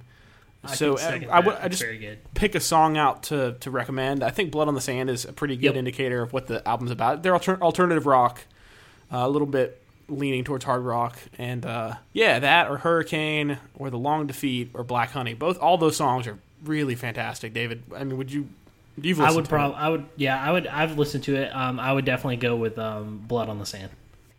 I 0.63 0.76
so 0.76 0.95
can 0.95 1.26
uh, 1.26 1.34
I, 1.34 1.39
would, 1.41 1.56
I 1.56 1.67
just 1.67 1.82
very 1.82 1.97
good. 1.97 2.19
pick 2.34 2.56
a 2.56 2.60
song 2.60 2.97
out 2.97 3.23
to, 3.23 3.54
to 3.60 3.69
recommend. 3.71 4.23
I 4.23 4.30
think 4.30 4.52
Blood 4.52 4.67
on 4.67 4.76
the 4.76 4.82
Sand 4.82 5.10
is 5.10 5.26
a 5.26 5.34
pretty 5.34 5.56
good 5.58 5.63
Yep. 5.67 5.76
indicator 5.76 6.21
of 6.21 6.32
what 6.34 6.47
the 6.47 6.65
album's 6.67 6.91
about. 6.91 7.21
They're 7.23 7.34
alter- 7.34 7.62
alternative 7.62 8.06
rock, 8.06 8.41
uh, 9.12 9.17
a 9.17 9.30
little 9.30 9.45
bit 9.47 9.82
leaning 10.08 10.43
towards 10.43 10.63
hard 10.65 10.82
rock, 10.84 11.17
and 11.38 11.65
uh, 11.65 11.95
yeah, 12.13 12.39
that 12.39 12.69
or 12.69 12.78
Hurricane 12.78 13.58
or 13.76 13.89
The 13.89 13.97
Long 13.97 14.28
Defeat 14.28 14.71
or 14.73 14.84
Black 14.84 15.12
Honey. 15.12 15.34
Both 15.34 15.58
all 15.60 15.78
those 15.78 15.97
songs 15.97 16.28
are 16.28 16.38
really 16.63 16.95
fantastic. 16.95 17.54
David, 17.54 17.84
I 17.95 18.04
mean, 18.04 18.17
would 18.17 18.32
you? 18.32 18.47
You've 18.95 19.17
listened 19.17 19.34
I 19.34 19.36
would 19.36 19.49
probably. 19.49 19.78
I 19.78 19.89
would, 19.89 20.06
yeah, 20.17 20.41
I 20.41 20.52
would. 20.52 20.67
I've 20.67 20.97
listened 20.97 21.23
to 21.26 21.36
it. 21.36 21.54
Um, 21.56 21.80
I 21.80 21.91
would 21.91 22.06
definitely 22.06 22.38
go 22.38 22.56
with 22.56 22.78
um, 22.78 23.23
Blood 23.28 23.49
on 23.49 23.60
the 23.60 23.65
Sand. 23.65 23.89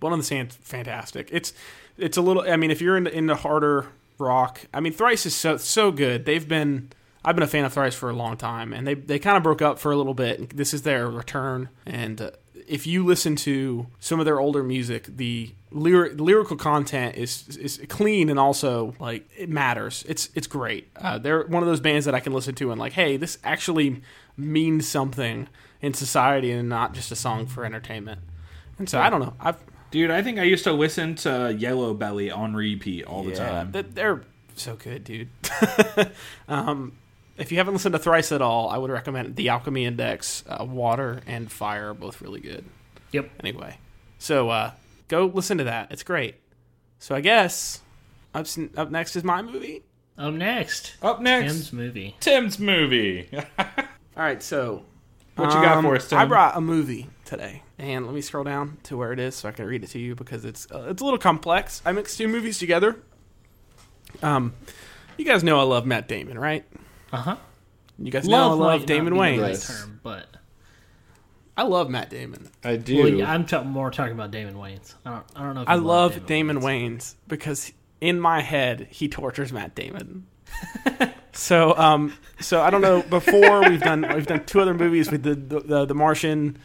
Blood 0.01 0.13
on 0.13 0.19
the 0.21 0.25
Sand's 0.25 0.55
fantastic. 0.57 1.29
It's 1.33 1.53
it's 1.99 2.17
a 2.17 2.23
little. 2.23 2.43
I 2.49 2.57
mean, 2.57 2.71
if 2.71 2.81
you're 2.81 2.97
into, 2.97 3.13
into 3.15 3.35
harder 3.35 3.87
rock, 4.19 4.67
I 4.73 4.81
mean, 4.81 4.93
Thrice 4.93 5.27
is 5.27 5.35
so 5.35 5.57
so 5.57 5.91
good. 5.91 6.25
They've 6.25 6.47
been. 6.47 6.91
I've 7.27 7.35
been 7.35 7.43
a 7.43 7.47
fan 7.47 7.65
of 7.65 7.73
Thrice 7.73 7.95
for 7.95 8.11
a 8.11 8.13
long 8.13 8.37
time, 8.37 8.75
and 8.75 8.87
they 8.87 8.95
they 8.95 9.19
kind 9.19 9.37
of 9.37 9.43
broke 9.43 9.63
up 9.63 9.79
for 9.79 9.91
a 9.93 9.97
little 9.97 10.13
bit. 10.13 10.55
This 10.57 10.75
is 10.75 10.83
their 10.83 11.09
return, 11.09 11.71
and 11.87 12.21
uh, 12.21 12.31
if 12.67 12.87
you 12.87 13.05
listen 13.05 13.37
to 13.37 13.87
some 13.99 14.21
of 14.21 14.27
their 14.27 14.39
older 14.41 14.63
music, 14.63 15.07
the 15.17 15.51
lyric 15.71 16.21
lyrical 16.21 16.57
content 16.57 17.17
is 17.17 17.57
is 17.57 17.81
clean 17.89 18.31
and 18.31 18.39
also 18.39 18.95
like 18.99 19.29
it 19.37 19.49
matters. 19.49 20.05
It's 20.09 20.31
it's 20.35 20.47
great. 20.47 20.91
Uh, 20.97 21.19
they're 21.19 21.45
one 21.47 21.63
of 21.63 21.69
those 21.69 21.81
bands 21.81 22.05
that 22.07 22.15
I 22.15 22.21
can 22.21 22.33
listen 22.33 22.55
to 22.57 22.71
and 22.71 22.81
like, 22.81 22.93
hey, 22.93 23.17
this 23.17 23.39
actually 23.45 24.03
means 24.37 24.87
something 24.87 25.49
in 25.81 25.95
society 25.95 26.51
and 26.51 26.69
not 26.69 26.95
just 26.95 27.13
a 27.13 27.17
song 27.17 27.47
for 27.47 27.65
entertainment. 27.65 28.21
And 28.79 28.89
so 28.89 29.01
I 29.01 29.11
don't 29.11 29.21
know. 29.21 29.35
I've 29.41 29.59
dude. 29.95 30.11
I 30.11 30.23
think 30.23 30.41
I 30.41 30.43
used 30.43 30.65
to 30.65 30.73
listen 30.73 31.15
to 31.17 31.55
Yellow 31.57 31.95
Belly 31.95 32.29
on 32.29 32.53
repeat 32.53 33.05
all 33.05 33.23
the 33.23 33.33
time. 33.33 33.73
th- 33.73 33.87
they're 33.93 34.23
so 34.57 34.75
good, 34.75 35.05
dude. 35.05 35.29
um, 36.49 36.95
if 37.39 37.53
you 37.53 37.59
haven't 37.59 37.75
listened 37.75 37.93
to 37.93 38.01
Thrice 38.01 38.33
at 38.33 38.43
all, 38.43 38.69
I 38.69 38.77
would 38.77 38.91
recommend 38.91 39.37
The 39.37 39.51
Alchemy 39.51 39.85
Index. 39.85 40.43
Uh, 40.49 40.65
Water 40.65 41.23
and 41.29 41.51
Fire 41.51 41.91
are 41.91 41.95
both 41.95 42.21
really 42.21 42.41
good. 42.41 42.65
Yep. 43.13 43.31
Anyway, 43.39 43.79
so 44.19 44.51
uh, 44.51 44.73
go 45.07 45.27
listen 45.27 45.59
to 45.59 45.65
that. 45.65 45.93
It's 45.93 46.03
great. 46.03 46.41
So 46.99 47.15
I 47.15 47.21
guess 47.21 47.81
up, 48.35 48.49
up 48.77 48.91
next 48.91 49.15
is 49.15 49.23
my 49.23 49.43
movie. 49.43 49.85
Up 50.19 50.35
next, 50.35 50.97
Up 51.03 51.21
next, 51.21 51.53
Tim's 51.53 51.73
movie. 51.73 52.17
Tim's 52.19 52.59
movie. 52.59 53.29
All 53.59 53.67
right, 54.17 54.43
so 54.43 54.83
what 55.37 55.55
you 55.55 55.63
got 55.63 55.77
um, 55.77 55.85
for 55.85 55.95
us, 55.95 56.09
Tim? 56.09 56.19
I 56.19 56.25
brought 56.25 56.57
a 56.57 56.61
movie 56.61 57.09
today, 57.25 57.63
and 57.79 58.07
let 58.07 58.15
me 58.15 58.21
scroll 58.21 58.45
down 58.45 58.79
to 58.85 58.97
where 58.97 59.13
it 59.13 59.19
is 59.19 59.35
so 59.35 59.49
I 59.49 59.53
can 59.53 59.67
read 59.67 59.83
it 59.85 59.89
to 59.89 59.99
you 59.99 60.15
because 60.15 60.45
it's 60.45 60.71
uh, 60.71 60.87
it's 60.91 61.01
a 61.03 61.05
little 61.05 61.19
complex. 61.19 61.83
I 61.85 61.93
mixed 61.93 62.19
two 62.19 62.29
movies 62.29 62.59
together. 62.59 62.97
Um, 64.23 64.53
you 65.17 65.25
guys 65.25 65.43
know 65.45 65.59
I 65.59 65.65
love 65.65 65.87
Matt 65.87 66.09
Damon, 66.09 66.39
right? 66.39 66.65
Uh 67.13 67.17
huh. 67.19 67.37
You 67.99 68.11
guys 68.11 68.27
know 68.29 68.37
I 68.37 68.47
Love 68.47 68.59
love 68.59 68.87
Damon 68.87 69.15
not 69.15 69.23
be 69.23 69.37
Wayans. 69.39 69.43
right 69.43 69.61
term, 69.61 70.01
but 70.03 70.27
I 71.57 71.63
love 71.63 71.89
Matt 71.89 72.11
Damon. 72.11 72.51
I 72.65 72.77
do. 72.77 72.99
well, 72.99 73.09
yeah, 73.09 73.31
I'm 73.33 73.47
ta- 73.47 73.63
more 73.63 73.91
talking 73.93 74.13
about 74.15 74.33
Damon 74.33 74.55
Wayans. 74.55 74.95
I 75.07 75.11
don't, 75.11 75.25
I 75.37 75.43
don't 75.45 75.55
know. 75.55 75.63
If 75.63 75.69
I 75.69 75.75
you 75.77 75.81
love 75.81 76.27
Damon, 76.27 76.61
Wayans. 76.61 76.97
Wayans 76.97 77.15
because 77.29 77.73
in 78.01 78.19
my 78.21 78.41
head 78.41 78.89
he 78.91 79.09
tortures 79.09 79.53
Matt 79.53 79.75
Damon. 79.77 80.27
so, 81.33 81.77
um, 81.77 82.15
so 82.41 82.61
I 82.61 82.71
don't 82.71 82.81
know. 82.81 83.03
Before 83.03 83.61
we've 83.69 83.81
done 83.81 84.05
we've 84.15 84.27
done 84.27 84.45
two 84.45 84.61
other 84.61 84.75
movies. 84.75 85.11
We 85.13 85.19
did 85.19 85.49
the 85.51 85.61
the, 85.61 85.85
the 85.87 85.95
Martian, 85.95 86.59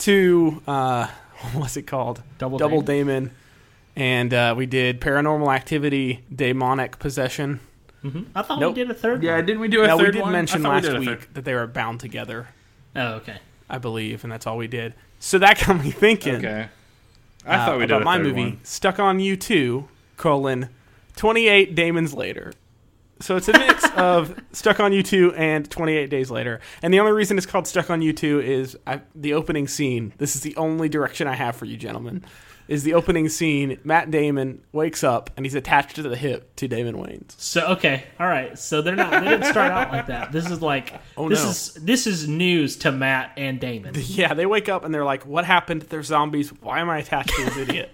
two. 0.00 0.60
Uh, 0.66 1.06
what's 1.54 1.76
it 1.76 1.82
called? 1.82 2.22
Double 2.38 2.58
Double 2.58 2.80
Damon. 2.82 3.24
Damon, 3.24 3.34
and 3.96 4.34
uh, 4.34 4.54
we 4.56 4.66
did 4.66 5.00
Paranormal 5.00 5.54
Activity, 5.54 6.24
Demonic 6.34 6.98
Possession. 6.98 7.60
I 8.34 8.40
thought 8.42 8.58
Nope. 8.60 8.74
we 8.74 8.82
did 8.82 8.90
a 8.90 8.94
third. 8.94 9.22
Yeah, 9.22 9.36
one. 9.36 9.46
didn't 9.46 9.60
we 9.60 9.68
do 9.68 9.82
a 9.84 9.86
Now 9.86 9.98
third 9.98 10.06
we 10.06 10.12
did 10.12 10.22
one? 10.22 10.32
mention 10.32 10.64
I 10.64 10.80
thought 10.80 10.82
we 10.84 10.88
last 10.88 11.00
did 11.04 11.08
a 11.08 11.10
week 11.10 11.34
that 11.34 11.44
they 11.44 11.52
were 11.54 11.66
bound 11.66 12.00
together, 12.00 12.48
Oh, 12.96 13.12
okay. 13.16 13.36
I 13.68 13.76
believe, 13.78 14.24
and 14.24 14.32
that's 14.32 14.46
all 14.46 14.56
we 14.56 14.68
did. 14.68 14.94
So 15.18 15.38
that 15.38 15.60
got 15.66 15.84
me 15.84 15.90
thinking. 15.90 16.36
Okay. 16.36 16.68
I 17.46 17.56
uh, 17.56 17.66
thought 17.66 17.76
we 17.78 17.82
did 17.84 17.90
about 17.90 18.02
a 18.02 18.04
my 18.06 18.16
third 18.16 18.26
movie, 18.26 18.40
one. 18.42 18.60
Stuck 18.64 18.98
on 18.98 19.20
You 19.20 19.36
Two: 19.36 19.88
colon 20.16 20.70
twenty 21.14 21.46
eight 21.48 21.74
Damons 21.74 22.14
later. 22.14 22.52
So 23.20 23.36
it's 23.36 23.48
a 23.48 23.52
mix 23.52 23.88
of 23.96 24.34
Stuck 24.52 24.80
on 24.80 24.92
You 24.92 25.02
Two 25.02 25.34
and 25.34 25.70
Twenty 25.70 25.92
Eight 25.96 26.10
Days 26.10 26.30
Later. 26.30 26.60
And 26.82 26.92
the 26.92 27.00
only 27.00 27.12
reason 27.12 27.36
it's 27.36 27.46
called 27.46 27.66
Stuck 27.66 27.90
on 27.90 28.00
You 28.02 28.12
Two 28.12 28.40
is 28.40 28.76
I, 28.86 29.02
the 29.14 29.34
opening 29.34 29.68
scene. 29.68 30.14
This 30.18 30.34
is 30.34 30.42
the 30.42 30.56
only 30.56 30.88
direction 30.88 31.26
I 31.26 31.34
have 31.34 31.54
for 31.56 31.66
you, 31.66 31.76
gentlemen. 31.76 32.24
Is 32.66 32.84
the 32.84 32.94
opening 32.94 33.28
scene? 33.28 33.78
Matt 33.82 34.12
Damon 34.12 34.62
wakes 34.72 35.02
up 35.02 35.28
and 35.36 35.44
he's 35.44 35.56
attached 35.56 35.96
to 35.96 36.02
the 36.02 36.16
hip 36.16 36.54
to 36.56 36.68
Damon 36.68 36.94
Wayans. 36.94 37.32
So 37.36 37.66
okay, 37.72 38.04
all 38.18 38.28
right. 38.28 38.56
So 38.56 38.80
they're 38.80 38.94
not. 38.94 39.10
They 39.10 39.28
didn't 39.28 39.46
start 39.46 39.72
out 39.72 39.92
like 39.92 40.06
that. 40.06 40.30
This 40.32 40.48
is 40.48 40.62
like. 40.62 40.94
Oh, 41.16 41.28
this 41.28 41.42
no. 41.42 41.50
is 41.50 41.74
this 41.74 42.06
is 42.06 42.28
news 42.28 42.76
to 42.76 42.92
Matt 42.92 43.32
and 43.36 43.60
Damon. 43.60 43.94
Yeah, 44.00 44.34
they 44.34 44.46
wake 44.46 44.68
up 44.68 44.84
and 44.84 44.94
they're 44.94 45.04
like, 45.04 45.26
"What 45.26 45.44
happened? 45.44 45.82
They're 45.82 46.02
zombies. 46.02 46.50
Why 46.60 46.80
am 46.80 46.88
I 46.88 46.98
attached 46.98 47.34
to 47.34 47.44
this 47.44 47.56
idiot? 47.56 47.90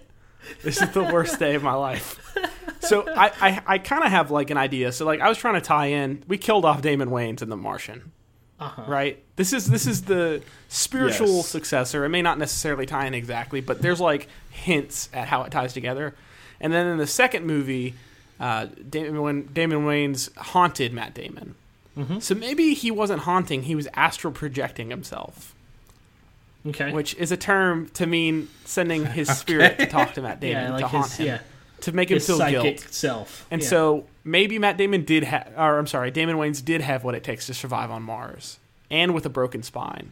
this 0.63 0.81
is 0.81 0.89
the 0.91 1.03
worst 1.03 1.39
day 1.39 1.55
of 1.55 1.63
my 1.63 1.73
life." 1.73 2.35
So 2.81 3.05
I, 3.09 3.31
I, 3.41 3.61
I 3.67 3.77
kind 3.79 4.03
of 4.03 4.11
have 4.11 4.31
like 4.31 4.49
an 4.49 4.57
idea. 4.57 4.91
So 4.91 5.05
like 5.05 5.19
I 5.21 5.29
was 5.29 5.37
trying 5.37 5.55
to 5.55 5.61
tie 5.61 5.87
in. 5.87 6.23
We 6.27 6.37
killed 6.37 6.65
off 6.65 6.81
Damon 6.81 7.09
Wayans 7.09 7.41
in 7.41 7.49
The 7.49 7.57
Martian, 7.57 8.11
Uh-huh. 8.59 8.83
right? 8.87 9.23
This 9.35 9.53
is 9.53 9.67
this 9.67 9.85
is 9.87 10.03
the 10.03 10.41
spiritual 10.69 11.27
Yes. 11.37 11.47
successor. 11.47 12.05
It 12.05 12.09
may 12.09 12.21
not 12.21 12.37
necessarily 12.39 12.85
tie 12.85 13.05
in 13.07 13.13
exactly, 13.13 13.61
but 13.61 13.81
there's 13.81 13.99
like 13.99 14.27
hints 14.51 15.09
at 15.13 15.27
how 15.27 15.43
it 15.43 15.51
ties 15.51 15.73
together. 15.73 16.15
And 16.59 16.73
then 16.73 16.87
in 16.87 16.97
the 16.97 17.07
second 17.07 17.45
movie, 17.45 17.93
uh, 18.39 18.67
Damon, 18.89 19.49
Damon 19.53 19.85
Wayans 19.85 20.35
haunted 20.37 20.93
Matt 20.93 21.13
Damon. 21.13 21.55
So 22.19 22.35
maybe 22.35 22.75
he 22.75 22.91
wasn't 22.91 23.21
haunting; 23.21 23.63
he 23.63 23.73
was 23.73 23.87
astral 23.95 24.31
projecting 24.31 24.91
himself 24.91 25.55
Okay. 26.67 26.91
which 26.91 27.15
is 27.15 27.31
a 27.31 27.37
term 27.37 27.89
to 27.95 28.05
mean 28.05 28.49
sending 28.65 29.05
his 29.05 29.27
spirit 29.29 29.79
to 29.79 29.85
talk 29.97 30.13
to 30.13 30.21
Matt 30.21 30.39
Damon 30.39 30.61
yeah, 30.63 30.67
to 30.67 30.73
like 30.73 30.83
haunt 30.85 31.05
his 31.07 31.17
him 31.17 31.25
yeah 31.27 31.39
to 31.81 31.91
make 31.91 32.09
him 32.11 32.19
feel 32.19 32.39
guilt. 32.49 32.79
self. 32.91 33.45
And 33.51 33.61
Yeah. 33.61 33.67
so 33.67 34.07
maybe 34.23 34.57
Matt 34.59 34.77
Damon 34.77 35.03
did 35.03 35.23
have, 35.23 35.51
or 35.57 35.77
I'm 35.77 35.87
sorry, 35.87 36.11
Damon 36.11 36.35
Wayans 36.37 36.63
did 36.63 36.81
have 36.81 37.03
what 37.03 37.15
it 37.15 37.23
takes 37.23 37.45
to 37.47 37.53
survive 37.53 37.91
on 37.91 38.03
Mars, 38.03 38.59
and 38.89 39.13
with 39.13 39.25
a 39.25 39.29
broken 39.29 39.63
spine, 39.63 40.11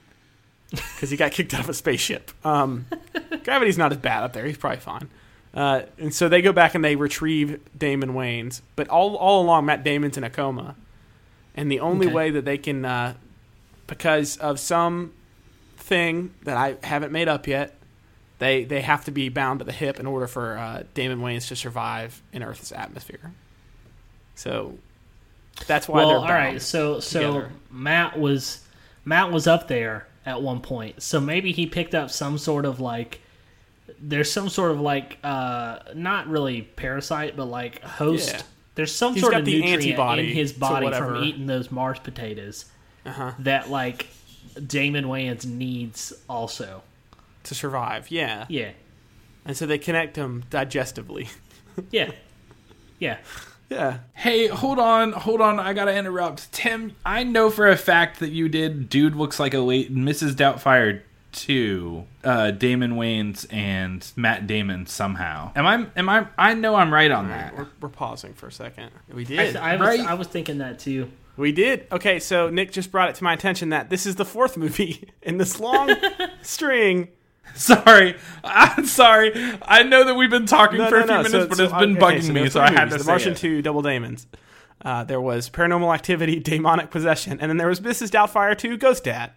because 0.70 1.10
he 1.10 1.18
got 1.18 1.32
kicked 1.32 1.54
out 1.54 1.62
of 1.62 1.70
a 1.70 1.74
spaceship. 1.74 2.32
Um, 2.46 2.86
gravity's 3.44 3.78
not 3.78 3.92
as 3.92 3.98
bad 3.98 4.24
up 4.24 4.34
there; 4.34 4.46
he's 4.46 4.58
probably 4.58 4.80
fine. 4.80 5.10
Uh, 5.54 5.84
and 5.98 6.14
so 6.14 6.28
they 6.28 6.42
go 6.42 6.52
back 6.52 6.76
and 6.76 6.84
they 6.84 6.96
retrieve 6.98 7.60
Damon 7.78 8.10
Wayans, 8.14 8.62
but 8.76 8.88
all 8.90 9.16
all 9.16 9.42
along 9.44 9.66
Matt 9.66 9.84
Damon's 9.84 10.18
in 10.18 10.24
a 10.24 10.30
coma, 10.30 10.76
and 11.56 11.72
the 11.72 11.80
only 11.80 12.08
Okay. 12.08 12.14
way 12.16 12.30
that 12.32 12.44
they 12.46 12.58
can, 12.58 12.84
uh, 12.86 13.14
because 13.88 14.36
of 14.38 14.60
some 14.60 15.14
thing 15.78 16.34
that 16.44 16.58
I 16.58 16.76
haven't 16.86 17.12
made 17.12 17.28
up 17.30 17.48
yet, 17.48 17.76
they 18.40 18.64
they 18.64 18.82
have 18.82 19.06
to 19.06 19.12
be 19.12 19.30
bound 19.30 19.60
to 19.60 19.66
the 19.66 19.72
hip 19.72 20.00
in 20.00 20.06
order 20.06 20.28
for 20.28 20.58
uh, 20.58 20.84
Damon 20.94 21.20
Wayans 21.20 21.48
to 21.50 21.56
survive 21.56 22.22
in 22.34 22.44
Earth's 22.44 22.72
atmosphere. 22.72 23.32
So 24.36 24.78
that's 25.68 25.88
why 25.88 25.98
well, 25.98 26.10
they're 26.10 26.18
all 26.20 26.28
right. 26.28 26.62
So 26.62 27.00
so 27.00 27.20
together. 27.20 27.52
Matt 27.72 28.20
was 28.20 28.62
Matt 29.06 29.32
was 29.32 29.48
up 29.48 29.68
there 29.68 30.08
at 30.26 30.42
one 30.42 30.60
point. 30.62 31.02
So 31.02 31.20
maybe 31.22 31.52
he 31.52 31.66
picked 31.66 31.96
up 31.96 32.10
some 32.12 32.38
sort 32.38 32.66
of 32.66 32.80
like 32.80 33.22
there's 34.02 34.32
some 34.32 34.50
sort 34.50 34.72
of 34.72 34.82
like 34.82 35.18
uh 35.24 35.80
not 35.94 36.28
really 36.28 36.64
parasite 36.64 37.38
but 37.38 37.46
like 37.46 37.82
host. 37.82 38.34
Yeah. 38.34 38.42
There's 38.76 38.94
some 38.94 39.14
He's 39.14 39.24
sort 39.24 39.36
of 39.36 39.46
nutrient 39.46 39.84
antibody 39.84 40.30
in 40.32 40.36
his 40.36 40.52
body 40.52 40.92
from 40.92 41.24
eating 41.24 41.46
those 41.46 41.72
Mars 41.72 42.00
potatoes 42.00 42.66
Uh-huh. 43.06 43.32
that 43.40 43.70
like 43.70 44.08
Damon 44.68 45.06
Wayans 45.06 45.46
needs 45.46 46.12
also. 46.28 46.84
To 47.46 47.56
survive. 47.56 48.10
Yeah, 48.12 48.46
Yeah. 48.50 48.72
and 49.46 49.56
so 49.58 49.66
they 49.66 49.78
connect 49.78 50.16
them 50.16 50.44
digestively. 50.50 51.30
Yeah. 51.92 52.12
Yeah. 53.00 53.18
yeah, 53.70 53.98
Hey, 54.14 54.48
hold 54.48 54.80
on, 54.80 55.12
hold 55.12 55.42
on. 55.42 55.60
I 55.60 55.74
gotta 55.74 55.94
interrupt. 55.94 56.52
Tim, 56.54 56.96
I 57.06 57.24
know 57.26 57.50
for 57.50 57.68
a 57.68 57.76
fact 57.76 58.20
that 58.22 58.30
you 58.30 58.48
did 58.48 58.88
Dude 58.88 59.16
Looks 59.16 59.40
Like 59.42 59.54
a 59.54 59.60
Late 59.60 59.94
Mrs. 59.94 60.32
Doubtfire 60.36 61.02
2, 61.34 62.06
uh, 62.24 62.52
Damon 62.52 62.94
Wayans 62.94 63.46
and 63.52 64.10
Matt 64.16 64.48
Damon 64.48 64.86
somehow. 64.86 65.52
Am 65.54 65.66
I, 65.68 65.86
am 65.98 66.08
I, 66.08 66.28
I 66.38 66.54
know 66.54 66.76
I'm 66.76 66.94
right 66.94 67.12
on 67.12 67.28
that. 67.28 67.58
we're, 67.58 67.68
we're 67.82 67.90
pausing 67.90 68.34
for 68.34 68.48
a 68.48 68.52
second. 68.54 68.92
We 69.14 69.24
I, 69.24 69.26
did. 69.26 69.56
I 69.58 69.76
was 69.76 69.82
right? 69.82 70.00
I 70.00 70.14
was 70.14 70.28
thinking 70.28 70.60
that 70.60 70.80
too. 70.80 71.12
we 71.36 71.52
did. 71.52 71.88
Okay, 71.92 72.20
so 72.20 72.50
Nick 72.50 72.72
just 72.72 72.90
brought 72.90 73.10
it 73.10 73.16
to 73.16 73.24
my 73.26 73.34
attention 73.34 73.70
that 73.70 73.90
this 73.90 74.06
is 74.06 74.16
the 74.16 74.24
fourth 74.24 74.56
movie 74.56 75.10
in 75.22 75.38
this 75.38 75.60
long 75.60 75.94
string. 76.42 77.10
Sorry, 77.56 78.16
I'm 78.44 78.86
sorry. 78.86 79.32
I 79.62 79.84
know 79.84 80.04
that 80.04 80.16
we've 80.16 80.30
been 80.30 80.46
talking 80.46 80.78
No, 80.78 80.90
for 80.90 80.98
no, 80.98 81.02
a 81.02 81.04
few 81.04 81.14
no. 81.14 81.18
minutes, 81.24 81.32
So- 81.32 81.48
but 81.48 81.58
so, 81.58 81.64
it's 81.66 81.74
been 81.74 81.98
okay, 81.98 82.18
bugging 82.20 82.24
so 82.28 82.34
me, 82.34 82.50
so 82.50 82.60
I 82.62 82.72
had 82.72 82.90
to 82.90 82.98
The 82.98 83.04
say 83.04 83.12
Martian 83.12 83.32
it. 83.32 83.38
2, 83.38 83.62
Double 83.62 83.82
Damons. 83.82 84.28
Uh, 84.84 85.04
there 85.06 85.22
was 85.22 85.50
Paranormal 85.50 85.94
Activity, 85.94 86.40
Demonic 86.40 86.92
Possession, 86.92 87.40
and 87.40 87.50
then 87.50 87.58
there 87.58 87.68
was 87.70 87.80
Mrs. 87.80 88.10
Doubtfire 88.12 88.58
2, 88.58 88.76
Ghost 88.78 89.06
Dad. 89.06 89.32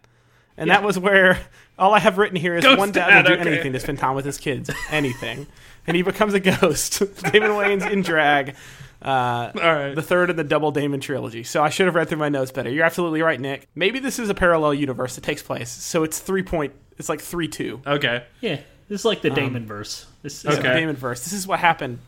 And 0.57 0.69
that 0.71 0.83
was 0.83 0.99
where 0.99 1.39
all 1.79 1.95
I 1.95 2.01
have 2.01 2.19
written 2.19 2.37
here 2.37 2.57
is 2.57 2.65
Ghost 2.65 2.79
one 2.79 2.91
dad, 2.91 3.25
will 3.25 3.37
do 3.37 3.41
okay. 3.41 3.51
anything 3.53 3.73
to 3.75 3.81
spend 3.81 3.99
time 3.99 4.17
with 4.17 4.25
his 4.25 4.39
kids. 4.39 4.69
Anything. 4.91 5.47
and 5.87 5.97
he 5.97 6.03
becomes 6.03 6.35
a 6.35 6.41
ghost. 6.41 6.99
Damon 7.33 7.53
Wayans 7.53 7.89
in 7.89 8.03
drag. 8.03 8.57
Uh, 9.01 9.53
All 9.55 9.75
right. 9.75 9.95
the 9.95 10.03
third 10.03 10.29
in 10.31 10.35
the 10.37 10.43
Double 10.43 10.73
Damon 10.73 10.99
trilogy. 10.99 11.45
So 11.45 11.63
I 11.63 11.69
should 11.69 11.87
have 11.87 11.95
read 11.95 12.09
through 12.09 12.19
my 12.19 12.29
notes 12.29 12.51
better. 12.51 12.69
You're 12.69 12.85
absolutely 12.85 13.23
right, 13.23 13.41
Nick. 13.41 13.69
Maybe 13.77 14.01
this 14.01 14.19
is 14.19 14.29
a 14.29 14.35
parallel 14.35 14.75
universe 14.75 15.15
that 15.15 15.23
takes 15.23 15.41
place. 15.45 15.71
So 15.71 16.03
it's 16.03 16.19
three 16.19 16.43
point. 16.43 16.73
It's 16.99 17.09
like 17.09 17.21
three 17.21 17.49
two. 17.49 17.81
Okay. 17.87 18.25
Yeah. 18.41 18.61
This 18.89 19.01
is 19.01 19.05
like 19.05 19.21
the 19.23 19.31
Damon 19.31 19.67
verse. 19.67 20.07
This 20.23 20.45
is 20.45 20.47
Okay. 20.59 20.63
the 20.69 20.75
Damon 20.75 20.97
verse. 20.97 21.23
This 21.25 21.33
is 21.33 21.47
what 21.47 21.59
happened. 21.61 21.99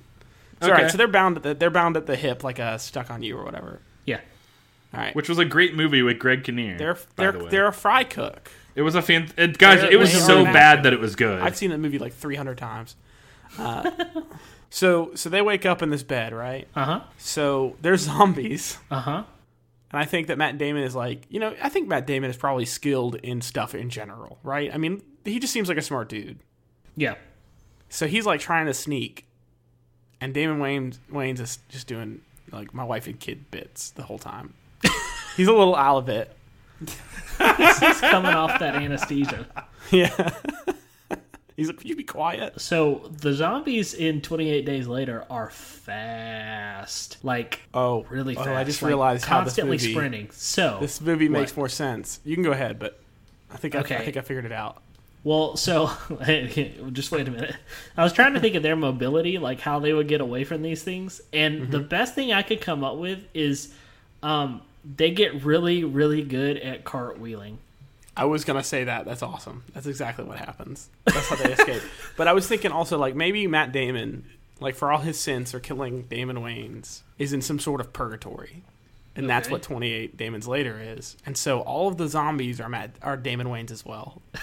So, 0.60 0.66
Okay. 0.66 0.74
All 0.76 0.82
right, 0.82 0.90
so 0.90 0.96
they're 0.98 1.08
bound 1.08 1.36
at 1.38 1.42
the 1.42 1.54
they're 1.54 1.70
bound 1.70 1.96
at 1.96 2.06
the 2.06 2.16
hip 2.16 2.42
like 2.44 2.58
a 2.58 2.78
stuck 2.78 3.10
on 3.10 3.22
you 3.22 3.36
or 3.36 3.44
whatever. 3.44 3.80
yeah. 4.06 4.20
All 4.92 5.00
right, 5.00 5.14
Which 5.14 5.28
was 5.28 5.38
a 5.38 5.44
great 5.44 5.74
movie 5.76 6.02
with 6.02 6.18
Greg 6.18 6.42
Kinnear. 6.44 6.76
they're 6.76 6.94
by 6.94 7.00
they're 7.16 7.32
the 7.32 7.38
way. 7.44 7.50
they're 7.50 7.66
a 7.68 7.72
fry 7.72 8.02
cook. 8.04 8.50
It 8.74 8.82
was 8.82 8.94
a 8.94 9.02
fan. 9.02 9.28
It, 9.36 9.56
guys, 9.58 9.80
They're- 9.82 9.92
it 9.92 9.98
was 9.98 10.12
they 10.12 10.18
so 10.18 10.40
are 10.44 10.52
bad 10.52 10.82
that 10.84 10.92
it 10.92 11.00
was 11.00 11.14
good. 11.16 11.40
I've 11.40 11.56
seen 11.56 11.70
that 11.70 11.78
movie 11.78 11.98
like 11.98 12.12
300 12.12 12.58
times. 12.58 12.96
Uh, 13.58 13.90
so 14.70 15.12
so 15.14 15.28
they 15.28 15.42
wake 15.42 15.64
up 15.66 15.82
in 15.82 15.90
this 15.90 16.02
bed, 16.02 16.32
right? 16.32 16.66
Uh 16.74 16.84
huh. 16.84 17.00
So 17.18 17.76
there's 17.82 18.00
zombies, 18.02 18.78
Uh 18.90 19.00
huh. 19.00 19.22
And 19.92 20.00
I 20.00 20.04
think 20.04 20.28
that 20.28 20.38
Matt 20.38 20.58
Damon 20.58 20.82
is 20.82 20.94
like, 20.94 21.26
you 21.28 21.40
know, 21.40 21.54
I 21.62 21.68
think 21.68 21.88
Matt 21.88 22.06
Damon 22.06 22.30
is 22.30 22.36
probably 22.36 22.64
skilled 22.64 23.16
in 23.16 23.40
stuff 23.40 23.74
in 23.74 23.90
general, 23.90 24.38
right? 24.42 24.72
I 24.72 24.78
mean, 24.78 25.02
he 25.24 25.38
just 25.38 25.52
seems 25.52 25.68
like 25.68 25.78
a 25.78 25.82
smart 25.82 26.08
dude. 26.08 26.38
Yeah. 26.96 27.14
So 27.88 28.06
he's 28.06 28.26
like 28.26 28.40
trying 28.40 28.66
to 28.66 28.74
sneak, 28.74 29.26
and 30.20 30.32
Damon 30.32 30.58
Wayans 30.58 30.98
Wayne's 31.10 31.40
is 31.40 31.58
just 31.68 31.86
doing 31.86 32.20
like 32.52 32.72
my 32.72 32.84
wife 32.84 33.06
and 33.06 33.18
kid 33.18 33.50
bits 33.50 33.90
the 33.90 34.02
whole 34.02 34.18
time. 34.18 34.54
he's 35.36 35.48
a 35.48 35.52
little 35.52 35.74
out 35.74 35.98
of 35.98 36.08
it. 36.08 36.36
He's 36.80 38.00
coming 38.00 38.32
off 38.32 38.58
that 38.58 38.74
anesthesia. 38.74 39.46
Yeah. 39.90 40.30
He's 41.60 41.68
like, 41.68 41.78
"Could 41.78 41.88
you 41.88 41.96
be 41.96 42.02
quiet?" 42.04 42.60
So 42.60 43.08
the 43.20 43.32
zombies 43.32 43.94
in 43.94 44.20
28 44.20 44.64
Days 44.66 44.86
Later 44.88 45.24
are 45.30 45.50
fast, 45.50 47.18
like 47.22 47.60
Oh, 47.74 48.04
really 48.10 48.36
oh. 48.36 48.54
I 48.54 48.64
just 48.64 48.82
like, 48.82 48.88
realized 48.88 49.24
how 49.24 49.38
this 49.44 49.54
constantly 49.54 49.76
movie 49.76 49.92
sprinting. 49.92 50.28
So 50.32 50.78
this 50.80 51.00
movie 51.00 51.28
makes 51.28 51.52
What? 51.52 51.56
more 51.58 51.68
sense. 51.68 52.20
You 52.24 52.34
can 52.34 52.42
go 52.44 52.52
ahead, 52.52 52.78
but 52.78 52.98
I 53.52 53.56
think 53.56 53.74
I, 53.74 53.80
I 53.80 53.82
think 53.82 54.16
I 54.16 54.20
figured 54.20 54.44
it 54.44 54.52
out. 54.52 54.82
well, 55.24 55.56
so 55.56 55.90
just 56.92 57.10
wait 57.12 57.28
a 57.28 57.30
minute. 57.30 57.56
I 57.96 58.02
was 58.04 58.12
trying 58.12 58.34
to 58.34 58.40
think 58.40 58.54
of 58.54 58.62
their 58.62 58.76
mobility, 58.76 59.38
like 59.38 59.60
how 59.60 59.78
they 59.78 59.92
would 59.92 60.08
get 60.08 60.20
away 60.20 60.44
from 60.44 60.62
these 60.62 60.82
things, 60.82 61.20
and 61.32 61.62
Mm-hmm. 61.62 61.70
the 61.72 61.80
best 61.80 62.14
thing 62.14 62.32
I 62.32 62.42
could 62.42 62.60
come 62.60 62.82
up 62.84 62.96
with 62.96 63.18
is, 63.34 63.74
um, 64.22 64.62
they 64.96 65.10
get 65.10 65.44
really, 65.44 65.84
really 65.84 66.22
good 66.22 66.56
at 66.58 66.84
cartwheeling. 66.84 67.56
I 68.16 68.24
was 68.24 68.44
gonna 68.44 68.62
say 68.64 68.84
that. 68.84 69.04
That's 69.06 69.22
awesome. 69.22 69.62
That's 69.72 69.86
exactly 69.86 70.24
what 70.24 70.38
happens. 70.38 70.88
That's 71.04 71.28
how 71.28 71.36
they 71.36 71.52
escape. 71.52 71.82
But 72.16 72.28
I 72.28 72.32
was 72.32 72.46
thinking 72.46 72.70
also 72.72 72.98
like 72.98 73.14
maybe 73.14 73.46
Matt 73.46 73.72
Damon, 73.72 74.26
like 74.60 74.74
for 74.74 74.92
all 74.92 74.98
his 75.00 75.18
sins 75.18 75.52
for 75.52 75.60
killing 75.60 76.02
Damon 76.02 76.36
Wayans, 76.38 77.00
is 77.18 77.32
in 77.32 77.40
some 77.40 77.58
sort 77.58 77.80
of 77.80 77.92
purgatory, 77.94 78.62
and 79.16 79.28
that's 79.30 79.48
what 79.48 79.62
Twenty 79.62 79.92
Eight 79.92 80.16
Damons 80.18 80.46
Later 80.48 80.78
is. 80.82 81.16
And 81.24 81.36
so 81.36 81.60
all 81.60 81.88
of 81.88 81.96
the 81.96 82.08
zombies 82.08 82.60
are 82.60 82.68
Matt 82.68 82.90
are 83.00 83.16
Damon 83.16 83.46
Wayans 83.46 83.70
as 83.70 83.86
well. 83.86 84.20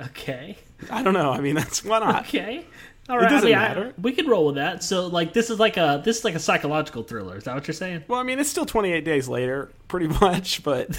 Okay. 0.00 0.56
I 0.90 1.02
don't 1.02 1.12
know. 1.12 1.30
I 1.30 1.40
mean, 1.40 1.54
that's 1.54 1.84
why 1.84 1.98
not. 1.98 2.24
Okay. 2.26 2.64
All 3.10 3.18
right. 3.18 3.26
it 3.26 3.28
doesn't 3.28 3.48
I 3.48 3.50
mean, 3.50 3.58
I- 3.58 3.68
matter. 3.68 3.94
we 4.00 4.12
could 4.12 4.26
roll 4.28 4.46
with 4.46 4.54
that. 4.54 4.82
So, 4.82 5.06
like, 5.08 5.34
this 5.34 5.50
is 5.50 5.58
like 5.58 5.76
a 5.76 6.00
this 6.02 6.20
is 6.20 6.24
like 6.24 6.34
a 6.34 6.38
psychological 6.38 7.02
thriller. 7.02 7.36
Is 7.36 7.44
that 7.44 7.54
what 7.54 7.66
you're 7.68 7.74
saying? 7.74 8.04
Well, 8.08 8.18
I 8.18 8.22
mean, 8.22 8.38
it's 8.38 8.48
still 8.48 8.64
28 8.64 9.04
days 9.04 9.28
later, 9.28 9.70
pretty 9.88 10.06
much, 10.20 10.62
but 10.62 10.96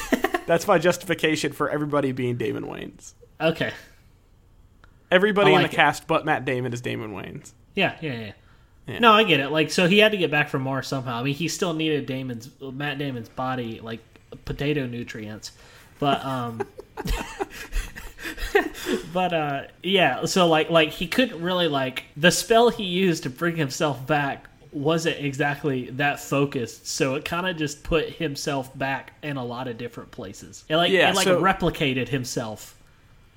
that's 0.52 0.68
my 0.68 0.78
justification 0.78 1.54
for 1.54 1.70
everybody 1.70 2.12
being 2.12 2.36
Damon 2.36 2.66
Wayans. 2.66 3.14
Okay. 3.40 3.72
Everybody 5.10 5.54
I 5.54 5.56
in 5.56 5.62
the 5.62 5.70
it. 5.70 5.72
cast 5.72 6.08
but 6.08 6.26
Matt 6.26 6.44
Damon 6.44 6.74
is 6.74 6.82
Damon 6.82 7.14
Wayans. 7.14 7.54
Yeah, 7.74 7.96
yeah, 8.02 8.14
yeah. 8.14 8.32
Yeah. 8.86 9.00
No, 9.00 9.14
I 9.14 9.24
get 9.24 9.40
it. 9.40 9.48
Like, 9.48 9.72
so 9.72 9.88
he 9.88 10.00
had 10.00 10.12
to 10.12 10.18
get 10.18 10.30
back 10.30 10.50
from 10.50 10.64
Mars 10.64 10.90
somehow. 10.90 11.20
I 11.20 11.24
mean, 11.24 11.36
he 11.36 11.48
still 11.48 11.74
needed 11.74 12.06
Damon's 12.06 12.50
Matt 12.60 12.98
Damon's 12.98 13.30
body, 13.30 13.80
like 13.80 14.02
potato 14.44 14.88
nutrients. 14.88 15.54
But 16.00 16.22
um, 16.26 16.68
but 19.14 19.34
uh, 19.34 19.64
yeah. 19.82 20.26
So 20.26 20.48
like, 20.48 20.70
like 20.70 20.90
he 20.90 21.08
couldn't 21.08 21.42
really 21.42 21.70
like 21.70 22.04
the 22.18 22.30
spell 22.30 22.70
he 22.70 22.84
used 22.84 23.24
to 23.24 23.30
bring 23.30 23.56
himself 23.56 24.06
back 24.06 24.50
wasn't 24.72 25.18
exactly 25.24 25.90
that 25.92 26.20
focused. 26.20 26.88
So 26.88 27.16
it 27.16 27.26
kind 27.26 27.48
of 27.48 27.58
just 27.58 27.84
put 27.84 28.10
himself 28.10 28.78
back 28.78 29.14
in 29.22 29.38
a 29.38 29.44
lot 29.46 29.68
of 29.68 29.78
different 29.78 30.12
places. 30.12 30.64
It 30.70 30.76
like 30.78 30.92
Yeah, 30.92 31.10
it 31.10 31.16
like 31.16 31.26
so- 31.26 31.42
replicated 31.42 32.08
himself. 32.10 32.76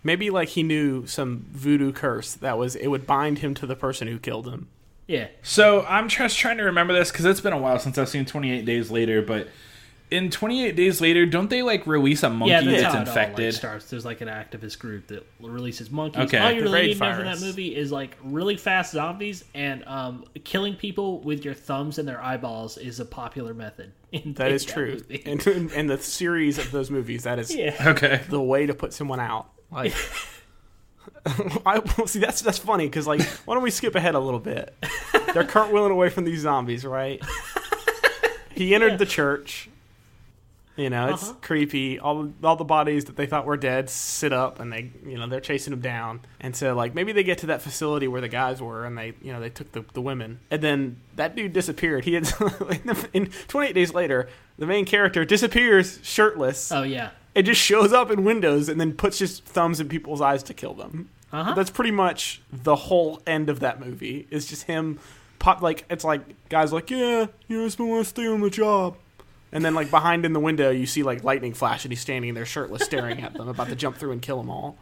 Maybe 0.07 0.29
like 0.31 0.51
he 0.51 0.63
knew 0.63 1.07
some 1.07 1.47
voodoo 1.51 1.91
curse 1.93 2.35
that 2.35 2.59
was 2.59 2.77
it 2.77 2.89
would 2.89 3.07
bind 3.07 3.39
him 3.39 3.55
to 3.55 3.67
the 3.67 3.75
person 3.75 4.07
who 4.07 4.19
killed 4.19 4.47
him. 4.47 4.69
Yeah. 5.07 5.29
So 5.43 5.85
I'm 5.89 6.09
just 6.09 6.39
trying 6.39 6.59
to 6.59 6.65
remember 6.65 6.93
this 6.93 7.11
because 7.11 7.25
it's 7.25 7.41
been 7.41 7.53
a 7.55 7.59
while 7.59 7.79
since 7.79 7.97
I've 7.99 8.09
seen 8.09 8.25
28 8.27 8.65
Days 8.65 8.91
Later. 8.91 9.23
But 9.23 9.49
in 10.11 10.31
28 10.31 10.77
Days 10.77 11.01
Later, 11.01 11.27
don't 11.27 11.51
they 11.51 11.63
like 11.63 11.87
release 11.87 12.23
a 12.23 12.31
monkey 12.31 12.51
Yeah, 12.51 12.61
that's 12.61 12.83
that's 12.83 12.83
how 12.83 12.89
it 12.89 12.93
all 12.93 12.99
like, 13.01 13.09
infected? 13.09 13.55
starts. 13.55 13.91
There's 13.91 14.05
like 14.05 14.21
an 14.21 14.29
activist 14.29 14.79
group 14.79 15.07
that 15.09 15.27
releases 15.41 15.91
monkeys. 15.91 16.23
Okay. 16.25 16.39
All 16.39 16.51
you 16.53 16.59
The 16.61 16.65
really 16.67 16.75
raid 16.81 16.87
need 16.89 16.99
to 16.99 17.11
know 17.11 17.17
from 17.17 17.25
that 17.25 17.41
movie 17.41 17.75
is 17.75 17.91
like 17.91 18.17
really 18.23 18.57
fast 18.57 18.93
zombies 18.93 19.45
and 19.55 19.85
um, 19.87 20.25
killing 20.45 20.75
people 20.77 21.21
with 21.21 21.45
your 21.45 21.55
thumbs 21.55 21.99
and 21.99 22.07
their 22.07 22.23
eyeballs 22.23 22.77
is 22.79 23.01
a 23.01 23.05
popular 23.05 23.55
method. 23.55 23.93
In 24.13 24.35
That 24.35 24.49
in 24.49 24.55
is 24.55 24.65
true. 24.65 24.93
movie. 24.93 25.23
And 25.27 25.45
in, 25.47 25.71
in 25.73 25.87
the 25.89 25.99
series 25.99 26.59
of 26.59 26.71
those 26.71 26.91
movies, 26.91 27.25
that 27.25 27.39
is 27.41 27.53
yeah. 27.55 27.75
Okay. 27.89 28.21
the 28.29 28.41
way 28.41 28.67
to 28.67 28.75
put 28.75 28.93
someone 28.93 29.19
out. 29.19 29.49
Like, 29.73 29.93
I 31.67 31.81
well, 31.99 32.07
see 32.07 32.21
that's 32.21 32.41
that's 32.43 32.59
funny 32.59 32.87
because 32.87 33.07
like, 33.09 33.23
why 33.45 33.55
don't 33.55 33.63
we 33.65 33.71
skip 33.73 33.95
ahead 33.97 34.15
a 34.15 34.21
little 34.21 34.39
bit? 34.41 34.73
They're 35.33 35.43
cartwheeling 35.45 35.91
away 35.91 36.11
from 36.11 36.25
these 36.25 36.41
zombies, 36.43 36.85
right? 36.85 37.21
He 38.55 38.73
entered 38.73 38.99
the 39.01 39.07
church. 39.07 39.69
You 40.77 40.91
know, 40.91 41.11
it's 41.11 41.23
Uh-huh. 41.31 41.35
creepy. 41.41 42.01
All 42.01 42.33
all 42.43 42.57
the 42.57 42.65
bodies 42.65 43.05
that 43.05 43.15
they 43.17 43.27
thought 43.27 43.47
were 43.47 43.57
dead 43.57 43.89
sit 43.89 44.33
up, 44.33 44.59
and 44.59 44.73
they 44.73 44.91
you 45.07 45.17
know 45.17 45.29
they're 45.29 45.41
chasing 45.41 45.71
them 45.71 45.81
down. 45.81 46.21
And 46.41 46.57
so 46.57 46.75
like 46.75 46.95
maybe 46.97 47.13
they 47.13 47.23
get 47.23 47.39
to 47.39 47.47
that 47.47 47.63
facility 47.63 48.09
where 48.09 48.21
the 48.21 48.29
guys 48.29 48.61
were, 48.61 48.85
and 48.85 48.99
they 48.99 49.15
you 49.23 49.33
know 49.33 49.39
they 49.41 49.51
took 49.51 49.71
the, 49.71 49.85
the 49.93 50.01
women, 50.01 50.41
and 50.51 50.61
then 50.63 50.97
that 51.15 51.37
dude 51.37 51.53
disappeared. 51.53 52.05
He 52.05 52.15
had 52.15 52.29
in 53.13 53.31
28 53.49 53.73
days 53.73 53.95
later, 53.95 54.29
the 54.59 54.67
main 54.67 54.85
character 54.85 55.25
disappears 55.25 56.01
shirtless 56.03 56.73
Oh 56.73 56.83
yeah. 56.83 57.11
it 57.37 57.43
just 57.45 57.61
shows 57.61 57.93
up 57.93 58.11
in 58.11 58.25
windows 58.25 58.69
and 58.69 58.81
then 58.81 58.95
puts 58.95 59.21
his 59.21 59.39
thumbs 59.41 59.79
in 59.79 59.89
people's 59.89 60.21
eyes 60.21 60.43
to 60.45 60.55
kill 60.55 60.75
them. 60.75 61.09
Uh-huh. 61.33 61.55
That's 61.55 61.71
pretty 61.71 61.91
much 61.93 62.41
the 62.53 62.75
whole 62.77 63.21
end 63.29 63.49
of 63.49 63.61
that 63.61 63.79
movie. 63.85 64.27
It's 64.31 64.47
just 64.47 64.65
him 64.65 64.99
pop 65.39 65.63
like 65.63 65.85
it's 65.89 66.03
like 66.05 66.23
guys 66.49 66.73
like 66.73 66.91
yeah, 66.91 67.27
you 67.47 67.59
know, 67.59 67.63
I 67.63 67.67
just 67.67 67.79
want 67.79 68.03
to 68.05 68.09
stay 68.11 68.27
on 68.27 68.41
the 68.41 68.51
job. 68.51 68.97
And 69.55 69.65
then 69.65 69.75
like 69.75 69.91
behind 69.91 70.27
in 70.27 70.33
the 70.35 70.41
window, 70.41 70.71
you 70.71 70.85
see 70.85 71.03
like 71.03 71.25
lightning 71.25 71.55
flash, 71.55 71.85
and 71.85 71.93
he's 71.93 72.01
standing 72.01 72.35
there 72.35 72.45
shirtless, 72.45 72.83
staring 72.85 73.23
at 73.23 73.33
them, 73.35 73.49
about 73.49 73.69
to 73.69 73.77
jump 73.77 73.97
through 73.97 74.13
and 74.13 74.21
kill 74.21 74.37
them 74.39 74.51
all. 74.51 74.77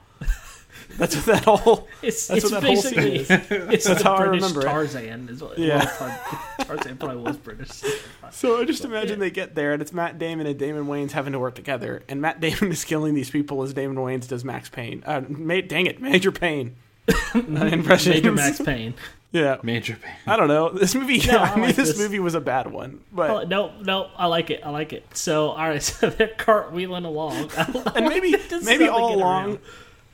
That's 0.99 1.15
what 1.15 1.25
that 1.27 1.45
whole. 1.45 1.89
It's, 2.03 2.27
That's 2.27 2.45
it's 2.45 2.53
what 2.53 2.61
that 2.63 2.67
whole 2.67 2.77
scene 2.83 2.99
is. 2.99 3.31
it's 3.31 3.87
That's 3.87 4.03
how 4.03 4.15
I 4.15 4.25
remember. 4.25 4.63
Tarzan. 4.63 5.29
Is 5.29 5.43
what, 5.43 5.59
Yeah. 5.59 5.85
well, 6.01 6.21
Tarzan 6.67 6.97
probably 6.99 7.19
was 7.23 7.37
British. 7.37 7.83
So 8.31 8.61
I 8.61 8.65
just 8.65 8.85
imagine 8.85 9.19
they 9.19 9.31
get 9.31 9.55
there, 9.55 9.73
and 9.73 9.81
it's 9.81 9.93
Matt 9.93 10.19
Damon 10.19 10.47
and 10.47 10.59
Damon 10.59 10.87
Wayans 10.87 11.13
having 11.13 11.33
to 11.35 11.39
work 11.39 11.55
together, 11.55 12.03
and 12.09 12.21
Matt 12.21 12.41
Damon 12.41 12.73
is 12.73 12.85
killing 12.85 13.15
these 13.15 13.31
people 13.31 13.63
as 13.63 13.73
Damon 13.73 13.97
Wayans 13.97 14.27
does 14.29 14.45
Max 14.45 14.69
Payne. 14.69 15.03
Uh, 15.07 15.23
ma- 15.29 15.61
dang 15.67 15.87
it, 15.87 16.01
Major 16.01 16.33
Payne. 16.33 16.77
Not 17.35 17.73
impressions. 17.73 18.17
Major 18.17 18.33
Max 18.33 18.61
Payne. 18.61 18.95
Yeah. 19.33 19.57
Major 19.63 19.97
pain. 19.97 20.13
I 20.27 20.37
don't 20.37 20.49
know. 20.49 20.69
This 20.71 20.95
movie, 20.95 21.19
No, 21.27 21.39
I 21.39 21.51
I 21.53 21.57
knew 21.57 21.63
like 21.67 21.77
this, 21.77 21.89
this. 21.89 21.99
movie 21.99 22.19
was 22.19 22.35
a 22.35 22.41
bad 22.41 22.71
one, 22.71 23.01
but 23.13 23.31
Oh, 23.31 23.43
no, 23.45 23.73
no, 23.83 24.11
I 24.17 24.27
like 24.27 24.51
it. 24.51 24.61
I 24.65 24.71
like 24.71 24.93
it. 24.93 25.05
So, 25.17 25.49
all 25.51 25.69
right, 25.69 25.83
so 25.83 26.11
they're 26.11 26.29
cartwheeling 26.29 27.05
along. 27.07 27.51
and 27.97 28.07
maybe 28.09 28.37
maybe 28.63 28.89
all 28.89 29.15
along, 29.17 29.45
around. 29.45 29.59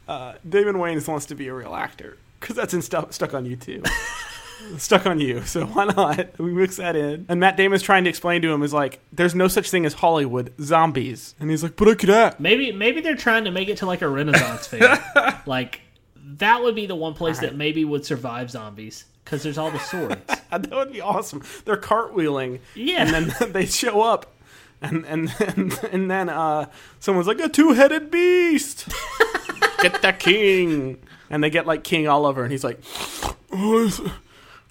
uh, 0.09 0.35
Damon 0.49 0.77
Wayans 0.77 1.09
wants 1.09 1.27
to 1.27 1.35
be 1.35 1.49
a 1.49 1.55
real 1.55 1.75
actor 1.75 2.17
because 2.41 2.55
that's 2.57 2.73
in 2.75 2.83
stu- 2.83 3.09
stuck 3.11 3.35
on 3.35 3.45
YouTube. 3.45 3.87
stuck 4.79 5.07
on 5.07 5.19
you. 5.21 5.43
So 5.43 5.67
why 5.67 5.87
not? 5.87 6.39
We 6.39 6.53
mix 6.53 6.77
that 6.77 6.95
in. 6.97 7.27
And 7.29 7.41
Matt 7.41 7.57
Damon's 7.57 7.83
trying 7.83 8.05
to 8.05 8.11
explain 8.11 8.43
to 8.43 8.53
him 8.53 8.63
is 8.63 8.73
like, 8.73 9.01
there's 9.13 9.35
no 9.35 9.49
such 9.49 9.71
thing 9.71 9.85
as 9.87 9.95
Hollywood 9.95 10.53
zombies, 10.61 11.35
and 11.41 11.51
he's 11.51 11.63
like, 11.63 11.75
but 11.77 11.89
I 11.89 11.95
could 11.95 12.11
act. 12.11 12.39
Maybe 12.41 12.71
maybe 12.73 13.01
they're 13.01 13.17
trying 13.17 13.45
to 13.45 13.51
make 13.51 13.69
it 13.69 13.79
to 13.79 13.87
like 13.87 14.03
a 14.03 14.09
Renaissance 14.09 14.67
fair. 14.69 15.43
like 15.47 15.81
that 16.35 16.63
would 16.63 16.75
be 16.75 16.87
the 16.87 16.95
one 16.95 17.15
place 17.15 17.39
that 17.41 17.57
maybe 17.57 17.85
would 17.85 18.05
survive 18.05 18.51
zombies 18.51 19.05
because 19.29 19.43
there's 19.43 19.59
all 19.59 19.71
the 19.71 19.79
swords. 19.79 20.17
That 20.51 20.71
would 20.71 20.93
be 20.95 21.03
awesome. 21.03 21.43
They're 21.67 21.77
cartwheeling, 21.77 22.61
Yeah. 22.75 23.03
and 23.03 23.11
then 23.31 23.53
they 23.53 23.67
show 23.67 24.01
up. 24.01 24.35
And 24.81 25.05
and 25.05 25.31
and, 25.41 25.79
and 25.93 26.11
then 26.11 26.31
uh, 26.31 26.67
someone's 27.01 27.27
like 27.29 27.39
a 27.41 27.51
two-headed 27.51 28.11
beast. 28.11 28.89
get 29.83 30.01
the 30.01 30.13
king, 30.19 30.99
and 31.29 31.45
they 31.45 31.51
get 31.51 31.67
like 31.67 31.85
King 31.85 32.09
Oliver, 32.09 32.43
and 32.45 32.51
he's 32.51 32.65
like, 32.65 32.81
oh, 33.53 33.91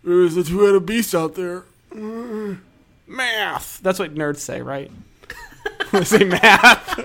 there's, 0.04 0.36
a 0.36 0.44
two-headed 0.44 0.86
beast 0.88 1.14
out 1.14 1.36
there. 1.36 1.64
Math. 3.06 3.80
That's 3.84 4.00
what 4.00 4.16
nerds 4.16 4.38
say, 4.40 4.62
right? 4.64 4.90
they 5.92 6.04
say 6.04 6.24
math. 6.24 6.98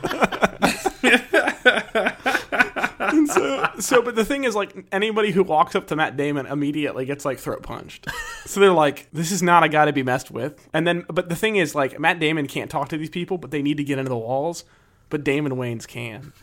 So, 3.32 3.70
so, 3.78 4.02
but 4.02 4.14
the 4.14 4.24
thing 4.24 4.44
is, 4.44 4.54
like, 4.54 4.86
anybody 4.92 5.30
who 5.30 5.42
walks 5.42 5.74
up 5.74 5.86
to 5.88 5.96
Matt 5.96 6.16
Damon 6.16 6.46
immediately 6.46 7.04
gets 7.04 7.24
like 7.24 7.38
throat 7.38 7.62
punched. 7.62 8.06
So 8.44 8.60
they're 8.60 8.72
like, 8.72 9.08
"This 9.12 9.30
is 9.30 9.42
not 9.42 9.62
a 9.62 9.68
guy 9.68 9.84
to 9.84 9.92
be 9.92 10.02
messed 10.02 10.30
with." 10.30 10.68
And 10.72 10.86
then, 10.86 11.04
but 11.08 11.28
the 11.28 11.36
thing 11.36 11.56
is, 11.56 11.74
like, 11.74 11.98
Matt 11.98 12.18
Damon 12.18 12.46
can't 12.46 12.70
talk 12.70 12.88
to 12.90 12.96
these 12.96 13.10
people, 13.10 13.38
but 13.38 13.50
they 13.50 13.62
need 13.62 13.76
to 13.76 13.84
get 13.84 13.98
into 13.98 14.08
the 14.08 14.16
walls. 14.18 14.64
But 15.08 15.24
Damon 15.24 15.52
Wayans 15.52 15.86
can. 15.86 16.32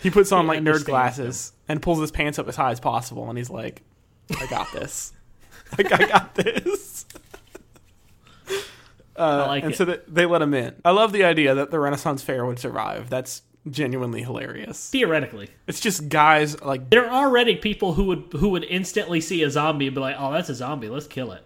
He 0.00 0.10
puts 0.10 0.32
on 0.32 0.46
like 0.46 0.60
nerd 0.60 0.84
glasses 0.84 1.52
and 1.68 1.80
pulls 1.80 2.00
his 2.00 2.10
pants 2.10 2.38
up 2.38 2.48
as 2.48 2.56
high 2.56 2.70
as 2.70 2.80
possible, 2.80 3.28
and 3.28 3.36
he's 3.38 3.50
like, 3.50 3.82
"I 4.38 4.46
got 4.46 4.70
this. 4.72 5.12
like, 5.78 5.92
I 5.92 6.06
got 6.06 6.34
this." 6.34 7.06
Uh, 9.16 9.44
I 9.44 9.46
like 9.46 9.64
and 9.64 9.72
it. 9.72 9.76
so 9.76 9.84
that 9.84 10.12
they 10.12 10.26
let 10.26 10.42
him 10.42 10.54
in. 10.54 10.74
I 10.84 10.90
love 10.90 11.12
the 11.12 11.24
idea 11.24 11.54
that 11.54 11.70
the 11.70 11.78
Renaissance 11.78 12.22
Fair 12.22 12.44
would 12.44 12.58
survive. 12.58 13.08
That's 13.08 13.42
genuinely 13.70 14.22
hilarious. 14.22 14.90
Theoretically, 14.90 15.48
It's 15.66 15.80
just 15.80 16.08
guys 16.08 16.60
like 16.62 16.90
there 16.90 17.06
are 17.06 17.24
already 17.24 17.56
people 17.56 17.94
who 17.94 18.04
would 18.04 18.24
who 18.32 18.50
would 18.50 18.64
instantly 18.64 19.20
see 19.20 19.42
a 19.42 19.50
zombie 19.50 19.86
and 19.86 19.94
be 19.94 20.00
like, 20.00 20.16
"Oh, 20.18 20.32
that's 20.32 20.48
a 20.48 20.54
zombie. 20.54 20.88
Let's 20.88 21.06
kill 21.06 21.32
it." 21.32 21.42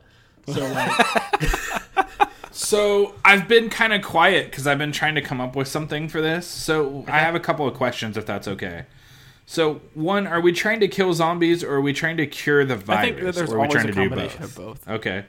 So 0.46 0.60
like, 0.66 0.90
So 2.58 3.14
I've 3.24 3.46
been 3.46 3.70
kind 3.70 3.92
of 3.92 4.02
quiet 4.02 4.50
because 4.50 4.66
I've 4.66 4.78
been 4.78 4.92
trying 4.92 5.14
to 5.14 5.22
come 5.22 5.40
up 5.40 5.54
with 5.54 5.68
something 5.68 6.08
for 6.08 6.20
this. 6.20 6.46
So 6.46 7.04
I 7.06 7.20
have 7.20 7.34
a 7.36 7.40
couple 7.40 7.68
of 7.68 7.74
questions, 7.74 8.16
if 8.16 8.26
that's 8.26 8.48
okay. 8.48 8.86
So 9.46 9.80
one, 9.94 10.26
are 10.26 10.40
we 10.40 10.52
trying 10.52 10.80
to 10.80 10.88
kill 10.88 11.14
zombies 11.14 11.62
or 11.62 11.74
are 11.74 11.80
we 11.80 11.92
trying 11.92 12.16
to 12.16 12.26
cure 12.26 12.64
the 12.64 12.76
virus? 12.76 12.98
I 12.98 13.02
think 13.02 13.34
there's 13.34 13.38
or 13.38 13.54
are 13.54 13.60
we 13.60 13.66
always 13.66 13.72
trying 13.72 13.88
a 13.88 13.92
to 13.92 14.08
do 14.08 14.10
both? 14.10 14.40
of 14.40 14.56
both. 14.56 14.88
Okay. 14.88 15.24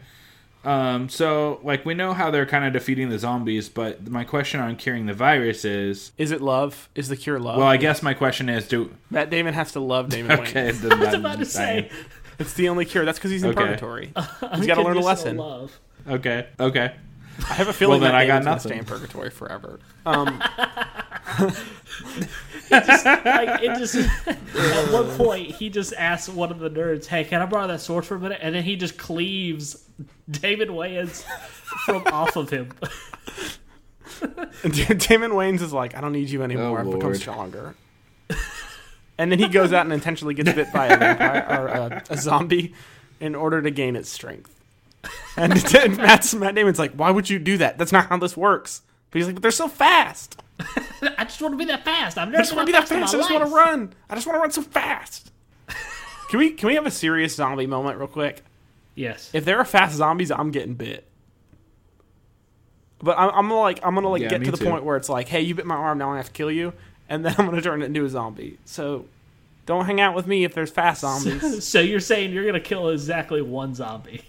Um, 0.65 1.07
so 1.07 1.59
like 1.63 1.85
we 1.85 1.93
know 1.93 2.13
how 2.13 2.31
they're 2.31 2.45
kind 2.45 2.65
of 2.65 2.73
defeating 2.73 3.09
the 3.09 3.17
zombies, 3.17 3.69
but 3.69 4.07
my 4.09 4.23
question 4.25 4.59
on 4.59 4.75
curing 4.75 5.05
the 5.05 5.13
virus 5.13 5.63
is, 5.63 6.11
Is 6.17 6.31
it 6.31 6.41
love? 6.41 6.89
Is 6.95 7.07
the 7.07 7.15
cure 7.15 7.39
love? 7.39 7.57
well, 7.57 7.67
I 7.67 7.77
guess 7.77 8.03
my 8.03 8.13
question 8.13 8.49
is, 8.49 8.67
do 8.67 8.93
Matt 9.09 9.29
Damon 9.29 9.53
has 9.53 9.71
to 9.73 9.79
love 9.79 10.09
Damon 10.09 10.39
okay? 10.41 10.71
Wayans. 10.71 10.81
Then 10.81 10.91
I 10.93 10.99
was 10.99 11.13
I'm 11.13 11.19
about 11.21 11.39
to 11.39 11.45
say, 11.45 11.89
It's 12.39 12.53
the 12.55 12.67
only 12.69 12.83
cure. 12.85 13.05
That's 13.05 13.17
because 13.17 13.31
he's 13.31 13.43
in 13.43 13.51
Okay. 13.51 13.61
purgatory. 13.61 14.13
He's 14.55 14.67
got 14.67 14.75
to 14.75 14.81
learn 14.81 14.97
a 14.97 15.01
lesson. 15.01 15.37
Love. 15.37 15.77
okay, 16.07 16.47
okay. 16.59 16.93
I 17.49 17.53
have 17.53 17.69
a 17.69 17.73
feeling 17.73 18.01
Well, 18.01 18.11
then 18.11 18.11
Matt 18.11 18.21
I 18.21 18.27
got 18.27 18.43
Damon's 18.43 18.45
gonna 18.45 18.55
nothing. 18.55 18.69
stay 18.71 18.79
in 18.79 18.85
purgatory 18.85 19.29
forever. 19.29 19.79
Um, 20.05 20.41
like 22.71 23.63
it 23.63 23.77
just 23.77 23.95
at 24.27 24.91
one 24.91 25.09
point 25.17 25.51
he 25.51 25.69
just 25.69 25.93
asks 25.93 26.29
one 26.29 26.51
of 26.51 26.59
the 26.59 26.69
nerds, 26.69 27.05
"Hey, 27.05 27.23
can 27.23 27.41
I 27.41 27.45
borrow 27.45 27.67
that 27.67 27.81
sword 27.81 28.05
for 28.05 28.15
a 28.15 28.19
minute?" 28.19 28.39
And 28.41 28.55
then 28.55 28.63
he 28.63 28.75
just 28.75 28.97
cleaves 28.97 29.83
David 30.29 30.69
Wayans 30.69 31.23
from 31.85 32.03
off 32.07 32.35
of 32.35 32.49
him. 32.49 32.71
and 34.63 34.73
Damon 35.07 35.31
Wayans 35.31 35.61
is 35.61 35.73
like, 35.73 35.95
I 35.95 36.01
don't 36.01 36.13
need 36.13 36.29
you 36.29 36.43
anymore. 36.43 36.79
Oh, 36.79 36.81
I've 36.81 36.91
become 36.91 37.11
oh, 37.11 37.13
stronger. 37.13 37.75
and 39.17 39.31
then 39.31 39.39
he 39.39 39.47
goes 39.47 39.73
out 39.73 39.85
and 39.85 39.93
intentionally 39.93 40.33
gets 40.33 40.53
bit 40.53 40.71
by 40.73 40.87
a 40.87 40.97
vampire 40.97 41.45
or 41.49 41.67
a, 41.67 42.03
a 42.09 42.17
zombie 42.17 42.73
in 43.19 43.35
order 43.35 43.61
to 43.61 43.71
gain 43.71 43.95
its 43.95 44.09
strength. 44.09 44.55
And 45.37 45.53
Matt's, 45.97 46.33
Matt 46.33 46.55
Damon's 46.55 46.79
like, 46.79 46.93
Why 46.93 47.11
would 47.11 47.29
you 47.29 47.39
do 47.39 47.57
that? 47.57 47.77
That's 47.77 47.91
not 47.91 48.07
how 48.07 48.17
this 48.17 48.35
works. 48.35 48.81
But 49.11 49.19
he's 49.19 49.25
like, 49.27 49.35
But 49.35 49.41
they're 49.41 49.51
so 49.51 49.67
fast. 49.67 50.41
I 51.17 51.23
just 51.23 51.41
want 51.41 51.53
to 51.53 51.57
be 51.57 51.65
that 51.65 51.85
fast. 51.85 52.17
I've 52.17 52.27
I 52.29 52.37
just 52.37 52.53
want 52.53 52.67
to 52.67 52.73
be 52.73 52.77
that 52.77 52.87
fast. 52.87 53.13
I 53.13 53.17
just 53.17 53.31
want 53.31 53.45
to 53.45 53.51
run. 53.53 53.93
I 54.09 54.15
just 54.15 54.27
want 54.27 54.35
to 54.37 54.41
run 54.41 54.51
so 54.51 54.61
fast. 54.61 55.31
Can 56.29 56.37
we 56.39 56.51
can 56.51 56.67
we 56.67 56.75
have 56.75 56.85
a 56.85 56.91
serious 56.91 57.33
zombie 57.35 57.65
moment 57.65 57.97
real 57.97 58.07
quick? 58.07 58.43
Yes. 58.93 59.31
If 59.33 59.45
there 59.45 59.57
are 59.57 59.65
fast 59.65 59.95
zombies, 59.95 60.29
I'm 60.29 60.51
getting 60.51 60.75
bit. 60.75 61.05
But 63.01 63.17
I'm, 63.17 63.29
I'm 63.29 63.47
gonna 63.47 63.55
like 63.61 63.79
I'm 63.83 63.95
gonna 63.95 64.09
like 64.09 64.21
Yeah, 64.21 64.29
get 64.29 64.43
to 64.43 64.51
the 64.51 64.57
too. 64.57 64.65
point 64.65 64.83
where 64.83 64.97
it's 64.97 65.09
like, 65.09 65.27
hey, 65.27 65.41
you 65.41 65.55
bit 65.55 65.65
my 65.65 65.75
arm, 65.75 65.97
now 65.97 66.11
I 66.11 66.17
have 66.17 66.27
to 66.27 66.31
kill 66.31 66.51
you, 66.51 66.73
and 67.07 67.23
then 67.25 67.33
I'm 67.39 67.45
gonna 67.45 67.61
turn 67.61 67.81
it 67.81 67.85
into 67.85 68.03
a 68.05 68.09
zombie. 68.09 68.57
So 68.65 69.05
Don't 69.65 69.85
hang 69.85 70.01
out 70.01 70.13
with 70.15 70.27
me 70.27 70.43
if 70.43 70.53
there's 70.53 70.69
fast 70.69 71.01
zombies. 71.01 71.63
So 71.67 71.79
you're 71.79 71.99
saying 71.99 72.31
you're 72.33 72.45
gonna 72.45 72.59
kill 72.59 72.89
exactly 72.89 73.41
one 73.41 73.73
zombie? 73.73 74.21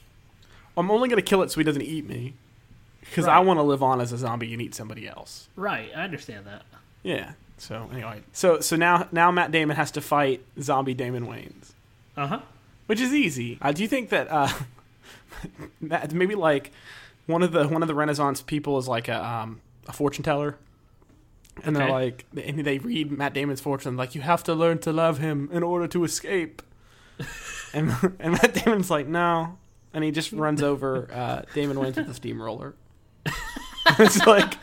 I'm 0.77 0.91
only 0.91 1.09
gonna 1.09 1.21
kill 1.23 1.43
it 1.43 1.51
so 1.51 1.61
he 1.61 1.65
doesn't 1.65 1.83
eat 1.83 2.09
me, 2.09 2.35
because 3.11 3.27
I 3.27 3.41
want 3.41 3.59
to 3.59 3.63
live 3.63 3.83
on 3.83 4.01
as 4.01 4.13
a 4.13 4.19
zombie 4.19 4.53
and 4.53 4.63
eat 4.63 4.75
somebody 4.75 5.07
else. 5.09 5.49
Right, 5.57 5.91
I 5.95 6.03
understand 6.05 6.47
that. 6.47 6.63
Yeah. 7.03 7.33
So 7.59 7.89
anyway, 7.93 8.23
so 8.33 8.61
so 8.61 8.77
now 8.77 9.07
now 9.13 9.31
Matt 9.31 9.51
Damon 9.51 9.77
has 9.77 9.91
to 9.93 10.01
fight 10.01 10.43
zombie 10.61 10.95
Damon 10.95 11.27
Wayans, 11.27 11.73
Uh 12.17 12.27
huh. 12.27 12.41
which 12.87 13.01
is 13.01 13.13
easy. 13.13 13.59
Uh, 13.61 13.73
do 13.73 13.83
you 13.83 13.89
think 13.89 14.09
that 14.09 14.29
uh, 14.31 14.49
Matt- 15.81 16.13
maybe 16.13 16.35
like 16.35 16.71
one 17.27 17.43
of 17.43 17.53
the 17.53 17.69
one 17.69 17.83
of 17.83 17.89
the 17.89 17.95
Renaissance 17.95 18.41
people 18.41 18.79
is 18.79 18.89
like 18.89 19.09
a 19.09 19.23
um, 19.25 19.61
a 19.87 19.93
fortune 19.93 20.25
teller, 20.25 20.57
and 21.63 21.77
they're 21.77 21.91
like 21.91 22.25
and 22.35 22.65
they 22.65 22.79
read 22.79 23.11
Matt 23.13 23.35
Damon's 23.35 23.61
fortune 23.61 23.97
like 23.97 24.15
you 24.15 24.21
have 24.23 24.43
to 24.45 24.55
learn 24.55 24.79
to 24.79 24.93
love 24.93 25.19
him 25.19 25.49
in 25.53 25.63
order 25.63 25.87
to 25.89 26.03
escape, 26.05 26.63
and 27.75 27.93
and 28.19 28.33
Matt 28.33 28.55
Damon's 28.55 28.91
like 28.91 29.07
no, 29.07 29.59
and 29.93 30.03
he 30.03 30.11
just 30.11 30.33
runs 30.33 30.63
over 30.63 31.09
uh, 31.13 31.43
Damon 31.55 31.77
Wayans 31.77 31.97
with 31.97 32.09
a 32.09 32.15
steamroller. 32.15 32.75
it's 33.99 34.27
like 34.27 34.55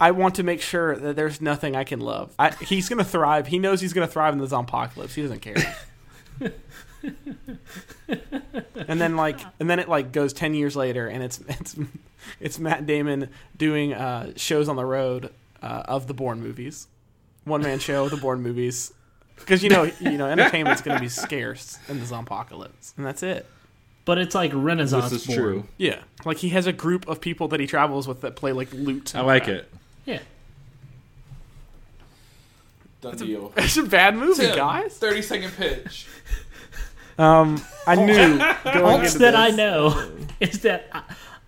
I 0.00 0.10
want 0.10 0.34
to 0.36 0.42
make 0.42 0.60
sure 0.60 0.96
that 0.96 1.16
there's 1.16 1.40
nothing 1.40 1.76
I 1.76 1.84
can 1.84 2.00
love. 2.00 2.34
I, 2.38 2.50
he's 2.50 2.88
gonna 2.88 3.04
thrive. 3.04 3.46
He 3.46 3.58
knows 3.58 3.80
he's 3.80 3.92
gonna 3.92 4.06
thrive 4.06 4.32
in 4.32 4.38
the 4.38 4.46
zompocalypse. 4.46 5.14
He 5.14 5.22
doesn't 5.22 5.40
care. 5.40 5.56
and 8.88 9.00
then 9.00 9.16
like, 9.16 9.40
and 9.60 9.68
then 9.70 9.78
it 9.78 9.88
like 9.88 10.12
goes 10.12 10.32
ten 10.32 10.54
years 10.54 10.76
later, 10.76 11.06
and 11.08 11.22
it's 11.22 11.40
it's 11.48 11.76
it's 12.40 12.58
Matt 12.58 12.86
Damon 12.86 13.30
doing 13.56 13.92
uh, 13.94 14.32
shows 14.36 14.68
on 14.68 14.76
the 14.76 14.84
road 14.84 15.30
uh, 15.62 15.82
of 15.86 16.06
the 16.06 16.14
Bourne 16.14 16.40
movies, 16.40 16.88
one 17.44 17.62
man 17.62 17.78
show 17.78 18.04
of 18.04 18.10
the 18.10 18.16
Bourne 18.16 18.42
movies, 18.42 18.92
because 19.36 19.62
you 19.62 19.70
know 19.70 19.90
you 20.00 20.18
know 20.18 20.26
entertainment's 20.26 20.82
gonna 20.82 21.00
be 21.00 21.08
scarce 21.08 21.78
in 21.88 22.00
the 22.00 22.06
zompocalypse, 22.06 22.94
and 22.96 23.06
that's 23.06 23.22
it. 23.22 23.46
But 24.04 24.18
it's 24.18 24.34
like 24.34 24.50
Renaissance. 24.54 25.10
This 25.10 25.22
is 25.22 25.26
born. 25.28 25.38
true. 25.38 25.64
Yeah, 25.78 26.00
like 26.24 26.36
he 26.38 26.50
has 26.50 26.66
a 26.66 26.72
group 26.72 27.08
of 27.08 27.20
people 27.20 27.48
that 27.48 27.60
he 27.60 27.66
travels 27.66 28.06
with 28.06 28.20
that 28.20 28.36
play 28.36 28.52
like 28.52 28.72
lute. 28.72 29.14
I 29.16 29.22
like 29.22 29.48
it. 29.48 29.70
Yeah. 30.04 30.20
Done 33.00 33.16
deal. 33.16 33.52
It's 33.56 33.76
a 33.76 33.82
bad 33.82 34.16
movie, 34.16 34.46
guys. 34.46 34.96
Thirty 34.96 35.22
second 35.22 35.52
pitch. 35.52 36.06
Um, 37.16 37.62
I 37.86 37.94
knew 37.94 38.38
going 38.72 38.84
All 38.84 39.00
into 39.00 39.18
that 39.18 39.36
I 39.36 39.50
know 39.50 40.10
is 40.40 40.62
that 40.62 40.88
I, 40.92 41.02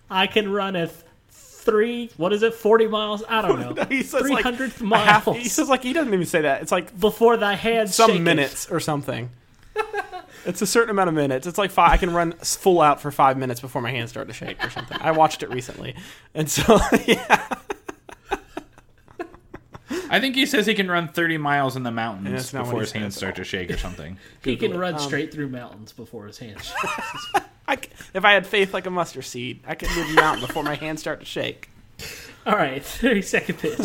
I 0.09 0.27
can 0.27 0.49
run 0.51 0.75
a 0.75 0.87
th- 0.87 0.99
three. 1.31 2.09
What 2.17 2.31
is 2.31 2.41
it? 2.41 2.53
Forty 2.53 2.87
miles? 2.87 3.23
I 3.27 3.41
don't 3.41 3.59
know. 3.75 3.85
He 3.85 4.01
says 4.03 4.29
like 4.29 4.43
hundredth 4.43 4.81
a 4.81 4.95
half. 4.97 5.27
miles. 5.27 5.37
He 5.37 5.49
says 5.49 5.67
like 5.67 5.83
he 5.83 5.93
doesn't 5.93 6.13
even 6.13 6.25
say 6.25 6.41
that. 6.41 6.61
It's 6.61 6.71
like 6.71 6.97
before 6.99 7.37
the 7.37 7.55
hands 7.55 7.93
some 7.95 8.11
shaketh. 8.11 8.23
minutes 8.23 8.71
or 8.71 8.79
something. 8.79 9.29
It's 10.45 10.61
a 10.61 10.67
certain 10.67 10.89
amount 10.91 11.09
of 11.09 11.15
minutes. 11.15 11.45
It's 11.45 11.57
like 11.57 11.71
five. 11.71 11.91
I 11.91 11.97
can 11.97 12.13
run 12.13 12.31
full 12.33 12.79
out 12.81 13.01
for 13.01 13.11
five 13.11 13.37
minutes 13.37 13.59
before 13.59 13.81
my 13.81 13.91
hands 13.91 14.11
start 14.11 14.27
to 14.29 14.33
shake 14.33 14.63
or 14.63 14.69
something. 14.69 14.97
I 15.01 15.11
watched 15.11 15.43
it 15.43 15.49
recently, 15.49 15.93
and 16.33 16.49
so 16.49 16.79
yeah, 17.05 17.47
I 20.09 20.19
think 20.21 20.35
he 20.35 20.45
says 20.45 20.65
he 20.65 20.73
can 20.73 20.89
run 20.89 21.09
thirty 21.09 21.37
miles 21.37 21.75
in 21.75 21.83
the 21.83 21.91
mountains 21.91 22.51
that's 22.51 22.65
before 22.65 22.79
his 22.81 22.91
hands 22.93 23.15
start 23.17 23.35
to 23.35 23.43
shake 23.43 23.69
or 23.71 23.77
something. 23.77 24.17
He 24.43 24.55
can 24.55 24.71
it. 24.73 24.77
run 24.77 24.93
Um, 24.93 24.99
straight 25.01 25.33
through 25.33 25.49
mountains 25.49 25.91
before 25.91 26.25
his 26.27 26.37
hands. 26.37 26.63
shake. 26.81 27.43
I 27.67 27.75
c 27.75 27.81
if 28.13 28.23
I 28.23 28.31
had 28.31 28.47
faith 28.47 28.73
like 28.73 28.85
a 28.85 28.89
mustard 28.89 29.25
seed, 29.25 29.59
I 29.67 29.75
could 29.75 29.89
move 29.97 30.09
a 30.09 30.13
mountain 30.13 30.45
before 30.47 30.63
my 30.63 30.75
hands 30.75 31.01
start 31.01 31.19
to 31.19 31.25
shake. 31.25 31.69
All 32.45 32.55
right, 32.55 32.83
thirty 32.85 33.21
second 33.21 33.59
pitch. 33.59 33.79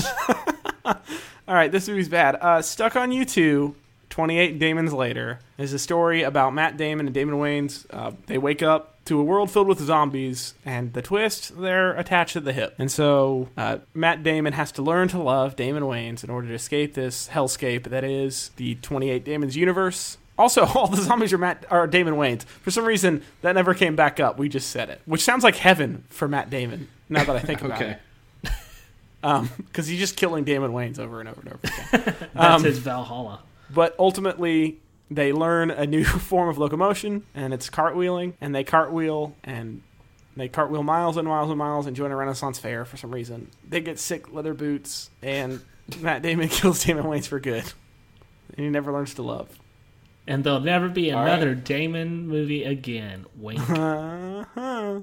All 0.84 1.54
right, 1.56 1.72
this 1.72 1.88
movie's 1.88 2.08
bad. 2.08 2.36
Uh, 2.36 2.62
Stuck 2.62 2.94
on 2.94 3.10
You 3.10 3.24
2, 3.24 3.74
28 4.12 4.58
Damons 4.58 4.92
later, 4.92 5.38
is 5.56 5.72
a 5.72 5.78
story 5.78 6.22
about 6.22 6.52
Matt 6.52 6.76
Damon 6.76 7.06
and 7.06 7.14
Damon 7.14 7.36
Wayans. 7.36 7.86
Uh, 7.90 8.12
they 8.26 8.36
wake 8.36 8.62
up 8.62 9.02
to 9.06 9.18
a 9.18 9.22
world 9.24 9.50
filled 9.50 9.66
with 9.68 9.80
zombies, 9.80 10.52
and 10.66 10.92
the 10.92 11.00
twist, 11.00 11.58
they're 11.58 11.94
attached 11.94 12.36
at 12.36 12.44
the 12.44 12.52
hip. 12.52 12.74
And 12.78 12.92
so 12.92 13.48
uh, 13.56 13.78
Matt 13.94 14.22
Damon 14.22 14.52
has 14.52 14.70
to 14.72 14.82
learn 14.82 15.08
to 15.08 15.18
love 15.20 15.56
Damon 15.56 15.84
Wayans 15.84 16.22
in 16.22 16.28
order 16.28 16.46
to 16.48 16.54
escape 16.54 16.92
this 16.92 17.28
hellscape 17.28 17.84
that 17.84 18.04
is 18.04 18.50
the 18.56 18.74
28 18.76 19.24
Damons 19.24 19.56
universe. 19.56 20.18
Also, 20.38 20.66
all 20.74 20.86
the 20.88 21.00
zombies 21.00 21.32
are 21.32 21.38
Matt 21.38 21.64
are 21.70 21.86
Damon 21.86 22.14
Wayans. 22.14 22.44
For 22.44 22.70
some 22.70 22.84
reason, 22.84 23.22
that 23.40 23.54
never 23.54 23.72
came 23.72 23.96
back 23.96 24.20
up. 24.20 24.38
We 24.38 24.50
just 24.50 24.68
said 24.70 24.90
it, 24.90 25.00
which 25.06 25.22
sounds 25.24 25.42
like 25.42 25.56
heaven 25.56 26.04
for 26.10 26.28
Matt 26.28 26.50
Damon. 26.50 26.88
Now 27.08 27.24
that 27.24 27.34
I 27.36 27.40
think 27.40 27.62
about 27.64 27.80
it. 27.80 27.84
Okay. 27.84 27.98
it, 29.24 29.48
because 29.56 29.86
he's 29.86 29.98
just 30.00 30.16
killing 30.16 30.44
Damon 30.44 30.72
Wayans 30.72 30.98
over 30.98 31.18
and 31.20 31.28
over 31.30 31.40
and 31.40 31.48
over 31.54 31.60
again. 31.64 32.14
That's 32.34 32.54
Um, 32.56 32.64
his 32.64 32.78
Valhalla. 32.78 33.40
But 33.72 33.94
ultimately, 33.98 34.80
they 35.10 35.32
learn 35.32 35.70
a 35.70 35.86
new 35.86 36.04
form 36.30 36.48
of 36.48 36.58
locomotion, 36.58 37.24
and 37.34 37.52
it's 37.54 37.70
cartwheeling. 37.70 38.34
And 38.40 38.54
they 38.54 38.64
cartwheel, 38.64 39.34
and 39.44 39.82
they 40.36 40.48
cartwheel 40.48 40.82
miles 40.82 41.16
and 41.16 41.28
miles 41.28 41.50
and 41.50 41.58
miles 41.58 41.86
and 41.86 41.94
join 41.94 42.10
a 42.10 42.16
Renaissance 42.16 42.58
fair 42.58 42.84
for 42.84 42.96
some 42.96 43.12
reason. 43.12 43.50
They 43.68 43.80
get 43.80 43.98
sick 43.98 44.32
leather 44.32 44.54
boots, 44.54 45.10
and 45.22 45.60
Matt 46.00 46.22
Damon 46.22 46.48
kills 46.50 46.84
Damon 46.84 47.04
Wayans 47.04 47.26
for 47.26 47.40
good. 47.40 47.64
And 48.56 48.64
he 48.64 48.68
never 48.68 48.92
learns 48.92 49.14
to 49.14 49.22
love. 49.22 49.58
And 50.26 50.44
there'll 50.44 50.60
never 50.60 50.88
be 50.88 51.10
All 51.10 51.22
another 51.22 51.54
Damon 51.54 52.28
movie 52.28 52.64
again. 52.64 53.26
Wink. 53.36 53.68
Uh-huh. 53.68 55.00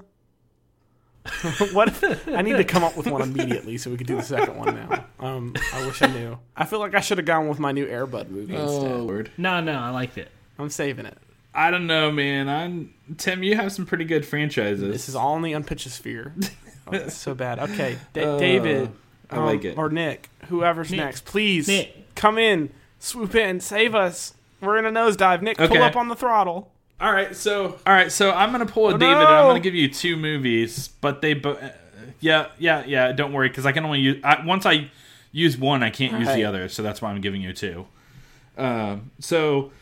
what 1.72 1.88
if 1.88 2.28
I 2.28 2.40
need 2.42 2.56
to 2.56 2.64
come 2.64 2.82
up 2.82 2.96
with 2.96 3.06
one 3.06 3.20
immediately 3.22 3.76
so 3.78 3.90
we 3.90 3.96
could 3.96 4.06
do 4.06 4.16
the 4.16 4.22
second 4.22 4.56
one 4.56 4.74
now? 4.74 5.04
Um, 5.18 5.54
I 5.74 5.86
wish 5.86 6.00
I 6.02 6.06
knew. 6.06 6.38
I 6.56 6.64
feel 6.64 6.78
like 6.78 6.94
I 6.94 7.00
should 7.00 7.18
have 7.18 7.26
gone 7.26 7.48
with 7.48 7.58
my 7.58 7.72
new 7.72 7.86
Airbud 7.86 8.30
movie 8.30 8.54
instead. 8.56 8.92
Oh 8.92 8.96
Lord. 9.04 9.30
no, 9.36 9.60
no, 9.60 9.78
I 9.78 9.90
liked 9.90 10.16
it. 10.18 10.30
I'm 10.58 10.70
saving 10.70 11.06
it. 11.06 11.18
I 11.54 11.70
don't 11.70 11.86
know, 11.86 12.10
man. 12.10 12.48
I'm 12.48 12.94
Tim. 13.18 13.42
You 13.42 13.56
have 13.56 13.72
some 13.72 13.84
pretty 13.84 14.04
good 14.04 14.24
franchises. 14.24 14.80
This 14.80 15.08
is 15.08 15.14
all 15.14 15.36
in 15.36 15.42
the 15.42 15.52
unpitched 15.52 15.90
sphere. 15.90 16.34
Oh, 16.92 17.06
so 17.08 17.34
bad. 17.34 17.60
Okay, 17.60 17.98
Da- 18.14 18.34
Uh, 18.34 18.38
David, 18.38 18.90
I 19.30 19.36
um, 19.36 19.44
like 19.46 19.64
it. 19.64 19.78
or 19.78 19.90
Nick, 19.90 20.28
whoever's 20.48 20.90
Nick. 20.90 20.98
next, 20.98 21.24
please 21.24 21.68
Nick. 21.68 22.16
come 22.16 22.36
in, 22.36 22.70
swoop 22.98 23.36
in, 23.36 23.60
save 23.60 23.94
us. 23.94 24.34
We're 24.60 24.76
in 24.76 24.86
a 24.86 24.90
nosedive. 24.90 25.40
Nick, 25.40 25.56
pull 25.58 25.82
up 25.82 25.94
on 25.94 26.08
the 26.08 26.16
throttle. 26.16 26.72
All 27.00 27.12
right, 27.12 27.34
so 27.34 27.78
all 27.86 27.92
right, 27.92 28.12
so 28.12 28.30
I'm 28.30 28.52
gonna 28.52 28.66
pull 28.66 28.90
a 28.90 28.94
Oh, 28.94 28.98
David. 28.98 29.16
and 29.16 29.26
I'm 29.28 29.46
gonna 29.46 29.60
give 29.60 29.74
you 29.74 29.88
two 29.88 30.16
movies, 30.16 30.88
but 31.00 31.22
they, 31.22 31.32
bo- 31.34 31.52
uh, 31.52 31.70
yeah, 32.20 32.48
yeah, 32.58 32.84
yeah. 32.86 33.12
Don't 33.12 33.32
worry, 33.32 33.48
because 33.48 33.64
I 33.64 33.72
can 33.72 33.84
only 33.84 34.00
use 34.00 34.20
I, 34.22 34.44
once 34.44 34.66
I 34.66 34.90
use 35.32 35.56
one, 35.56 35.82
I 35.82 35.90
can't 35.90 36.18
use 36.18 36.28
the 36.34 36.44
other, 36.44 36.68
so 36.68 36.82
that's 36.82 37.00
why 37.00 37.10
I'm 37.10 37.20
giving 37.22 37.40
you 37.40 37.52
two. 37.54 37.86
Um, 38.58 39.10
so 39.20 39.72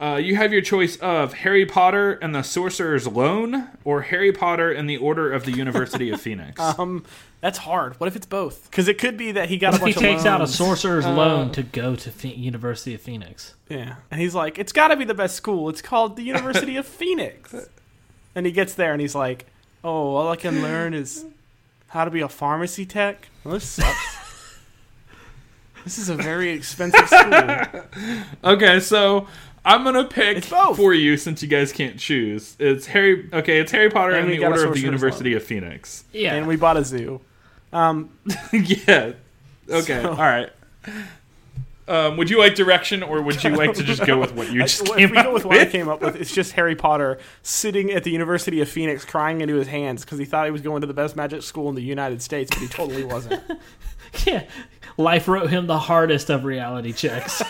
uh, 0.00 0.16
you 0.22 0.36
have 0.36 0.52
your 0.52 0.62
choice 0.62 0.96
of 0.96 1.32
Harry 1.34 1.64
Potter 1.64 2.12
and 2.12 2.34
the 2.34 2.42
Sorcerer's 2.42 3.06
Loan, 3.06 3.68
or 3.84 4.02
Harry 4.02 4.32
Potter 4.32 4.70
and 4.72 4.88
the 4.90 4.96
Order 4.96 5.32
of 5.32 5.44
the 5.44 5.52
University 5.52 6.10
of 6.10 6.20
Phoenix. 6.22 6.60
Um, 6.60 7.04
that's 7.40 7.58
hard. 7.58 7.98
What 8.00 8.06
if 8.08 8.16
it's 8.16 8.26
both? 8.26 8.70
Because 8.70 8.88
it 8.88 8.98
could 8.98 9.16
be 9.16 9.32
that 9.32 9.48
he 9.48 9.58
got 9.58 9.72
What 9.72 9.82
a 9.82 9.86
if 9.86 9.94
he 9.96 10.00
bunch 10.00 10.04
takes 10.16 10.20
of 10.22 10.26
out 10.28 10.40
a 10.40 10.46
sorcerer's 10.46 11.04
Uh, 11.06 11.12
loan 11.14 11.52
to 11.52 11.62
go 11.62 11.94
to 11.94 12.10
Phe- 12.10 12.34
University 12.36 12.94
of 12.94 13.00
Phoenix? 13.00 13.54
Yeah, 13.68 13.96
and 14.10 14.20
he's 14.20 14.34
like, 14.34 14.58
it's 14.58 14.72
got 14.72 14.88
to 14.88 14.96
be 14.96 15.04
the 15.04 15.14
best 15.14 15.36
school. 15.36 15.68
It's 15.68 15.82
called 15.82 16.16
the 16.16 16.22
University 16.22 16.76
of 16.76 16.86
Phoenix. 17.00 17.54
And 18.34 18.46
he 18.46 18.52
gets 18.52 18.74
there 18.74 18.92
and 18.92 19.00
he's 19.00 19.14
like, 19.14 19.46
oh, 19.84 20.16
all 20.16 20.28
I 20.28 20.36
can 20.36 20.60
learn 20.62 20.92
is 20.94 21.24
how 21.88 22.04
to 22.04 22.10
be 22.10 22.20
a 22.20 22.28
pharmacy 22.28 22.84
tech. 22.84 23.28
Well, 23.44 23.54
this 23.54 23.64
sucks. 23.68 24.18
this 25.84 25.98
is 25.98 26.08
a 26.08 26.14
very 26.16 26.50
expensive 26.50 27.06
school. 27.08 27.82
Okay, 28.42 28.80
so 28.80 29.28
I'm 29.64 29.82
gonna 29.84 30.04
pick 30.04 30.36
It's 30.38 30.50
both. 30.50 30.76
for 30.76 30.92
you 30.92 31.16
since 31.16 31.42
you 31.42 31.48
guys 31.48 31.72
can't 31.72 31.98
choose. 31.98 32.54
It's 32.58 32.86
Harry. 32.86 33.28
Okay, 33.32 33.60
it's 33.60 33.72
Harry 33.72 33.90
Potter 33.90 34.12
And 34.12 34.30
and, 34.30 34.32
the 34.38 34.44
Order 34.44 34.54
of 34.54 34.60
the 34.60 34.64
Sorcerer's 34.66 34.82
University 34.82 35.34
of 35.34 35.42
Phoenix. 35.42 36.04
Yeah. 36.12 36.34
And 36.34 36.46
we 36.46 36.56
bought 36.56 36.76
a 36.76 36.84
zoo. 36.84 37.20
Um, 37.72 38.10
yeah. 38.52 39.12
Okay. 39.70 40.02
So- 40.02 40.10
All 40.10 40.16
right. 40.16 40.50
Um, 41.86 42.16
would 42.16 42.30
you 42.30 42.38
like 42.38 42.54
direction, 42.54 43.02
or 43.02 43.20
would 43.20 43.44
you 43.44 43.50
like 43.50 43.74
to 43.74 43.82
just 43.82 44.06
go 44.06 44.18
with 44.18 44.32
what 44.34 44.50
you 44.52 44.62
just 44.62 44.80
if 44.88 44.94
came 44.96 45.10
we 45.10 45.18
up 45.18 45.24
go 45.26 45.32
with 45.34 45.44
what 45.44 45.58
I 45.58 45.66
came 45.66 45.86
up 45.88 46.00
with, 46.00 46.16
it's 46.16 46.32
just 46.32 46.52
Harry 46.52 46.74
Potter 46.74 47.18
sitting 47.42 47.90
at 47.90 48.04
the 48.04 48.10
University 48.10 48.62
of 48.62 48.70
Phoenix 48.70 49.04
crying 49.04 49.42
into 49.42 49.54
his 49.56 49.68
hands 49.68 50.02
because 50.02 50.18
he 50.18 50.24
thought 50.24 50.46
he 50.46 50.50
was 50.50 50.62
going 50.62 50.80
to 50.80 50.86
the 50.86 50.94
best 50.94 51.14
magic 51.14 51.42
school 51.42 51.68
in 51.68 51.74
the 51.74 51.82
United 51.82 52.22
States, 52.22 52.48
but 52.50 52.60
he 52.60 52.68
totally 52.68 53.04
wasn't. 53.04 53.42
yeah. 54.26 54.44
Life 54.96 55.28
wrote 55.28 55.50
him 55.50 55.66
the 55.66 55.78
hardest 55.78 56.30
of 56.30 56.44
reality 56.44 56.92
checks. 56.94 57.42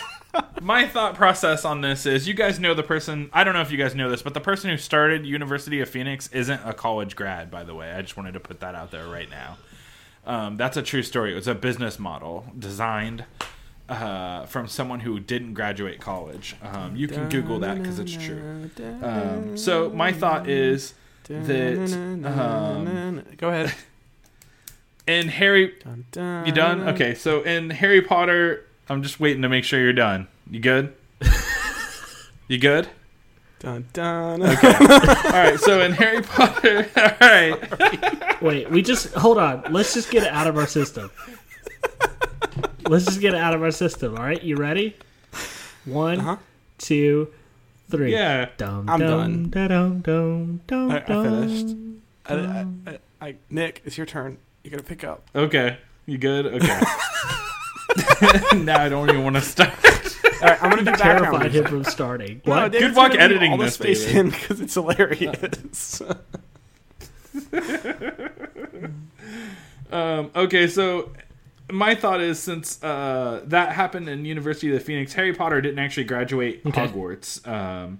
My 0.65 0.87
thought 0.87 1.13
process 1.13 1.63
on 1.63 1.81
this 1.81 2.07
is: 2.07 2.27
you 2.27 2.33
guys 2.33 2.59
know 2.59 2.73
the 2.73 2.81
person. 2.81 3.29
I 3.31 3.43
don't 3.43 3.53
know 3.53 3.61
if 3.61 3.69
you 3.69 3.77
guys 3.77 3.93
know 3.93 4.09
this, 4.09 4.23
but 4.23 4.33
the 4.33 4.41
person 4.41 4.71
who 4.71 4.77
started 4.77 5.23
University 5.23 5.79
of 5.79 5.87
Phoenix 5.87 6.27
isn't 6.33 6.59
a 6.65 6.73
college 6.73 7.15
grad. 7.15 7.51
By 7.51 7.63
the 7.63 7.75
way, 7.75 7.91
I 7.91 8.01
just 8.01 8.17
wanted 8.17 8.33
to 8.33 8.39
put 8.39 8.61
that 8.61 8.73
out 8.73 8.89
there 8.89 9.05
right 9.07 9.29
now. 9.29 9.57
Um, 10.25 10.57
that's 10.57 10.75
a 10.75 10.81
true 10.81 11.03
story. 11.03 11.33
It 11.33 11.35
was 11.35 11.47
a 11.47 11.53
business 11.53 11.99
model 11.99 12.47
designed 12.57 13.25
uh, 13.89 14.47
from 14.47 14.67
someone 14.67 15.01
who 15.01 15.19
didn't 15.19 15.53
graduate 15.53 16.01
college. 16.01 16.55
Um, 16.63 16.95
you 16.95 17.07
can 17.07 17.29
Google 17.29 17.59
that 17.59 17.77
because 17.77 17.99
it's 17.99 18.13
true. 18.13 18.71
Um, 19.03 19.55
so 19.55 19.91
my 19.91 20.11
thought 20.11 20.49
is 20.49 20.95
that 21.27 21.93
um, 22.25 23.23
Go 23.37 23.49
ahead. 23.49 23.71
in 25.05 25.27
Harry, 25.27 25.75
you 26.15 26.51
done? 26.51 26.89
Okay, 26.89 27.13
so 27.13 27.43
in 27.43 27.69
Harry 27.69 28.01
Potter, 28.01 28.65
I'm 28.89 29.03
just 29.03 29.19
waiting 29.19 29.43
to 29.43 29.49
make 29.49 29.63
sure 29.63 29.79
you're 29.79 29.93
done. 29.93 30.27
You 30.49 30.59
good? 30.59 30.93
You 32.47 32.59
good? 32.59 32.87
Dun 33.57 33.87
dun. 33.91 34.43
Okay. 34.43 34.67
all 34.79 35.31
right. 35.31 35.59
So 35.59 35.81
in 35.81 35.93
Harry 35.93 36.21
Potter, 36.21 36.87
all 36.95 37.11
right. 37.27 38.39
Wait, 38.41 38.69
we 38.69 38.83
just 38.83 39.15
hold 39.15 39.39
on. 39.39 39.63
Let's 39.71 39.95
just 39.95 40.11
get 40.11 40.21
it 40.21 40.29
out 40.31 40.45
of 40.45 40.55
our 40.55 40.67
system. 40.67 41.09
Let's 42.87 43.05
just 43.05 43.19
get 43.19 43.33
it 43.33 43.39
out 43.39 43.55
of 43.55 43.63
our 43.63 43.71
system. 43.71 44.15
All 44.15 44.23
right, 44.23 44.43
you 44.43 44.57
ready? 44.57 44.95
One, 45.85 46.19
Uh-huh. 46.19 46.35
two, 46.77 47.29
three. 47.89 48.11
Yeah. 48.11 48.49
Dum, 48.57 48.87
I'm 48.87 48.99
dum, 48.99 49.49
da-dum, 49.49 50.01
dum, 50.01 50.61
dum, 50.67 50.91
I, 50.91 50.97
I 50.97 50.99
dum. 50.99 51.23
finished. 51.47 51.75
I, 52.27 52.33
I, 52.35 52.67
I, 52.91 52.99
I, 53.29 53.35
Nick, 53.49 53.81
it's 53.85 53.97
your 53.97 54.05
turn. 54.05 54.37
You 54.63 54.69
gotta 54.69 54.83
pick 54.83 55.03
up. 55.03 55.27
Okay. 55.33 55.77
You 56.05 56.19
good? 56.19 56.45
Okay. 56.45 56.81
now 58.57 58.81
I 58.83 58.89
don't 58.89 59.09
even 59.09 59.23
want 59.23 59.35
to 59.37 59.41
start. 59.41 59.73
All 60.41 60.49
right, 60.49 60.61
I'm 60.63 60.69
gonna 60.69 60.83
do 60.83 60.91
background 60.91 61.19
Terrified 61.23 61.41
music. 61.51 61.61
him 61.65 61.71
from 61.71 61.83
starting. 61.85 62.41
No, 62.45 62.51
What? 62.53 62.71
David's 62.71 62.97
luck 62.97 63.15
editing 63.15 63.51
all 63.51 63.57
the 63.57 63.65
this, 63.65 63.75
space 63.75 64.05
David. 64.05 64.17
in 64.17 64.29
because 64.31 64.61
it's 64.61 64.73
hilarious. 64.73 66.01
Um, 69.91 70.31
okay, 70.35 70.67
so 70.67 71.11
my 71.71 71.95
thought 71.95 72.19
is 72.19 72.39
since 72.39 72.83
uh, 72.83 73.41
that 73.45 73.71
happened 73.73 74.09
in 74.09 74.25
University 74.25 74.67
of 74.67 74.73
the 74.73 74.83
Phoenix, 74.83 75.13
Harry 75.13 75.31
Potter 75.33 75.61
didn't 75.61 75.79
actually 75.79 76.03
graduate 76.05 76.61
Okay. 76.65 76.87
Hogwarts. 76.87 77.47
Um, 77.47 77.99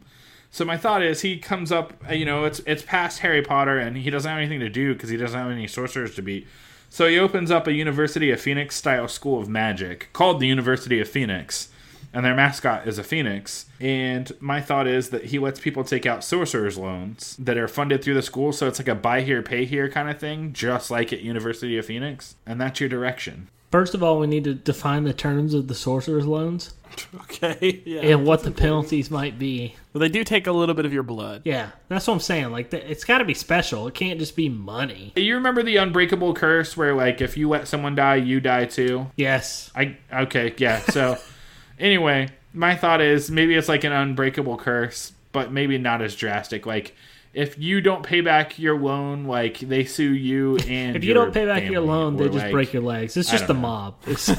so 0.51 0.65
my 0.65 0.77
thought 0.77 1.03
is 1.03 1.21
he 1.21 1.37
comes 1.37 1.71
up, 1.71 1.93
uh, 2.09 2.13
you 2.13 2.25
know, 2.25 2.43
it's 2.45 2.59
it's 2.65 2.81
past 2.81 3.19
Harry 3.19 3.41
Potter, 3.41 3.77
and 3.77 3.95
he 3.97 4.09
doesn't 4.09 4.29
have 4.29 4.37
anything 4.39 4.59
to 4.61 4.69
do 4.69 4.93
because 4.93 5.09
he 5.09 5.15
doesn't 5.15 5.39
have 5.39 5.49
any 5.51 5.67
sorcerers 5.67 6.15
to 6.15 6.21
beat. 6.21 6.47
So 6.89 7.07
he 7.07 7.19
opens 7.19 7.51
up 7.51 7.67
a 7.67 7.73
University 7.73 8.31
of 8.31 8.41
Phoenix 8.41 8.75
style 8.75 9.07
school 9.07 9.39
of 9.39 9.47
magic 9.47 10.09
called 10.11 10.39
the 10.39 10.47
University 10.47 10.99
of 10.99 11.07
Phoenix, 11.07 11.69
and 12.15 12.25
their 12.25 12.33
mascot 12.33 12.87
is 12.87 12.97
a 12.97 13.03
phoenix. 13.03 13.65
And 13.79 14.31
my 14.39 14.61
thought 14.61 14.87
is 14.87 15.09
that 15.09 15.25
he 15.25 15.37
lets 15.37 15.59
people 15.59 15.83
take 15.83 16.05
out 16.05 16.23
sorcerers 16.23 16.77
loans 16.77 17.35
that 17.37 17.57
are 17.57 17.67
funded 17.67 18.01
through 18.03 18.13
the 18.13 18.21
school, 18.21 18.53
so 18.53 18.67
it's 18.67 18.79
like 18.79 18.87
a 18.87 18.95
buy 18.95 19.21
here, 19.21 19.43
pay 19.43 19.65
here 19.65 19.89
kind 19.89 20.09
of 20.09 20.17
thing, 20.17 20.53
just 20.53 20.89
like 20.89 21.11
at 21.11 21.21
University 21.21 21.77
of 21.77 21.85
Phoenix. 21.85 22.35
And 22.45 22.59
that's 22.59 22.79
your 22.79 22.87
direction. 22.89 23.49
First 23.69 23.93
of 23.93 24.01
all, 24.01 24.19
we 24.19 24.27
need 24.27 24.45
to 24.45 24.53
define 24.53 25.03
the 25.03 25.13
terms 25.13 25.53
of 25.53 25.67
the 25.67 25.75
sorcerer's 25.75 26.25
loans 26.25 26.73
okay. 27.23 27.81
Yeah. 27.85 28.01
and 28.01 28.25
what 28.25 28.43
the 28.43 28.51
penalties 28.51 29.11
might 29.11 29.37
be. 29.37 29.75
Well, 29.91 29.99
they 29.99 30.07
do 30.07 30.23
take 30.23 30.47
a 30.47 30.53
little 30.53 30.75
bit 30.75 30.85
of 30.85 30.93
your 30.93 31.03
blood. 31.03 31.41
Yeah, 31.43 31.71
that's 31.89 32.07
what 32.07 32.13
I'm 32.13 32.19
saying. 32.21 32.51
Like, 32.51 32.73
it's 32.73 33.03
got 33.03 33.17
to 33.17 33.25
be 33.25 33.33
special. 33.33 33.87
It 33.87 33.93
can't 33.93 34.19
just 34.19 34.37
be 34.37 34.47
money. 34.47 35.11
You 35.17 35.35
remember 35.35 35.63
the 35.63 35.75
unbreakable 35.75 36.33
curse 36.35 36.77
where 36.77 36.93
like 36.93 37.19
if 37.19 37.35
you 37.35 37.49
let 37.49 37.67
someone 37.67 37.95
die, 37.95 38.15
you 38.15 38.39
die 38.39 38.65
too? 38.65 39.07
Yes. 39.17 39.71
I 39.75 39.97
okay, 40.13 40.53
yeah. 40.57 40.79
So 40.79 41.17
anyway, 41.79 42.29
my 42.53 42.75
thought 42.75 43.01
is 43.01 43.29
maybe 43.31 43.55
it's 43.55 43.69
like 43.69 43.83
an 43.83 43.91
unbreakable 43.91 44.57
curse, 44.57 45.13
but 45.31 45.51
maybe 45.51 45.77
not 45.77 46.01
as 46.01 46.15
drastic. 46.15 46.65
Like 46.65 46.95
if 47.33 47.59
you 47.59 47.81
don't 47.81 48.03
pay 48.03 48.21
back 48.21 48.57
your 48.57 48.79
loan, 48.79 49.25
like 49.25 49.59
they 49.59 49.83
sue 49.85 50.13
you 50.13 50.57
and 50.67 50.95
If 50.95 51.03
you 51.03 51.13
your 51.13 51.25
don't 51.25 51.33
pay 51.33 51.45
back 51.45 51.63
your 51.63 51.81
loan, 51.81 52.15
they 52.17 52.25
just 52.25 52.37
like- 52.37 52.51
break 52.51 52.73
your 52.73 52.83
legs. 52.83 53.17
It's 53.17 53.29
just 53.29 53.47
the 53.47 53.53
know. 53.53 53.59
mob. 53.59 53.95
It's, 54.07 54.29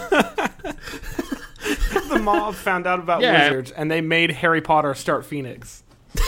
the 2.08 2.18
mob 2.20 2.54
found 2.54 2.86
out 2.86 3.00
about 3.00 3.20
Yeah. 3.22 3.48
wizards, 3.48 3.72
and 3.72 3.90
they 3.90 4.00
made 4.00 4.30
Harry 4.30 4.60
Potter 4.60 4.94
start 4.94 5.24
Phoenix. 5.26 5.82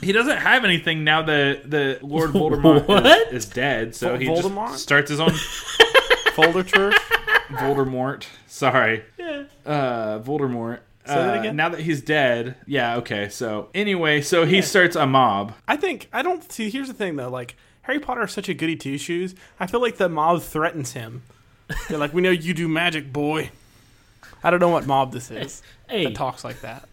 He 0.00 0.12
doesn't 0.12 0.36
have 0.38 0.64
anything 0.64 1.02
now 1.02 1.22
that 1.22 1.68
the 1.68 1.98
Lord 2.02 2.30
Voldemort 2.30 2.86
What? 2.86 3.04
is, 3.04 3.32
is 3.32 3.46
dead, 3.46 3.96
so 3.96 4.16
he 4.16 4.26
Voldemort? 4.28 4.68
just 4.68 4.84
starts 4.84 5.10
his 5.10 5.18
own 5.18 5.32
Folder 6.34 6.62
church. 6.62 6.94
Voldemort. 7.48 8.26
Sorry, 8.46 9.04
uh, 9.66 10.18
Voldemort. 10.20 10.80
Say 11.06 11.14
that 11.14 11.36
Uh, 11.36 11.40
again? 11.40 11.56
Now 11.56 11.70
that 11.70 11.80
he's 11.80 12.02
dead, 12.02 12.56
yeah, 12.66 12.96
okay. 12.96 13.28
So 13.30 13.68
anyway, 13.74 14.20
so 14.20 14.44
he 14.44 14.60
starts 14.60 14.94
a 14.96 15.06
mob. 15.06 15.54
I 15.66 15.76
think 15.76 16.08
I 16.12 16.22
don't 16.22 16.50
see. 16.52 16.68
Here's 16.70 16.88
the 16.88 16.94
thing, 16.94 17.16
though. 17.16 17.30
Like 17.30 17.56
Harry 17.82 17.98
Potter 17.98 18.24
is 18.24 18.32
such 18.32 18.48
a 18.50 18.54
goody 18.54 18.76
two 18.76 18.98
shoes. 18.98 19.34
I 19.58 19.66
feel 19.66 19.80
like 19.80 19.96
the 19.96 20.08
mob 20.10 20.42
threatens 20.42 20.92
him. 20.92 21.22
They're 21.88 21.98
like, 21.98 22.12
"We 22.12 22.20
know 22.20 22.30
you 22.30 22.52
do 22.54 22.68
magic, 22.68 23.12
boy." 23.12 23.50
I 24.44 24.50
don't 24.50 24.60
know 24.60 24.68
what 24.68 24.86
mob 24.86 25.12
this 25.12 25.30
is 25.30 25.62
hey, 25.88 26.04
that 26.04 26.14
talks 26.14 26.44
like 26.44 26.60
that. 26.60 26.88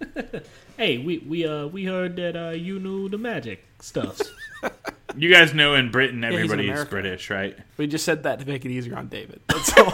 hey, 0.76 0.98
we 0.98 1.18
we 1.18 1.46
uh 1.46 1.66
we 1.66 1.84
heard 1.84 2.16
that 2.16 2.36
uh 2.36 2.50
you 2.50 2.78
knew 2.78 3.08
the 3.08 3.18
magic 3.18 3.64
stuffs. 3.80 4.22
You 5.18 5.30
guys 5.32 5.54
know 5.54 5.74
in 5.74 5.90
Britain 5.90 6.22
he's 6.22 6.28
in 6.28 6.34
everybody's 6.34 6.68
America. 6.68 6.90
British, 6.90 7.30
right? 7.30 7.56
We 7.78 7.86
just 7.86 8.04
said 8.04 8.24
that 8.24 8.38
to 8.40 8.46
make 8.46 8.66
it 8.66 8.70
easier 8.70 8.94
on 8.98 9.08
David. 9.08 9.40
That's 9.48 9.72
all. 9.78 9.86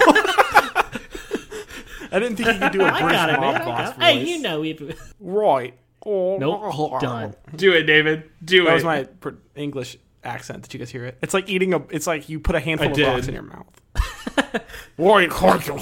I 2.10 2.18
didn't 2.18 2.36
think 2.36 2.48
you 2.52 2.58
could 2.58 2.72
do 2.72 2.80
a 2.80 2.86
I 2.86 3.00
British 3.00 3.12
got 3.16 3.30
it, 3.30 3.40
mob 3.40 3.52
man. 3.54 3.62
I 3.62 3.64
boss 3.64 3.90
got 3.90 3.98
it. 3.98 4.02
Hey, 4.02 4.24
you 4.24 4.40
know 4.40 4.64
it. 4.64 4.80
right? 5.20 5.74
Nope. 6.04 7.00
Done. 7.00 7.34
Do 7.54 7.72
it, 7.72 7.84
David. 7.84 8.24
Do 8.44 8.64
That 8.64 8.70
it. 8.70 8.74
was 8.74 8.84
my 8.84 9.04
pr- 9.04 9.30
English 9.54 9.96
accent. 10.24 10.62
Did 10.64 10.74
you 10.74 10.78
guys 10.78 10.90
hear 10.90 11.04
it? 11.04 11.18
It's 11.22 11.34
like 11.34 11.48
eating 11.48 11.74
a. 11.74 11.78
It's 11.90 12.06
like 12.06 12.28
you 12.28 12.40
put 12.40 12.54
a 12.54 12.60
handful 12.60 12.88
I 12.88 12.90
of 12.90 12.96
did. 12.96 13.06
rocks 13.06 13.28
in 13.28 13.34
your 13.34 13.42
mouth. 13.42 13.80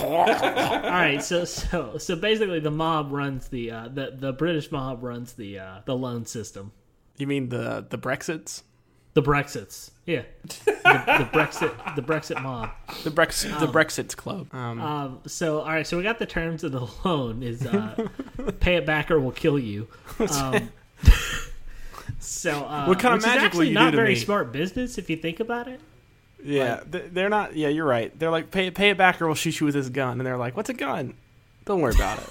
All 0.04 0.90
right, 0.90 1.22
so 1.22 1.44
so 1.44 1.98
so 1.98 2.16
basically, 2.16 2.60
the 2.60 2.70
mob 2.70 3.12
runs 3.12 3.48
the 3.48 3.70
uh 3.70 3.88
the 3.88 4.14
the 4.16 4.32
British 4.32 4.70
mob 4.72 5.02
runs 5.02 5.32
the 5.34 5.58
uh 5.58 5.80
the 5.84 5.96
loan 5.96 6.26
system. 6.26 6.72
You 7.16 7.26
mean 7.26 7.48
the 7.48 7.86
the 7.88 7.98
Brexits? 7.98 8.62
The 9.12 9.22
Brexits, 9.22 9.90
yeah, 10.06 10.22
the, 10.44 10.70
the 10.72 11.28
Brexit 11.32 11.96
the 11.96 12.02
Brexit 12.02 12.40
mob. 12.40 12.70
The 13.02 13.10
Brexit 13.10 13.58
the 13.58 13.66
Brexits 13.66 14.16
club. 14.16 14.46
Um, 14.54 14.80
Um, 14.80 15.18
so 15.26 15.58
all 15.60 15.66
right, 15.66 15.84
so 15.86 15.96
we 15.96 16.04
got 16.04 16.20
the 16.20 16.26
terms 16.26 16.62
of 16.62 16.70
the 16.70 16.86
loan 17.04 17.42
is 17.42 17.66
uh, 17.66 18.06
pay 18.60 18.76
it 18.76 18.86
back 18.86 19.10
or 19.10 19.18
we'll 19.20 19.32
kill 19.32 19.58
you. 19.58 19.88
So 22.20 22.50
uh, 22.64 22.84
What 22.86 22.98
kind 22.98 23.14
of 23.14 23.20
which 23.22 23.26
is 23.30 23.34
magic 23.34 23.40
will 23.40 23.46
actually 23.46 23.68
you 23.68 23.74
do 23.74 23.80
not 23.80 23.90
to 23.92 23.96
very 23.96 24.10
me? 24.14 24.20
smart 24.20 24.52
business 24.52 24.98
if 24.98 25.08
you 25.10 25.16
think 25.16 25.40
about 25.40 25.68
it. 25.68 25.80
yeah, 26.44 26.80
th- 26.90 27.06
they're 27.12 27.28
not. 27.28 27.56
Yeah, 27.56 27.68
you're 27.68 27.86
right. 27.86 28.16
They're 28.18 28.30
like 28.30 28.50
pay 28.50 28.70
pay 28.70 28.90
it 28.90 28.98
back 28.98 29.20
or 29.20 29.26
we'll 29.26 29.34
shoot 29.34 29.58
you 29.60 29.66
with 29.66 29.74
this 29.74 29.88
gun. 29.88 30.18
And 30.18 30.26
they're 30.26 30.36
like, 30.36 30.56
what's 30.56 30.70
a 30.70 30.74
gun? 30.74 31.14
Don't 31.64 31.80
worry 31.80 31.94
about 31.94 32.18
it. 32.20 32.28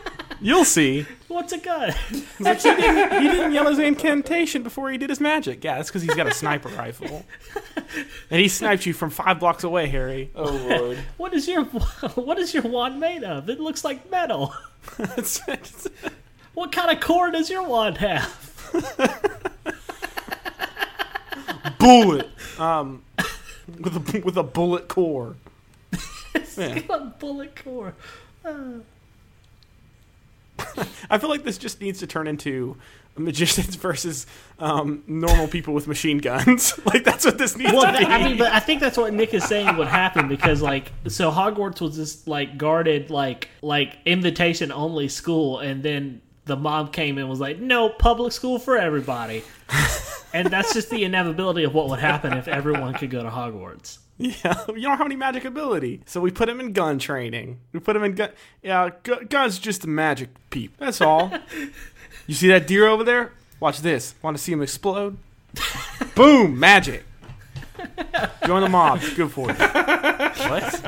You'll 0.42 0.64
see. 0.64 1.04
What's 1.28 1.52
a 1.52 1.58
gun? 1.58 1.92
He's 2.08 2.40
like, 2.40 2.62
he 2.62 2.70
didn't, 2.74 3.22
he 3.22 3.28
didn't 3.28 3.52
yell 3.52 3.68
his 3.68 3.78
incantation 3.78 4.62
before 4.62 4.90
he 4.90 4.96
did 4.96 5.10
his 5.10 5.20
magic. 5.20 5.62
Yeah, 5.62 5.76
that's 5.76 5.90
because 5.90 6.00
he's 6.02 6.14
got 6.14 6.26
a 6.26 6.32
sniper 6.32 6.70
rifle, 6.70 7.26
and 8.30 8.40
he 8.40 8.48
sniped 8.48 8.86
you 8.86 8.94
from 8.94 9.10
five 9.10 9.38
blocks 9.38 9.64
away, 9.64 9.88
Harry. 9.88 10.30
oh 10.34 10.50
lord. 10.50 10.98
what 11.18 11.34
is 11.34 11.46
your 11.46 11.64
what 12.14 12.38
is 12.38 12.54
your 12.54 12.62
wand 12.62 12.98
made 12.98 13.22
of? 13.22 13.50
It 13.50 13.60
looks 13.60 13.84
like 13.84 14.10
metal. 14.10 14.54
It's- 14.98 15.40
it's- 15.46 15.86
What 16.54 16.72
kind 16.72 16.90
of 16.90 17.00
core 17.00 17.30
does 17.30 17.48
your 17.50 17.62
wand 17.62 17.98
have? 17.98 18.49
bullet. 21.78 22.28
Um, 22.58 23.02
with 23.80 23.96
a 23.96 24.20
with 24.24 24.36
a 24.36 24.42
bullet 24.42 24.88
core. 24.88 25.36
Yeah. 26.56 26.80
a 26.90 27.00
bullet 27.06 27.56
core. 27.64 27.94
I 31.10 31.18
feel 31.18 31.30
like 31.30 31.42
this 31.42 31.56
just 31.58 31.80
needs 31.80 31.98
to 32.00 32.06
turn 32.06 32.26
into 32.26 32.76
magicians 33.16 33.74
versus 33.76 34.26
um, 34.58 35.02
normal 35.06 35.48
people 35.48 35.72
with 35.74 35.88
machine 35.88 36.18
guns. 36.18 36.78
like 36.84 37.02
that's 37.02 37.24
what 37.24 37.38
this 37.38 37.56
needs 37.56 37.72
Well, 37.72 37.90
to 37.92 37.98
be. 37.98 38.04
I 38.04 38.22
mean, 38.22 38.36
but 38.36 38.52
I 38.52 38.60
think 38.60 38.80
that's 38.80 38.96
what 38.98 39.12
Nick 39.14 39.32
is 39.34 39.44
saying 39.44 39.76
would 39.76 39.88
happen 39.88 40.28
because, 40.28 40.60
like, 40.62 40.92
so 41.08 41.30
Hogwarts 41.30 41.80
was 41.80 41.96
this 41.96 42.26
like 42.28 42.58
guarded, 42.58 43.10
like, 43.10 43.48
like 43.62 43.96
invitation 44.04 44.70
only 44.70 45.08
school, 45.08 45.58
and 45.60 45.82
then 45.82 46.20
the 46.46 46.56
mob 46.56 46.92
came 46.92 47.18
and 47.18 47.28
was 47.28 47.40
like, 47.40 47.58
"No, 47.58 47.88
public 47.88 48.32
school 48.32 48.58
for 48.58 48.76
everybody," 48.76 49.42
and 50.32 50.48
that's 50.48 50.74
just 50.74 50.90
the 50.90 51.04
inevitability 51.04 51.64
of 51.64 51.74
what 51.74 51.88
would 51.88 52.00
happen 52.00 52.32
if 52.34 52.48
everyone 52.48 52.94
could 52.94 53.10
go 53.10 53.22
to 53.22 53.30
Hogwarts. 53.30 53.98
yeah, 54.18 54.64
you 54.68 54.82
don't 54.82 54.98
have 54.98 55.06
any 55.06 55.16
magic 55.16 55.44
ability, 55.44 56.02
so 56.06 56.20
we 56.20 56.30
put 56.30 56.48
him 56.48 56.60
in 56.60 56.72
gun 56.72 56.98
training. 56.98 57.58
We 57.72 57.80
put 57.80 57.96
him 57.96 58.04
in 58.04 58.14
gun. 58.14 58.30
Yeah, 58.62 58.90
gu- 59.02 59.24
guns 59.26 59.58
just 59.58 59.84
a 59.84 59.88
magic 59.88 60.30
peep. 60.50 60.76
That's 60.78 61.00
all. 61.00 61.32
you 62.26 62.34
see 62.34 62.48
that 62.48 62.66
deer 62.66 62.86
over 62.86 63.04
there? 63.04 63.32
Watch 63.60 63.80
this. 63.80 64.14
Want 64.22 64.36
to 64.36 64.42
see 64.42 64.52
him 64.52 64.62
explode? 64.62 65.16
Boom! 66.14 66.58
Magic. 66.58 67.04
Join 68.46 68.62
the 68.62 68.68
mob. 68.68 69.00
It's 69.02 69.14
good 69.14 69.30
for 69.30 69.48
you. 69.48 69.54
What? 69.54 70.80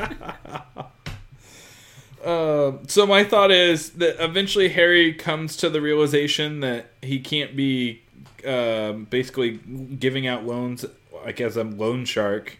Uh, 2.23 2.73
so 2.87 3.07
my 3.07 3.25
thought 3.25 3.51
is 3.51 3.91
that 3.91 4.23
eventually 4.23 4.69
Harry 4.69 5.13
comes 5.13 5.57
to 5.57 5.69
the 5.69 5.81
realization 5.81 6.61
that 6.61 6.87
he 7.03 7.19
can't 7.19 7.57
be 7.57 8.03
um, 8.47 9.05
basically 9.11 9.53
giving 9.99 10.27
out 10.27 10.47
loans 10.47 10.85
like 11.25 11.41
as 11.41 11.57
a 11.57 11.65
loan 11.65 12.05
shark 12.05 12.59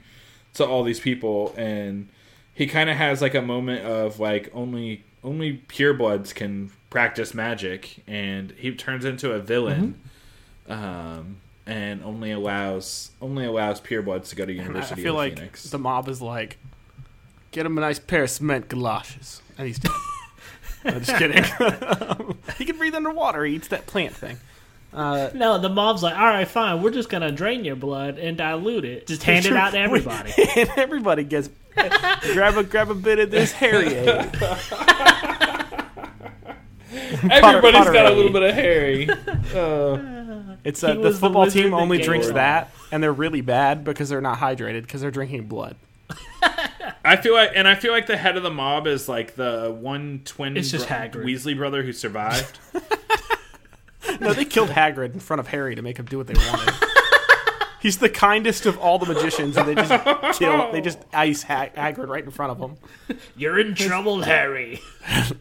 to 0.55 0.67
all 0.67 0.83
these 0.83 1.01
people, 1.01 1.55
and 1.57 2.09
he 2.55 2.67
kind 2.67 2.91
of 2.91 2.97
has 2.97 3.23
like 3.23 3.35
a 3.35 3.43
moment 3.43 3.85
of 3.85 4.19
like 4.19 4.51
only 4.53 5.05
only 5.25 5.63
purebloods 5.69 6.35
can 6.35 6.71
practice 6.91 7.33
magic, 7.33 8.03
and 8.07 8.53
he 8.59 8.73
turns 8.75 9.05
into 9.05 9.33
a 9.33 9.39
villain. 9.39 10.01
Um, 10.69 11.37
and 11.67 12.03
only 12.03 12.33
allows 12.33 13.11
only 13.21 13.45
allows 13.45 13.81
purebloods 13.81 14.29
to 14.31 14.37
go 14.37 14.45
to 14.45 14.53
And 14.53 14.61
I 14.61 14.65
University 14.65 15.03
feel 15.03 15.15
like 15.15 15.37
Phoenix. 15.37 15.71
the 15.71 15.79
mob 15.79 16.09
is 16.09 16.21
like, 16.21 16.59
get 17.53 17.67
him 17.67 17.79
a 17.79 17.81
nice 17.81 17.99
pair 17.99 18.25
of 18.25 18.31
cement 18.31 18.69
galoshes, 18.69 19.43
and 19.63 19.69
he's 19.69 19.79
dead. 19.79 19.93
I'm 20.85 21.01
just 21.03 21.17
kidding. 21.17 21.45
he 22.59 22.65
can 22.65 22.77
breathe 22.77 22.95
underwater. 22.95 23.45
He 23.45 23.55
eats 23.55 23.69
that 23.69 23.87
plant 23.87 24.15
thing. 24.15 24.39
Uh, 24.93 25.31
No, 25.33 25.57
the 25.59 25.69
mob's 25.69 26.03
like, 26.03 26.15
all 26.17 26.25
right, 26.27 26.47
fine. 26.47 26.83
We're 26.83 26.91
just 26.91 27.09
gonna 27.09 27.31
drain 27.33 27.65
your 27.65 27.77
blood 27.77 28.19
and 28.19 28.37
dilute 28.37 28.85
it. 28.85 29.07
Just 29.07 29.23
hand 29.23 29.47
it 29.47 29.53
out 29.53 29.71
to 29.73 29.79
everybody. 29.79 30.33
and 30.57 30.69
everybody 30.77 31.23
gets 31.25 31.49
grab 31.75 32.57
a 32.57 32.65
grab 32.65 32.91
a 32.91 32.95
bit 32.95 33.19
of 33.21 33.31
this 33.31 33.53
Harry. 33.53 33.95
Everybody's 37.31 37.85
got 37.91 38.13
a 38.13 38.15
little 38.15 38.33
bit 38.33 38.43
of 38.43 38.55
Harry. 38.55 39.09
Uh, 39.55 40.57
It's 40.65 40.81
He 40.81 40.87
uh, 40.89 40.95
the 40.95 41.01
was 41.01 41.15
the 41.15 41.21
football 41.27 41.45
wizard 41.45 41.63
team 41.63 41.71
that 41.71 41.77
only 41.77 41.97
gave 41.99 42.07
drinks 42.07 42.27
it. 42.29 42.35
that, 42.35 42.71
and 42.91 43.03
they're 43.03 43.13
really 43.13 43.41
bad 43.41 43.85
because 43.85 44.09
they're 44.09 44.21
not 44.21 44.39
hydrated 44.39 44.83
because 44.83 45.01
they're 45.01 45.11
drinking 45.11 45.47
blood. 45.47 45.77
I 47.05 47.17
feel 47.17 47.35
like, 47.35 47.51
and 47.55 47.67
I 47.67 47.75
feel 47.75 47.93
like 47.93 48.07
the 48.07 48.17
head 48.17 48.37
of 48.37 48.43
the 48.43 48.51
mob 48.51 48.87
is 48.87 49.09
like 49.09 49.35
the 49.35 49.75
one 49.77 50.23
twin 50.25 50.57
It's 50.57 50.71
just 50.71 50.87
bro- 50.89 50.97
Hagrid. 50.99 51.25
Weasley 51.25 51.57
brother 51.57 51.83
who 51.83 51.93
survived. 51.93 52.59
No, 54.21 54.33
they 54.35 54.45
killed 54.45 54.69
Hagrid 54.69 55.15
in 55.15 55.21
front 55.21 55.41
of 55.41 55.47
Harry 55.49 55.75
to 55.75 55.81
make 55.83 55.97
him 55.97 56.07
do 56.07 56.19
what 56.19 56.27
they 56.27 56.35
wanted. 56.35 56.75
He's 57.81 57.99
the 57.99 58.09
kindest 58.11 58.67
of 58.67 58.77
all 58.79 58.99
the 58.99 59.07
magicians, 59.07 59.57
and 59.57 59.67
they 59.67 59.75
just 59.75 59.91
kill. 60.39 60.71
They 60.71 60.81
just 60.81 60.99
ice 61.13 61.43
Hag- 61.43 61.75
Hagrid 61.75 62.09
right 62.09 62.23
in 62.23 62.31
front 62.31 62.53
of 62.53 62.59
him. 62.59 63.19
You're 63.37 63.59
in 63.59 63.75
trouble, 63.75 64.21
Harry. 64.23 64.81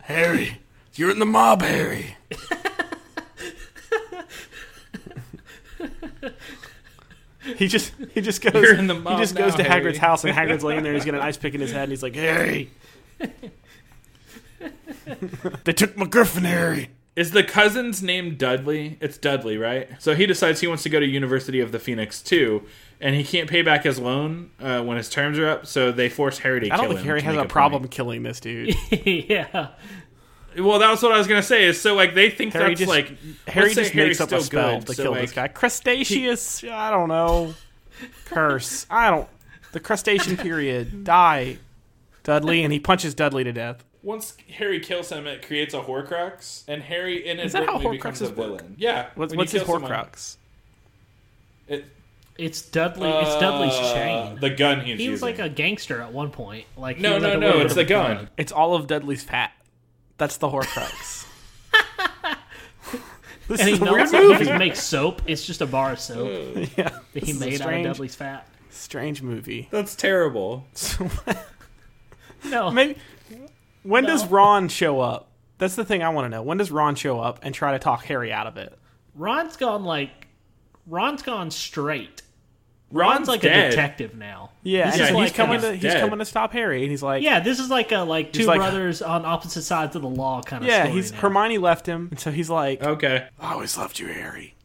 Harry, 0.03 0.59
you're 0.95 1.09
in 1.11 1.19
the 1.19 1.25
mob, 1.25 1.61
Harry. 1.63 2.15
He 7.57 7.67
just 7.67 7.93
he 8.13 8.21
just 8.21 8.41
goes. 8.41 8.53
You're 8.53 8.75
in 8.75 8.87
the 8.87 8.95
he 8.95 9.17
just 9.17 9.35
goes 9.35 9.51
now, 9.51 9.57
to 9.57 9.63
Harry. 9.63 9.83
Hagrid's 9.85 9.97
house, 9.97 10.23
and 10.23 10.33
Hagrid's 10.35 10.63
laying 10.63 10.83
there. 10.83 10.91
and 10.93 11.01
He's 11.01 11.05
got 11.05 11.15
an 11.15 11.21
ice 11.21 11.37
pick 11.37 11.53
in 11.53 11.61
his 11.61 11.71
head, 11.71 11.83
and 11.83 11.91
he's 11.91 12.03
like, 12.03 12.15
Harry. 12.15 12.71
they 15.63 15.73
took 15.73 15.97
my 15.97 16.05
Griffin, 16.05 16.43
Harry. 16.43 16.89
Is 17.15 17.31
the 17.31 17.43
cousin's 17.43 18.01
name 18.01 18.35
Dudley? 18.35 18.97
It's 19.01 19.17
Dudley, 19.17 19.57
right? 19.57 19.89
So 19.99 20.15
he 20.15 20.25
decides 20.25 20.61
he 20.61 20.67
wants 20.67 20.83
to 20.83 20.89
go 20.89 20.99
to 20.99 21.05
University 21.05 21.59
of 21.59 21.73
the 21.73 21.79
Phoenix 21.79 22.21
too, 22.21 22.63
and 23.01 23.15
he 23.15 23.23
can't 23.23 23.49
pay 23.49 23.61
back 23.63 23.83
his 23.83 23.99
loan 23.99 24.51
uh, 24.61 24.81
when 24.81 24.95
his 24.95 25.09
terms 25.09 25.37
are 25.37 25.47
up. 25.47 25.65
So 25.65 25.91
they 25.91 26.07
force 26.07 26.39
Harry 26.39 26.61
to 26.61 26.67
I 26.67 26.69
kill 26.69 26.77
don't 26.77 26.87
think 26.89 26.99
him. 27.01 27.05
Harry 27.07 27.21
has 27.21 27.35
make 27.35 27.45
a 27.45 27.47
problem 27.49 27.83
point. 27.83 27.91
killing 27.91 28.23
this 28.23 28.39
dude. 28.39 28.75
yeah. 29.05 29.69
Well, 30.57 30.79
that 30.79 30.89
was 30.91 31.01
what 31.01 31.11
I 31.11 31.17
was 31.17 31.27
gonna 31.27 31.43
say. 31.43 31.65
Is 31.65 31.79
so 31.79 31.95
like 31.95 32.13
they 32.13 32.29
think 32.29 32.53
Harry 32.53 32.69
that's 32.69 32.79
just 32.79 32.89
like 32.89 33.17
Harry 33.47 33.67
let's 33.67 33.75
just 33.75 33.91
Harry's 33.91 34.19
makes 34.19 34.21
up 34.21 34.31
a 34.31 34.41
spell 34.43 34.79
good, 34.79 34.87
to 34.87 34.93
so, 34.93 35.03
kill 35.03 35.11
like, 35.13 35.21
this 35.21 35.31
guy. 35.31 35.47
Crustaceous. 35.47 36.63
I 36.63 36.89
don't 36.91 37.07
know. 37.07 37.53
Curse. 38.25 38.85
I 38.89 39.09
don't. 39.09 39.29
The 39.71 39.79
crustacean 39.79 40.35
period. 40.37 41.03
Die, 41.05 41.57
Dudley, 42.23 42.63
and 42.63 42.73
he 42.73 42.79
punches 42.79 43.13
Dudley 43.13 43.43
to 43.45 43.53
death. 43.53 43.83
Once 44.03 44.35
Harry 44.57 44.79
kills 44.79 45.09
him, 45.11 45.27
it 45.27 45.45
creates 45.45 45.73
a 45.73 45.79
Horcrux, 45.79 46.63
and 46.67 46.81
Harry 46.81 47.21
that 47.23 47.37
how 47.37 47.77
inadvertently 47.79 47.97
becomes 47.97 48.21
a 48.21 48.27
Horcruxes 48.27 48.35
work? 48.35 48.65
Yeah. 48.75 49.07
What's, 49.15 49.35
what's 49.35 49.51
his 49.51 49.63
kill 49.63 49.73
someone, 49.73 49.91
Horcrux? 49.91 50.37
It, 51.67 51.85
It's 52.37 52.63
Dudley. 52.63 53.09
It's 53.09 53.35
Dudley's 53.39 53.73
uh, 53.73 53.93
chain. 53.93 54.39
The 54.39 54.49
gun 54.49 54.79
he's 54.81 54.99
he 54.99 55.09
was 55.09 55.21
using. 55.21 55.27
like 55.27 55.39
a 55.39 55.49
gangster 55.49 56.01
at 56.01 56.11
one 56.11 56.31
point. 56.31 56.65
Like 56.75 56.99
no, 56.99 57.19
no, 57.19 57.29
like 57.29 57.39
no. 57.39 57.59
It's 57.59 57.75
the 57.75 57.81
of 57.81 57.85
a 57.85 57.89
gun. 57.89 58.29
It's 58.37 58.51
all 58.51 58.73
of 58.73 58.87
Dudley's 58.87 59.23
fat. 59.23 59.51
That's 60.21 60.37
the 60.37 60.47
Horcrux. 60.49 61.25
this 63.47 63.59
And 63.59 63.69
he 63.69 63.73
is 63.73 63.81
a 63.81 63.83
weird 63.83 64.11
melts 64.11 64.13
it. 64.13 64.47
He 64.51 64.53
makes 64.55 64.79
soap. 64.79 65.23
It's 65.25 65.43
just 65.43 65.61
a 65.61 65.65
bar 65.65 65.93
of 65.93 65.99
soap 65.99 66.27
yeah, 66.77 66.89
that 66.89 67.03
he 67.15 67.19
This 67.21 67.29
is 67.31 67.37
a 67.37 67.39
made 67.39 67.47
out 67.47 67.53
of 67.53 67.61
strange, 67.61 67.87
Dudley's 67.87 68.13
fat. 68.13 68.47
strange 68.69 69.23
movie. 69.23 69.67
That's 69.71 69.95
terrible. 69.95 70.67
No, 72.47 72.69
Maybe 72.71 72.99
when 73.81 74.03
does 74.03 74.27
Ron 74.27 74.67
show 74.67 74.99
up? 74.99 75.31
That's 75.57 75.75
the 75.75 75.85
thing 75.85 76.03
I 76.03 76.09
want 76.09 76.25
to 76.25 76.29
know. 76.29 76.43
When 76.43 76.59
does 76.59 76.69
Ron 76.69 76.93
show 76.93 77.19
up 77.19 77.39
and 77.41 77.55
try 77.55 77.71
to 77.71 77.79
talk 77.79 78.05
Harry 78.05 78.31
out 78.31 78.45
of 78.45 78.57
it? 78.57 78.77
Ron's 79.15 79.57
gone 79.57 79.83
like 79.85 80.27
Ron's 80.85 81.23
gone 81.23 81.49
straight. 81.49 82.20
Ron's, 82.91 83.15
Ron's 83.15 83.27
like 83.27 83.41
dead. 83.41 83.67
a 83.67 83.69
detective 83.69 84.15
now. 84.15 84.51
Yeah, 84.63 84.91
This 84.91 84.99
and 84.99 85.05
he's 85.17 85.25
like, 85.29 85.33
coming 85.33 85.57
uh, 85.57 85.61
to 85.61 85.73
he's 85.73 85.81
dead. 85.81 86.01
coming 86.01 86.19
to 86.19 86.25
stop 86.25 86.51
Harry, 86.53 86.81
and 86.83 86.91
he's 86.91 87.01
like, 87.01 87.23
Yeah, 87.23 87.39
this 87.39 87.59
is 87.59 87.69
like 87.69 87.91
a 87.91 87.99
like 87.99 88.31
two 88.33 88.45
like- 88.45 88.59
brothers 88.59 89.01
on 89.01 89.25
opposite 89.25 89.63
sides 89.63 89.95
of 89.95 90.01
the 90.01 90.09
law 90.09 90.41
kind 90.41 90.63
of 90.63 90.69
yeah. 90.69 90.83
story 90.83 90.95
He's 90.95 91.11
now. 91.11 91.19
Hermione 91.19 91.57
left 91.57 91.87
him, 91.87 92.09
and 92.11 92.19
so 92.19 92.31
he's 92.31 92.49
like, 92.49 92.83
Okay. 92.83 93.27
I 93.39 93.53
always 93.53 93.77
loved 93.77 93.99
you, 93.99 94.07
Harry. 94.07 94.55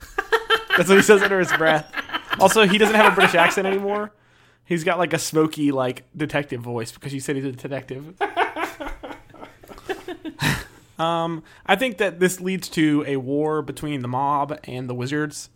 That's 0.76 0.88
what 0.88 0.96
he 0.96 1.02
says 1.02 1.22
under 1.22 1.38
his 1.38 1.52
breath. 1.52 1.92
Also, 2.38 2.66
he 2.66 2.78
doesn't 2.78 2.94
have 2.94 3.12
a 3.12 3.14
British 3.14 3.34
accent 3.34 3.66
anymore. 3.66 4.12
He's 4.64 4.84
got 4.84 4.98
like 4.98 5.12
a 5.12 5.18
smoky, 5.18 5.72
like 5.72 6.04
detective 6.16 6.60
voice 6.60 6.92
because 6.92 7.12
you 7.12 7.20
said 7.20 7.36
he's 7.36 7.44
a 7.44 7.52
detective. 7.52 8.14
um, 10.98 11.42
I 11.66 11.76
think 11.76 11.98
that 11.98 12.20
this 12.20 12.40
leads 12.40 12.68
to 12.70 13.04
a 13.06 13.16
war 13.16 13.62
between 13.62 14.02
the 14.02 14.08
mob 14.08 14.58
and 14.64 14.88
the 14.88 14.94
wizards 14.94 15.50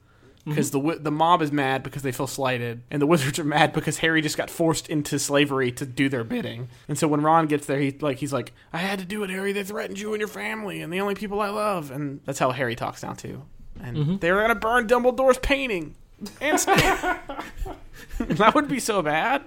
because 0.44 0.70
the 0.70 0.78
wi- 0.78 0.98
the 1.00 1.10
mob 1.10 1.42
is 1.42 1.50
mad 1.52 1.82
because 1.82 2.02
they 2.02 2.12
feel 2.12 2.26
slighted, 2.26 2.82
and 2.90 3.00
the 3.00 3.06
wizards 3.06 3.38
are 3.38 3.44
mad 3.44 3.72
because 3.72 3.98
Harry 3.98 4.20
just 4.20 4.36
got 4.36 4.50
forced 4.50 4.88
into 4.88 5.18
slavery 5.18 5.72
to 5.72 5.86
do 5.86 6.08
their 6.08 6.24
bidding. 6.24 6.68
And 6.88 6.98
so 6.98 7.08
when 7.08 7.22
Ron 7.22 7.46
gets 7.46 7.66
there, 7.66 7.78
he 7.78 7.90
like 8.00 8.18
he's 8.18 8.32
like, 8.32 8.52
"I 8.72 8.78
had 8.78 8.98
to 8.98 9.04
do 9.04 9.22
it, 9.24 9.30
Harry. 9.30 9.52
They 9.52 9.64
threatened 9.64 9.98
you 9.98 10.12
and 10.12 10.20
your 10.20 10.28
family, 10.28 10.80
and 10.80 10.92
the 10.92 11.00
only 11.00 11.14
people 11.14 11.40
I 11.40 11.48
love." 11.48 11.90
And 11.90 12.20
that's 12.24 12.38
how 12.38 12.50
Harry 12.50 12.74
talks 12.76 13.02
now 13.02 13.12
too. 13.14 13.42
And 13.82 14.20
they're 14.20 14.40
gonna 14.40 14.54
burn 14.54 14.86
Dumbledore's 14.86 15.38
painting 15.38 15.94
and 16.40 16.58
that 18.18 18.52
would 18.54 18.68
be 18.68 18.80
so 18.80 19.02
bad. 19.02 19.42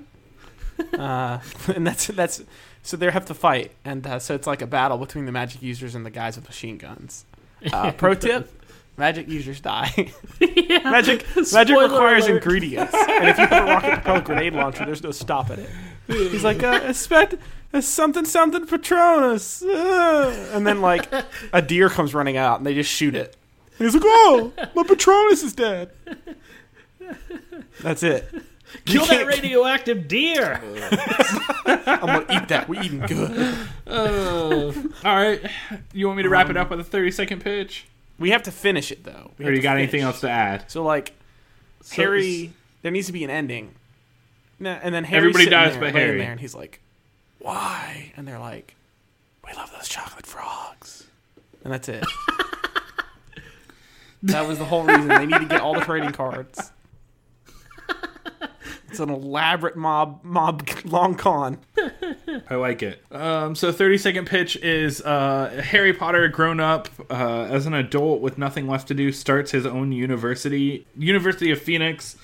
Uh, 0.93 1.39
and 1.73 1.87
that's 1.87 2.07
that's 2.07 2.43
so 2.83 2.97
they 2.97 3.09
have 3.09 3.25
to 3.25 3.33
fight, 3.33 3.71
and 3.83 4.05
uh, 4.05 4.19
so 4.19 4.35
it's 4.35 4.47
like 4.47 4.61
a 4.61 4.67
battle 4.67 4.97
between 4.97 5.25
the 5.25 5.31
magic 5.31 5.61
users 5.61 5.95
and 5.95 6.05
the 6.05 6.09
guys 6.11 6.35
with 6.35 6.45
machine 6.47 6.77
guns. 6.77 7.25
Uh, 7.73 7.91
pro 7.91 8.13
tip: 8.13 8.51
magic 8.97 9.27
users 9.27 9.59
die. 9.61 9.91
Magic 10.39 11.25
magic 11.35 11.45
Spoiler 11.45 11.83
requires 11.83 12.25
alert. 12.25 12.43
ingredients, 12.43 12.93
and 12.93 13.29
if 13.29 13.37
you 13.37 13.47
put 13.47 13.57
a 13.57 13.63
rocket 13.65 13.93
propelled 13.93 14.23
grenade 14.25 14.53
launcher, 14.53 14.85
there's 14.85 15.03
no 15.03 15.11
stopping 15.11 15.59
it. 15.59 15.69
He's 16.07 16.43
like, 16.43 16.63
uh, 16.63 16.79
expect 16.83 17.35
uh, 17.73 17.81
something 17.81 18.25
something 18.25 18.65
Patronus, 18.65 19.61
uh, 19.63 20.51
and 20.53 20.65
then 20.65 20.81
like 20.81 21.11
a 21.53 21.61
deer 21.61 21.89
comes 21.89 22.13
running 22.13 22.37
out, 22.37 22.57
and 22.59 22.65
they 22.65 22.73
just 22.73 22.91
shoot 22.91 23.15
it. 23.15 23.35
And 23.79 23.85
he's 23.85 23.93
like, 23.93 24.03
oh, 24.05 24.53
my 24.75 24.83
Patronus 24.83 25.43
is 25.43 25.53
dead. 25.53 25.91
That's 27.81 28.03
it. 28.03 28.29
Kill 28.85 29.05
that 29.05 29.25
radioactive 29.25 30.07
deer. 30.07 30.59
I'm 31.65 31.99
gonna 32.05 32.25
eat 32.29 32.47
that. 32.49 32.67
We're 32.67 32.81
eating 32.83 32.99
good. 32.99 33.55
All 33.87 34.73
right. 35.03 35.41
You 35.93 36.07
want 36.07 36.17
me 36.17 36.23
to 36.23 36.29
wrap 36.29 36.49
it 36.49 36.57
up 36.57 36.69
with 36.69 36.79
a 36.79 36.83
30 36.83 37.11
second 37.11 37.41
pitch? 37.41 37.85
We 38.19 38.31
have 38.31 38.43
to 38.43 38.51
finish 38.51 38.91
it 38.91 39.03
though. 39.03 39.31
We 39.37 39.45
Or 39.45 39.49
have 39.49 39.55
you 39.55 39.61
got 39.61 39.71
finish. 39.75 39.83
anything 39.83 40.01
else 40.01 40.21
to 40.21 40.29
add? 40.29 40.69
So 40.71 40.83
like, 40.83 41.13
So 41.81 41.95
Harry, 42.01 42.51
there 42.81 42.91
needs 42.91 43.07
to 43.07 43.13
be 43.13 43.23
an 43.23 43.29
ending. 43.29 43.75
And 44.59 44.93
then 44.95 45.03
Harry 45.03 45.27
Everybody 45.29 45.49
dies 45.49 45.73
but 45.75 45.81
laying 45.83 45.95
Harry. 45.95 46.17
there, 46.17 46.31
and 46.31 46.39
he's 46.39 46.55
like, 46.55 46.81
"Why?" 47.37 48.11
And 48.17 48.27
they're 48.27 48.39
like, 48.39 48.73
"We 49.45 49.53
love 49.53 49.71
those 49.71 49.87
chocolate 49.87 50.25
frogs," 50.25 51.05
and 51.63 51.71
that's 51.71 51.87
it. 51.87 52.03
that 54.23 54.47
was 54.47 54.57
the 54.57 54.65
whole 54.65 54.83
reason 54.83 55.07
they 55.09 55.27
need 55.27 55.37
to 55.39 55.45
get 55.45 55.61
all 55.61 55.75
the 55.75 55.81
trading 55.81 56.11
cards. 56.11 56.71
It's 58.89 58.99
an 58.99 59.09
elaborate 59.09 59.75
mob 59.75 60.23
mob 60.23 60.67
long 60.85 61.15
con. 61.15 61.59
I 62.49 62.55
like 62.55 62.81
it. 62.83 63.03
Um, 63.11 63.55
so 63.55 63.71
30 63.71 63.97
second 63.97 64.27
pitch 64.27 64.55
is 64.57 65.01
uh, 65.01 65.61
Harry 65.63 65.93
Potter 65.93 66.27
grown 66.29 66.59
up 66.59 66.87
uh, 67.09 67.47
as 67.49 67.65
an 67.65 67.73
adult 67.73 68.21
with 68.21 68.37
nothing 68.37 68.67
left 68.67 68.87
to 68.87 68.93
do 68.93 69.11
starts 69.11 69.51
his 69.51 69.65
own 69.65 69.91
university, 69.91 70.85
University 70.97 71.51
of 71.51 71.61
Phoenix 71.61 72.15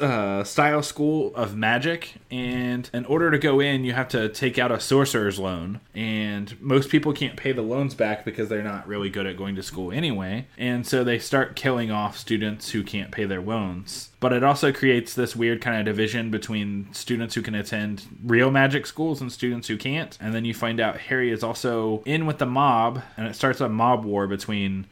uh, 0.00 0.42
style 0.44 0.82
school 0.82 1.34
of 1.34 1.56
magic. 1.56 2.14
And 2.30 2.88
in 2.92 3.04
order 3.04 3.30
to 3.30 3.38
go 3.38 3.60
in, 3.60 3.84
you 3.84 3.92
have 3.92 4.08
to 4.08 4.28
take 4.28 4.58
out 4.58 4.72
a 4.72 4.80
sorcerer's 4.80 5.38
loan. 5.38 5.80
And 5.94 6.60
most 6.60 6.88
people 6.88 7.12
can't 7.12 7.36
pay 7.36 7.52
the 7.52 7.62
loans 7.62 7.94
back 7.94 8.24
because 8.24 8.48
they're 8.48 8.62
not 8.62 8.86
really 8.86 9.10
good 9.10 9.26
at 9.26 9.36
going 9.36 9.54
to 9.56 9.62
school 9.62 9.92
anyway. 9.92 10.46
And 10.56 10.86
so 10.86 11.04
they 11.04 11.18
start 11.18 11.56
killing 11.56 11.90
off 11.90 12.16
students 12.16 12.70
who 12.70 12.82
can't 12.82 13.10
pay 13.10 13.24
their 13.24 13.42
loans. 13.42 14.10
But 14.18 14.32
it 14.32 14.42
also 14.42 14.72
creates 14.72 15.14
this 15.14 15.36
weird 15.36 15.60
kind 15.60 15.78
of 15.78 15.84
division 15.84 16.30
between 16.30 16.88
students 16.92 17.34
who 17.34 17.42
can 17.42 17.54
attend 17.54 18.06
real 18.24 18.50
magic 18.50 18.86
schools 18.86 19.20
and 19.20 19.30
students 19.30 19.68
who 19.68 19.76
can't. 19.76 20.16
And 20.20 20.34
then 20.34 20.44
you 20.44 20.54
find 20.54 20.80
out 20.80 20.98
Harry 20.98 21.30
is 21.30 21.42
also 21.42 22.02
in 22.06 22.26
with 22.26 22.38
the 22.38 22.46
mob, 22.46 23.02
and 23.16 23.26
it 23.26 23.36
starts 23.36 23.60
a 23.60 23.68
mob 23.68 24.04
war 24.04 24.26
between 24.26 24.86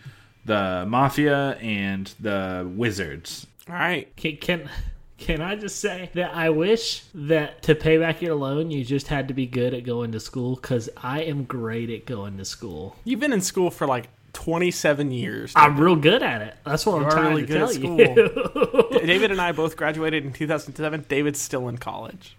the 0.45 0.85
mafia 0.87 1.53
and 1.61 2.12
the 2.20 2.70
wizards. 2.76 3.47
All 3.68 3.74
right, 3.74 4.14
Can, 4.16 4.36
can 4.36 4.68
can 5.16 5.40
I 5.40 5.56
just 5.56 5.80
say 5.80 6.10
that 6.14 6.34
I 6.34 6.50
wish 6.50 7.02
that 7.14 7.62
to 7.62 7.74
pay 7.74 7.96
back 7.98 8.20
your 8.20 8.34
loan, 8.34 8.70
you 8.70 8.84
just 8.84 9.06
had 9.08 9.28
to 9.28 9.34
be 9.34 9.46
good 9.46 9.72
at 9.72 9.84
going 9.84 10.12
to 10.12 10.20
school 10.20 10.56
because 10.56 10.90
I 11.02 11.22
am 11.22 11.44
great 11.44 11.88
at 11.88 12.04
going 12.04 12.36
to 12.38 12.44
school. 12.44 12.96
you've 13.04 13.20
been 13.20 13.32
in 13.32 13.40
school 13.40 13.70
for 13.70 13.86
like 13.86 14.08
27 14.34 15.12
years. 15.12 15.52
I'm 15.56 15.78
real 15.80 15.96
good 15.96 16.22
at 16.22 16.42
it. 16.42 16.56
That's 16.66 16.84
what 16.84 16.96
I'm 16.96 17.04
are 17.06 17.10
trying 17.10 17.28
really 17.30 17.46
to 17.46 17.46
good 17.46 17.58
tell 17.58 18.90
at 18.90 18.92
you. 19.00 19.00
David 19.06 19.30
and 19.30 19.40
I 19.40 19.52
both 19.52 19.76
graduated 19.76 20.24
in 20.24 20.32
2007. 20.32 21.06
David's 21.08 21.40
still 21.40 21.68
in 21.68 21.78
college. 21.78 22.36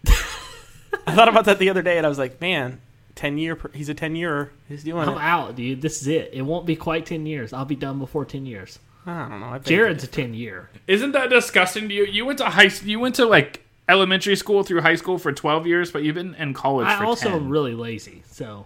I 1.07 1.15
thought 1.15 1.30
about 1.30 1.45
that 1.45 1.57
the 1.57 1.69
other 1.69 1.82
day, 1.82 1.97
and 1.97 2.05
I 2.05 2.09
was 2.09 2.19
like, 2.19 2.39
man, 2.41 2.82
ten 3.15 3.38
year. 3.38 3.55
per- 3.55 3.71
He's 3.73 3.89
a 3.89 3.93
ten 3.93 4.15
year. 4.15 4.51
He's 4.67 4.84
doing 4.84 5.07
I'm 5.07 5.15
it. 5.15 5.21
out, 5.21 5.55
dude. 5.55 5.82
This 5.82 6.01
is 6.01 6.07
it. 6.07 6.32
It 6.34 6.41
won't 6.43 6.65
be 6.65 6.76
quite 6.76 7.05
10 7.05 7.26
years. 7.26 7.53
I'll 7.53 7.65
be 7.65 7.76
done 7.76 7.97
before 7.99 8.26
10 8.26 8.45
years. 8.45 8.78
I 9.06 9.30
don't 9.30 9.39
know. 9.39 9.47
I 9.47 9.51
think 9.53 9.66
Jared's 9.66 10.03
a 10.03 10.08
10 10.08 10.34
year. 10.34 10.70
Isn't 10.88 11.12
that 11.12 11.30
disgusting 11.30 11.88
to 11.89 11.93
you? 11.93 12.06
You 12.06 12.26
went 12.26 12.39
to 12.39 12.45
high. 12.45 12.72
You 12.84 12.99
went 12.99 13.16
to 13.16 13.26
like 13.26 13.64
elementary 13.88 14.36
school 14.36 14.64
through 14.64 14.82
high 14.82 14.95
school 14.95 15.18
for 15.20 15.32
twelve 15.32 15.68
years, 15.68 15.91
but 15.91 16.03
you've 16.03 16.16
been 16.16 16.34
in 16.36 16.53
college 16.53 16.88
I 16.88 16.97
for 16.97 17.06
also 17.06 17.30
10. 17.30 17.34
am 17.38 17.49
really 17.49 17.76
lazy, 17.76 18.24
so 18.32 18.66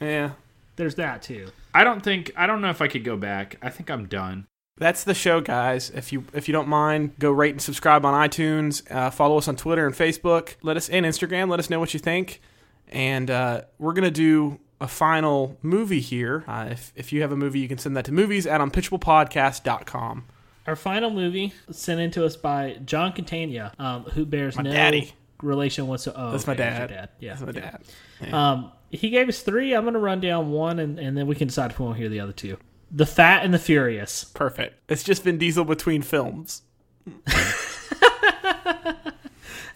Yeah. 0.00 0.30
there's 0.76 0.94
that 0.96 1.22
too. 1.22 1.48
I 1.74 1.84
don't 1.84 2.02
think. 2.02 2.32
I 2.36 2.46
don't 2.46 2.60
know 2.62 2.70
if 2.70 2.80
I 2.80 2.88
could 2.88 3.04
go 3.04 3.16
back. 3.16 3.56
I 3.60 3.68
think 3.70 3.90
I'm 3.90 4.06
done. 4.06 4.46
That's 4.78 5.04
the 5.04 5.14
show, 5.14 5.40
guys. 5.40 5.90
If 5.90 6.12
you 6.12 6.24
if 6.32 6.48
you 6.48 6.52
don't 6.52 6.68
mind, 6.68 7.18
go 7.18 7.30
rate 7.30 7.50
and 7.52 7.60
subscribe 7.62 8.04
on 8.04 8.14
iTunes. 8.28 8.82
Uh, 8.90 9.10
follow 9.10 9.36
us 9.38 9.48
on 9.48 9.56
Twitter 9.56 9.86
and 9.86 9.94
Facebook. 9.94 10.54
Let 10.62 10.76
us 10.76 10.88
and 10.88 11.04
Instagram. 11.06 11.50
Let 11.50 11.60
us 11.60 11.68
know 11.70 11.80
what 11.80 11.92
you 11.94 12.00
think. 12.00 12.40
And 12.88 13.30
uh, 13.30 13.62
we're 13.78 13.94
gonna 13.94 14.10
do 14.10 14.58
a 14.80 14.88
final 14.88 15.56
movie 15.62 16.00
here. 16.00 16.44
Uh, 16.46 16.68
if 16.70 16.92
if 16.96 17.12
you 17.12 17.22
have 17.22 17.32
a 17.32 17.36
movie, 17.36 17.58
you 17.60 17.68
can 17.68 17.78
send 17.78 17.96
that 17.96 18.04
to 18.06 18.12
movies 18.12 18.46
at 18.46 18.60
unpitchablepodcast.com. 18.60 20.24
Our 20.66 20.76
final 20.76 21.10
movie 21.10 21.52
sent 21.70 22.00
in 22.00 22.10
to 22.12 22.24
us 22.24 22.36
by 22.36 22.78
John 22.84 23.12
Catania, 23.12 23.72
um, 23.78 24.02
who 24.04 24.26
bears 24.26 24.56
My 24.56 24.62
no 24.64 24.72
daddy. 24.72 25.12
relation 25.42 25.86
whatsoever. 25.86 26.20
Oh, 26.28 26.30
That's 26.32 26.46
my 26.46 26.54
okay, 26.54 26.62
dad. 26.64 26.78
your 26.78 26.88
dad. 26.98 27.08
Yeah. 27.20 27.34
That's 27.36 27.42
my 27.46 27.52
dad. 27.52 28.34
Um, 28.34 28.72
he 28.90 29.10
gave 29.10 29.28
us 29.28 29.42
three. 29.42 29.74
I'm 29.74 29.82
going 29.84 29.94
to 29.94 30.00
run 30.00 30.20
down 30.20 30.50
one, 30.50 30.78
and, 30.80 30.98
and 30.98 31.16
then 31.16 31.26
we 31.28 31.36
can 31.36 31.46
decide 31.48 31.70
if 31.70 31.78
we 31.78 31.84
want 31.84 31.96
to 31.96 32.00
hear 32.00 32.08
the 32.08 32.18
other 32.20 32.32
two. 32.32 32.56
The 32.90 33.06
Fat 33.06 33.44
and 33.44 33.54
the 33.54 33.58
Furious. 33.58 34.24
Perfect. 34.24 34.80
It's 34.90 35.04
just 35.04 35.22
Vin 35.22 35.38
Diesel 35.38 35.64
between 35.64 36.02
films. 36.02 36.62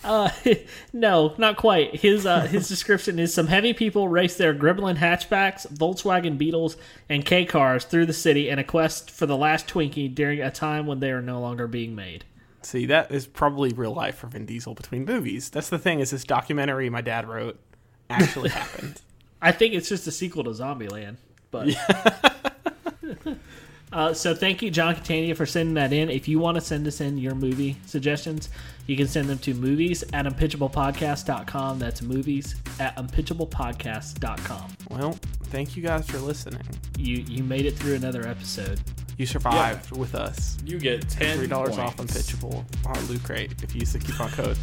No, 0.93 1.35
not 1.39 1.57
quite. 1.57 1.97
His 1.97 2.27
uh, 2.27 2.43
his 2.43 2.69
description 2.75 3.19
is 3.19 3.33
some 3.35 3.47
heavy 3.47 3.73
people 3.73 4.09
race 4.09 4.37
their 4.37 4.55
Gremlin 4.55 4.97
hatchbacks, 4.97 5.67
Volkswagen 5.73 6.39
Beetles, 6.39 6.77
and 7.09 7.25
K 7.25 7.45
cars 7.45 7.85
through 7.85 8.07
the 8.07 8.13
city 8.13 8.49
in 8.49 8.59
a 8.59 8.65
quest 8.65 9.11
for 9.11 9.27
the 9.27 9.37
last 9.37 9.69
Twinkie 9.69 10.13
during 10.15 10.41
a 10.41 10.51
time 10.51 10.87
when 10.87 11.01
they 11.01 11.11
are 11.11 11.23
no 11.23 11.41
longer 11.41 11.67
being 11.67 11.95
made. 11.95 12.25
See, 12.63 12.87
that 12.87 13.11
is 13.11 13.27
probably 13.27 13.73
real 13.73 13.95
life 13.95 14.19
for 14.19 14.27
Vin 14.27 14.47
Diesel 14.47 14.75
between 14.75 15.05
movies. 15.05 15.49
That's 15.49 15.71
the 15.71 15.79
thing. 15.79 16.01
Is 16.01 16.11
this 16.11 16.25
documentary 16.25 16.91
my 16.91 17.01
dad 17.01 17.27
wrote 17.29 17.59
actually 18.11 18.51
happened? 18.51 19.01
I 19.41 19.53
think 19.53 19.75
it's 19.75 19.89
just 19.89 20.07
a 20.07 20.13
sequel 20.13 20.45
to 20.45 20.51
Zombieland, 20.51 21.17
but. 21.51 21.69
Uh, 23.93 24.14
so 24.14 24.34
thank 24.34 24.62
you, 24.62 24.70
John 24.70 24.95
Catania, 24.95 25.34
for 25.34 25.47
sending 25.47 25.74
that 25.74 25.93
in. 25.93 26.11
If 26.11 26.28
you 26.28 26.38
want 26.38 26.55
to 26.57 26.61
send 26.61 26.86
us 26.86 27.01
in 27.01 27.18
your 27.18 27.34
movie 27.34 27.76
suggestions, 27.86 28.49
you 28.86 28.97
can 28.97 29.09
send 29.09 29.28
them 29.28 29.38
to 29.38 29.53
movies 29.55 30.05
at 30.12 30.26
unpitchablepodcast.com. 30.26 31.78
That's 31.80 32.01
movies 32.01 32.55
at 32.78 32.97
unpitchablepodcast.com. 32.97 34.76
Well, 34.91 35.18
thank 35.45 35.76
you 35.76 35.82
guys 35.82 36.09
for 36.09 36.18
listening. 36.18 36.62
You 36.99 37.16
you 37.28 37.43
made 37.43 37.66
it 37.66 37.76
through 37.76 37.95
another 37.97 38.26
episode. 38.28 38.80
You 39.18 39.26
survived 39.26 39.97
with 39.97 40.14
us. 40.14 40.57
You 40.64 40.78
get 40.78 41.09
ten 41.09 41.38
Three 41.38 41.47
dollars 41.49 41.76
off 41.76 41.99
unpitchable 41.99 42.64
on 42.86 43.05
Loot 43.07 43.22
Crate 43.24 43.53
if 43.62 43.74
you 43.74 43.80
use 43.80 43.93
the 43.93 43.99
coupon 43.99 44.30
code 44.30 44.57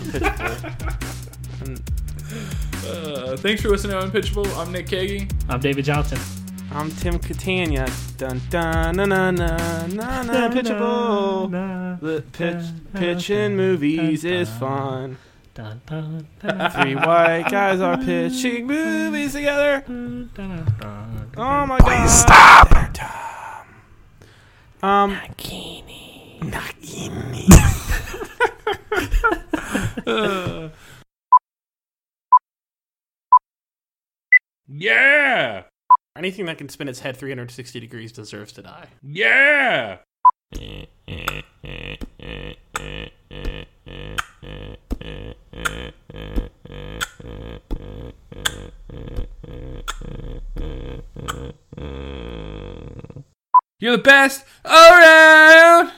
Unpitchable. 0.00 0.70
and 1.66 1.82
Uh, 2.86 3.36
thanks 3.36 3.62
for 3.62 3.68
listening 3.68 3.92
to 3.92 4.00
Unpitchable. 4.02 4.46
I'm 4.58 4.72
Nick 4.72 4.86
Kagi. 4.86 5.30
I'm 5.48 5.60
David 5.60 5.84
Johnson. 5.84 6.18
I'm 6.74 6.90
Tim 6.90 7.18
Catania. 7.20 7.86
Dun 8.18 8.40
dun 8.50 8.96
na 8.96 9.04
na 9.04 9.30
na 9.30 9.86
na 9.86 10.22
na 10.22 10.48
Pitchable. 10.50 11.50
The 12.00 12.24
pitch 12.32 12.64
pitching 12.92 13.56
movies 13.56 14.24
is 14.24 14.50
fun. 14.50 15.16
Dun, 15.54 15.80
dun, 15.86 16.26
dun, 16.42 16.70
Three 16.72 16.96
white 16.96 17.46
guys 17.48 17.80
are 17.80 17.96
pitching 17.96 18.66
movies 18.66 19.34
together. 19.34 19.84
Oh 19.88 21.66
my 21.66 21.78
god! 21.78 21.84
Please 21.84 22.12
stop. 22.12 22.68
They're 22.70 22.90
dumb. 22.92 23.68
Um. 24.82 25.16
Yeah, 34.66 35.64
Anything 36.16 36.46
that 36.46 36.58
can 36.58 36.68
spin 36.68 36.86
its 36.88 37.00
head 37.00 37.16
360 37.16 37.80
degrees 37.80 38.12
deserves 38.12 38.52
to 38.52 38.62
die. 38.62 38.86
yeah. 39.02 39.98
You're 53.80 53.96
the 53.96 54.02
best 54.02 54.44
around. 54.64 55.92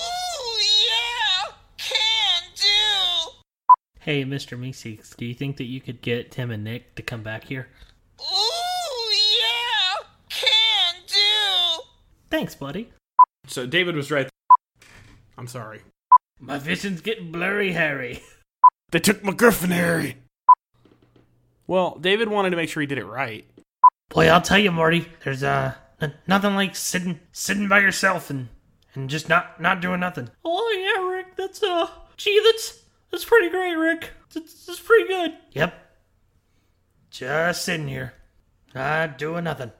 Oh 0.00 0.60
yeah, 0.88 1.54
can 1.78 2.42
do. 2.56 3.76
Hey, 4.00 4.24
Mr. 4.24 4.58
Meeseeks, 4.58 5.14
do 5.16 5.24
you 5.24 5.34
think 5.34 5.56
that 5.58 5.64
you 5.64 5.80
could 5.80 6.02
get 6.02 6.32
Tim 6.32 6.50
and 6.50 6.64
Nick 6.64 6.94
to 6.96 7.02
come 7.02 7.22
back 7.22 7.44
here? 7.44 7.68
Thanks, 12.32 12.54
buddy. 12.54 12.90
So 13.46 13.66
David 13.66 13.94
was 13.94 14.10
right. 14.10 14.26
I'm 15.36 15.46
sorry. 15.46 15.82
My 16.40 16.56
vision's 16.58 17.02
getting 17.02 17.30
blurry, 17.30 17.72
Harry. 17.72 18.22
They 18.90 19.00
took 19.00 19.22
my 19.22 19.32
Griffin 19.32 19.70
Harry. 19.70 20.16
Well, 21.66 21.98
David 22.00 22.28
wanted 22.28 22.50
to 22.50 22.56
make 22.56 22.70
sure 22.70 22.80
he 22.80 22.86
did 22.86 22.96
it 22.96 23.04
right. 23.04 23.44
Boy, 24.08 24.28
I'll 24.28 24.40
tell 24.40 24.58
you, 24.58 24.70
Morty. 24.70 25.08
There's 25.24 25.42
uh 25.42 25.74
n- 26.00 26.14
nothing 26.26 26.54
like 26.54 26.74
sitting 26.74 27.20
sitting 27.32 27.68
by 27.68 27.80
yourself 27.80 28.30
and 28.30 28.48
and 28.94 29.10
just 29.10 29.28
not 29.28 29.60
not 29.60 29.82
doing 29.82 30.00
nothing. 30.00 30.30
Oh 30.42 30.74
yeah, 30.74 31.06
Rick. 31.06 31.36
That's 31.36 31.62
uh, 31.62 31.86
gee, 32.16 32.40
that's 32.44 32.82
that's 33.10 33.26
pretty 33.26 33.50
great, 33.50 33.74
Rick. 33.74 34.10
That's, 34.32 34.66
that's 34.66 34.80
pretty 34.80 35.06
good. 35.06 35.36
Yep. 35.52 35.74
Just 37.10 37.62
sitting 37.62 37.88
here, 37.88 38.14
not 38.74 39.18
doing 39.18 39.44
nothing. 39.44 39.72